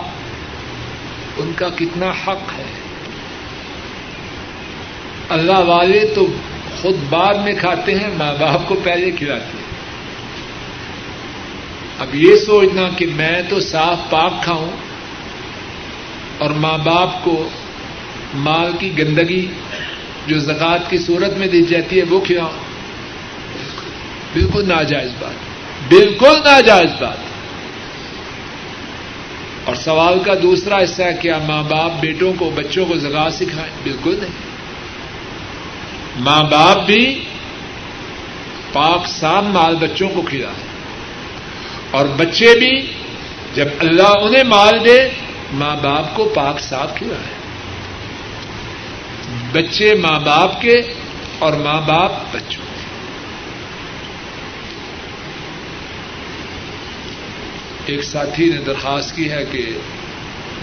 ان 1.38 1.52
کا 1.56 1.70
کتنا 1.70 2.10
حق 2.10 2.60
ہے۔ 2.60 2.64
اللہ 5.30 5.58
والے 5.58 6.12
تو 6.16 6.28
خود 6.82 6.96
بعد 7.10 7.34
میں 7.34 7.54
کھاتے 7.60 8.00
ہیں، 8.00 8.08
ماں 8.18 8.34
باپ 8.40 8.68
کو 8.68 8.76
پہلے 8.84 9.12
کھلاتے 9.12 9.46
ہیں۔ 9.46 9.70
اب 12.00 12.16
یہ 12.16 12.36
سوچنا 12.36 12.90
کہ 12.98 13.06
میں 13.16 13.42
تو 13.50 13.60
صاف 13.60 13.98
پاک 14.10 14.44
کھاؤں 14.44 14.72
اور 16.38 16.50
ماں 16.50 16.78
باپ 16.78 17.24
کو 17.24 17.50
مال 18.34 18.72
کی 18.80 18.98
گندگی 18.98 19.48
جو 20.28 20.40
زکات 20.40 20.90
کی 20.90 20.98
صورت 20.98 21.38
میں 21.38 21.48
دی 21.48 21.62
جاتی 21.62 21.98
ہے، 21.98 22.04
وہ 22.10 22.20
کھلاؤں۔ 22.20 22.69
بالکل 24.34 24.68
ناجائز 24.68 25.12
بات 25.20 25.34
بالکل 25.90 26.38
ناجائز 26.46 26.90
بات 27.00 27.18
اور 29.66 29.76
سوال 29.76 30.20
کا 30.20 30.34
دوسرا 30.42 30.84
حصہ 30.84 31.04
ہے 31.04 31.14
کیا 31.22 31.38
ماں 31.38 31.64
باپ 31.64 31.92
بیٹوں 32.00 32.34
کو 32.40 32.50
بچوں 32.56 32.86
کو 32.86 32.96
زکات 32.96 33.34
سکھائیں؟ 33.34 33.72
بالکل 33.84 34.16
نہیں۔ 34.22 34.50
ماں 36.20 36.44
باپ 36.44 36.86
بھی 36.86 37.24
پاک 38.74 39.08
صاف 39.08 39.44
مال 39.44 39.76
بچوں 39.76 40.10
کو 40.10 40.22
کھلائیں 40.22 40.64
اور 41.92 42.06
بچے 42.06 42.60
بھی 42.60 42.94
جب 43.54 43.68
اللہ 43.80 44.18
انہیں 44.22 44.44
مال 44.44 44.86
دے، 44.86 45.10
ماں 45.54 45.76
باپ 45.76 46.16
کو 46.16 46.26
پاک 46.26 46.60
صاف 46.60 46.96
کھلائیں 46.96 47.40
بچے 49.52 49.96
ماں 49.96 50.20
باپ 50.20 50.62
کے 50.62 50.82
اور 51.40 51.54
ماں 51.54 51.82
باپ 51.82 52.12
بچوں۔ 52.32 52.69
ایک 57.90 58.04
ساتھی 58.04 58.50
نے 58.50 58.58
درخواست 58.58 59.16
کی 59.16 59.32
ہے 59.32 59.44
کہ 59.52 59.66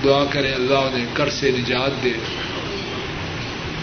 دعا 0.05 0.25
کریں 0.31 0.53
اللہ 0.53 0.75
انہیں 0.75 1.07
کر 1.15 1.31
سے 1.31 1.51
نجات 1.51 2.05
دے 2.05 2.13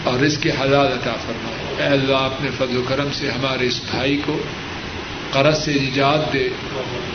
اور 0.04 0.20
اس 0.20 0.38
کے 0.38 0.50
حلال 0.50 0.86
عطا 0.86 1.12
فرمائے۔ 1.26 1.76
اے 1.78 1.88
اللہ 1.88 2.16
اپنے 2.16 2.50
فضل 2.58 2.76
و 2.76 2.82
کرم 2.88 3.08
سے 3.12 3.30
ہمارے 3.30 3.66
اس 3.66 3.80
بھائی 3.90 4.20
کو 4.26 4.38
قرض 5.30 5.64
سے 5.64 5.72
نجات 5.72 6.32
دے 6.32 6.48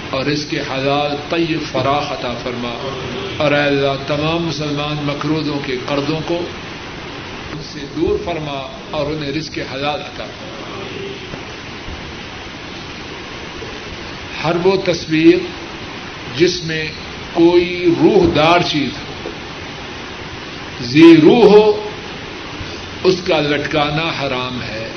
اور 0.09 0.25
اس 0.25 0.45
کے 0.45 0.59
حلال 0.59 1.15
طیب 1.29 1.59
فراخ 1.71 2.11
عطا 2.11 2.33
فرما۔ 2.43 2.89
اور 3.37 3.51
اے 3.51 3.63
اللہ، 3.63 4.07
تمام 4.07 4.43
مسلمان 4.43 5.05
مقروضوں 5.05 5.59
کے 5.65 5.77
قرضوں 5.87 6.19
کو 6.27 6.39
ان 7.53 7.63
سے 7.63 7.79
دور 7.95 8.17
فرما 8.25 8.67
اور 8.91 9.05
انہیں 9.05 9.31
رزق 9.31 9.53
کے 9.53 9.61
حلال 9.61 10.01
عطا 10.01 10.25
فرما۔ 10.25 10.45
ہر 14.43 14.55
وہ 14.63 14.81
تصویر 14.85 15.37
جس 16.35 16.63
میں 16.63 16.85
کوئی 17.33 17.95
روح 17.99 18.25
دار 18.35 18.59
چیز 18.59 18.89
ہو۔ 18.89 19.29
زی 20.81 21.17
روح 21.21 21.43
ہو، 21.43 21.89
اس 23.03 23.21
کا 23.27 23.39
لٹکانا 23.39 24.11
حرام 24.21 24.61
ہے۔ 24.61 24.89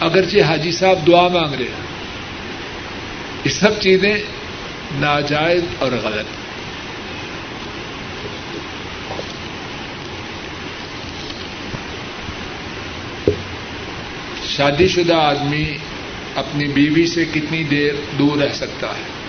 اگرچہ 0.00 0.40
حاجی 0.40 0.72
صاحب 0.72 1.06
دعا 1.06 1.28
مانگ 1.28 1.54
رہے 1.54 1.64
ہیں۔ 1.64 1.84
یہ 3.44 3.50
سب 3.50 3.80
چیزیں 3.80 4.14
ناجائز 4.94 5.62
اور 5.78 5.92
غلط۔ 6.02 6.26
شادی 14.46 14.88
شدہ 14.88 15.14
آدمی 15.14 15.76
اپنی 16.34 16.66
بیوی 16.66 17.06
سے 17.06 17.24
کتنی 17.24 17.64
دیر 17.64 17.92
دور 18.18 18.38
رہ 18.38 18.52
سکتا 18.52 18.86
ہے؟ 18.86 19.23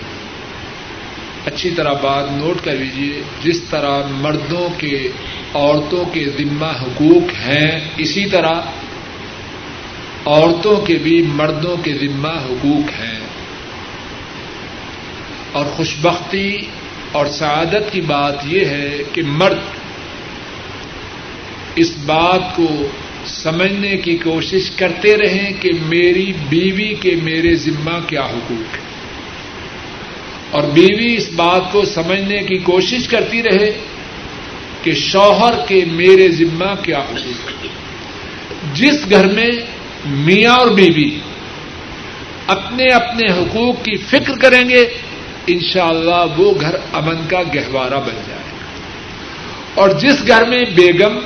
اچھی 1.45 1.69
طرح 1.69 1.93
بات 1.93 2.31
نوٹ 2.31 2.65
کر 2.65 2.75
لیجیے 2.75 3.21
جس 3.43 3.61
طرح 3.69 4.03
مردوں 4.11 4.69
کے، 4.77 5.09
عورتوں 5.53 6.05
کے 6.05 6.25
ذمہ 6.39 6.71
حقوق 6.81 7.47
ہیں، 7.47 7.89
اسی 7.97 8.25
طرح 8.25 8.61
عورتوں 10.25 10.77
کے 10.77 10.93
بھی 10.93 11.21
مردوں 11.21 11.77
کے 11.77 11.93
ذمہ 11.93 12.27
حقوق 12.27 13.01
ہیں۔ 13.01 13.19
اور 15.51 15.65
خوشبختی 15.65 16.57
اور 17.11 17.25
سعادت 17.25 17.91
کی 17.91 18.01
بات 18.01 18.35
یہ 18.45 18.65
ہے 18.65 18.97
کہ 19.13 19.21
مرد 19.27 19.59
اس 21.75 21.93
بات 22.05 22.55
کو 22.55 22.87
سمجھنے 23.25 23.97
کی 23.97 24.17
کوشش 24.17 24.71
کرتے 24.71 25.17
رہیں 25.17 25.53
کہ 25.59 25.71
میری 25.85 26.33
بیوی 26.49 26.93
کے 26.93 27.15
میرے 27.23 27.55
ذمہ 27.55 27.99
کیا 28.07 28.25
حقوق 28.25 28.75
ہے 28.75 28.84
اور 30.51 30.63
بیوی 30.73 31.15
اس 31.15 31.29
بات 31.35 31.71
کو 31.71 31.83
سمجھنے 31.85 32.37
کی 32.43 32.57
کوشش 32.63 33.07
کرتی 33.07 33.41
رہے 33.43 33.71
کہ 34.83 34.93
شوہر 34.93 35.53
کے 35.67 35.83
میرے 35.91 36.27
ذمہ 36.29 36.73
کیا 36.83 36.99
حقوق 36.99 37.65
جس 38.73 39.09
گھر 39.09 39.27
میں 39.27 39.51
میاں 40.05 40.55
اور 40.55 40.67
بیوی 40.67 41.09
اپنے 42.47 42.87
اپنے 42.93 43.31
حقوق 43.31 43.83
کی 43.83 43.95
فکر 44.09 44.35
کریں 44.39 44.69
گے، 44.69 44.83
انشاءاللہ 45.47 46.25
وہ 46.37 46.53
گھر 46.61 46.75
امن 46.93 47.27
کا 47.29 47.41
گہوارہ 47.55 47.99
بن 47.99 48.21
جائے 48.27 48.43
اور 49.75 49.89
جس 49.89 50.27
گھر 50.27 50.45
میں 50.49 50.63
بیگم 50.75 51.17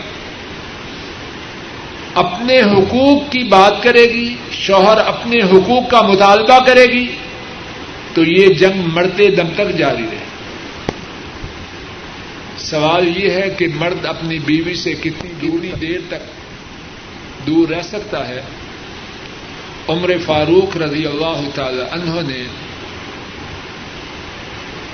اپنے 2.13 2.59
حقوق 2.61 3.31
کی 3.31 3.43
بات 3.49 3.83
کرے 3.83 4.03
گی، 4.03 4.27
شوہر 4.51 4.97
اپنے 4.97 5.41
حقوق 5.51 5.89
کا 5.89 6.01
مطالبہ 6.01 6.59
کرے 6.65 6.85
گی 6.85 7.05
تو 8.13 8.23
یہ 8.23 8.47
جنگ 8.47 8.81
مرتے 8.93 9.29
دم 9.29 9.47
تک 9.55 9.77
جاری 9.77 10.03
رہے۔ 10.03 10.29
سوال 12.57 13.23
یہ 13.23 13.29
ہے 13.29 13.49
کہ 13.57 13.67
مرد 13.75 14.05
اپنی 14.05 14.39
بیوی 14.39 14.73
سے 14.75 14.93
کتنی 14.93 15.47
دوری 15.47 15.71
دیر 15.81 15.99
تک 16.07 16.39
دور 17.47 17.69
رہ 17.69 17.81
سکتا 17.81 18.27
ہے؟ 18.27 18.41
عمر 19.87 20.11
فاروق 20.25 20.77
رضی 20.77 21.05
اللہ 21.05 21.49
تعالی 21.55 21.81
عنہ 21.91 22.27
نے 22.27 22.43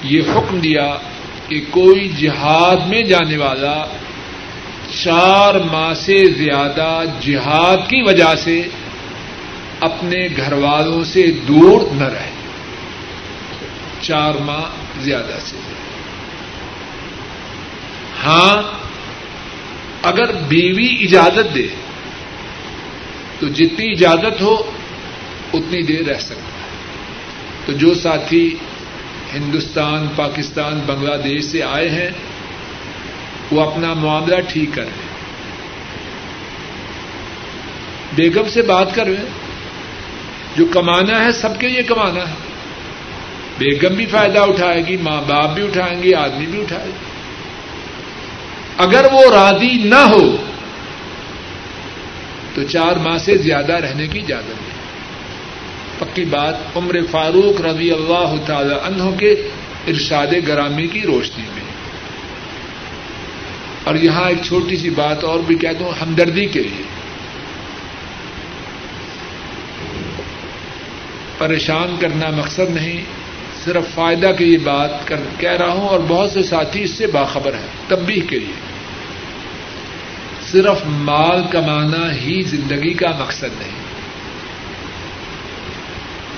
یہ 0.03 0.21
حکم 0.35 0.59
دیا 0.59 0.95
کہ 1.47 1.61
کوئی 1.69 2.09
جہاد 2.09 2.87
میں 2.87 3.01
جانے 3.01 3.37
والا 3.37 3.85
چار 5.03 5.55
ماہ 5.71 5.93
سے 5.93 6.25
زیادہ 6.25 7.03
جہاد 7.21 7.77
کی 7.89 8.01
وجہ 8.01 8.35
سے 8.35 8.61
اپنے 9.79 10.27
گھر 10.37 10.53
والوں 10.53 11.03
سے 11.03 11.31
دور 11.47 11.93
نہ 11.93 12.03
رہے۔ 12.03 12.34
چار 14.07 14.33
ماہ 14.33 14.63
زیادہ 14.99 15.37
سے 15.39 15.57
ہاں 18.25 18.61
اگر 20.03 20.31
بیوی 20.31 20.97
اجازت 21.01 21.55
دے، 21.55 21.67
تو 23.39 23.47
جتنی 23.47 23.91
اجازت 23.91 24.41
ہو، 24.41 24.71
اتنی 25.53 25.81
دیر 25.81 26.07
رہ 26.07 26.19
سکتا 26.19 26.35
ہے۔ 26.35 26.67
تو 27.65 27.71
جو 27.71 27.93
ساتھی 27.93 28.55
ہندوستان، 29.33 30.07
پاکستان، 30.15 30.79
بنگلہ 30.85 31.15
دیش 31.15 31.43
سے 31.43 31.63
آئے 31.63 31.89
ہیں، 31.89 32.09
وہ 33.51 33.71
اپنا 33.71 33.93
معاملہ 33.93 34.35
ٹھیک 34.47 34.69
کر 34.73 34.81
رہے 34.81 34.91
بیگم 38.15 38.49
سے 38.49 38.61
بات 38.61 38.95
کر 38.95 39.05
رہے 39.05 39.17
ہیں۔ 39.17 39.45
جو 40.55 40.65
کمانا 40.65 41.25
ہے، 41.25 41.31
سب 41.31 41.59
کے 41.59 41.67
لیے 41.67 41.83
کمانا 41.83 42.29
ہے۔ 42.29 42.44
بیگم 43.57 43.93
بھی 43.93 44.05
فائدہ 44.05 44.39
اٹھائے 44.39 44.81
گی، 44.87 44.97
ماں 44.97 45.21
باپ 45.21 45.53
بھی 45.53 45.63
اٹھائیں 45.63 46.03
گے، 46.03 46.15
آدمی 46.15 46.45
بھی 46.45 46.61
اٹھائے 46.61 46.85
گی 46.85 47.15
اگر 48.77 49.05
وہ 49.11 49.21
راضی 49.33 49.83
نہ 49.83 49.95
ہو، 49.95 50.37
تو 52.53 52.63
چار 52.63 52.95
ماہ 52.95 53.17
سے 53.17 53.37
زیادہ 53.37 53.73
رہنے 53.73 54.07
کی 54.07 54.19
اجازت 54.19 54.49
ہے 54.49 54.75
پکی 55.99 56.25
بات، 56.25 56.55
عمر 56.75 56.95
فاروق 57.11 57.61
رضی 57.61 57.91
اللہ 57.91 58.33
تعالی 58.45 58.75
عنہ 58.83 59.17
کے 59.17 59.31
ارشاد 59.87 60.27
گرامی 60.47 60.87
کی 60.87 61.01
روشنی 61.01 61.43
میں۔ 61.55 61.65
اور 63.83 63.95
یہاں 63.95 64.29
ایک 64.29 64.37
چھوٹی 64.43 64.77
سی 64.77 64.89
بات 64.89 65.23
اور 65.23 65.39
بھی 65.39 65.55
کہہ 65.55 65.73
دوں، 65.79 65.89
ہمدردی 66.01 66.45
کے 66.45 66.63
لیے۔ 66.63 66.83
پریشان 71.37 71.95
کرنا 71.99 72.29
مقصد 72.29 72.69
نہیں 72.69 73.24
صرف 73.65 73.83
فائدہ 73.93 74.31
کے 74.37 74.45
لیے 74.45 74.57
بات 74.57 75.07
کہہ 75.37 75.49
رہا 75.49 75.71
ہوں 75.71 75.87
اور 75.87 75.99
بہت 76.07 76.31
سے 76.31 76.43
ساتھی 76.43 76.83
اس 76.83 76.91
سے 76.91 77.07
باخبر 77.07 77.53
ہیں 77.53 77.89
تبھی 77.89 78.21
کے 78.21 78.39
لیے۔ 78.39 78.53
صرف 80.51 80.77
مال 80.85 81.43
کمانا 81.51 82.15
ہی 82.15 82.41
زندگی 82.41 82.93
کا 82.93 83.07
مقصد 83.19 83.43
نہیں۔ 83.43 83.85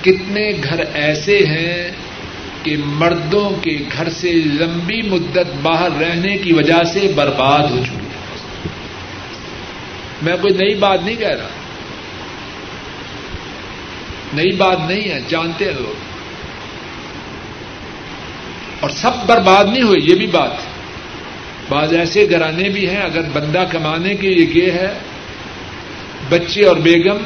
کتنے 0.02 0.50
گھر 0.64 0.84
ایسے 0.94 1.38
ہیں 1.38 1.90
کہ 2.62 2.76
مردوں 2.84 3.50
کے 3.50 3.78
گھر 3.92 4.08
سے 4.08 4.32
لمبی 4.32 5.02
مدت 5.02 5.54
باہر 5.62 5.90
رہنے 6.00 6.36
کی 6.36 6.52
وجہ 6.52 6.82
سے 6.84 7.12
برباد 7.14 7.70
ہو 7.70 7.84
چکی 7.86 7.96
ہے 7.96 8.08
میں 10.22 10.36
کوئی 10.36 10.54
نئی 10.54 10.74
بات 10.74 11.02
نہیں 11.04 11.16
کہہ 11.16 11.28
رہا۔ 11.28 11.48
نئی 14.34 14.52
بات 14.52 14.78
نہیں 14.88 15.08
ہے، 15.08 15.20
جانتے 15.28 15.64
ہیں 15.64 15.72
لوگ۔ 15.72 16.17
اور 18.80 18.90
سب 18.90 19.10
برباد 19.26 19.64
نہیں 19.64 19.82
ہوئی، 19.82 20.10
یہ 20.10 20.14
بھی 20.14 20.26
بات۔ 20.26 20.50
بعض 21.68 21.94
ایسے 21.94 22.26
گھرانے 22.30 22.68
بھی 22.68 22.88
ہیں، 22.88 23.02
اگر 23.02 23.20
بندہ 23.32 23.64
کمانے 23.70 24.14
کے 24.14 24.28
لیے 24.30 24.64
یہ 24.64 24.70
ہے، 24.70 24.94
بچے 26.28 26.64
اور 26.64 26.76
بیگم 26.76 27.16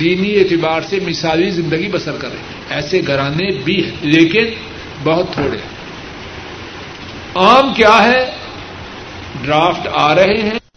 دینی 0.00 0.36
اعتبار 0.36 0.80
سے 0.88 0.98
مثالی 1.06 1.50
زندگی 1.50 1.88
بسر 1.88 2.12
کریں۔ 2.12 2.36
ایسے 2.70 3.00
گھرانے 3.06 3.58
بھی 3.64 3.84
ہیں، 3.84 3.96
لیکن 4.00 4.44
بہت 5.04 5.32
تھوڑے۔ 5.32 5.58
عام 7.34 7.74
کیا 7.74 8.02
ہے؟ 8.02 8.30
ڈرافٹ 9.42 9.88
آ 9.92 10.14
رہے 10.14 10.42
ہیں۔ 10.42 10.61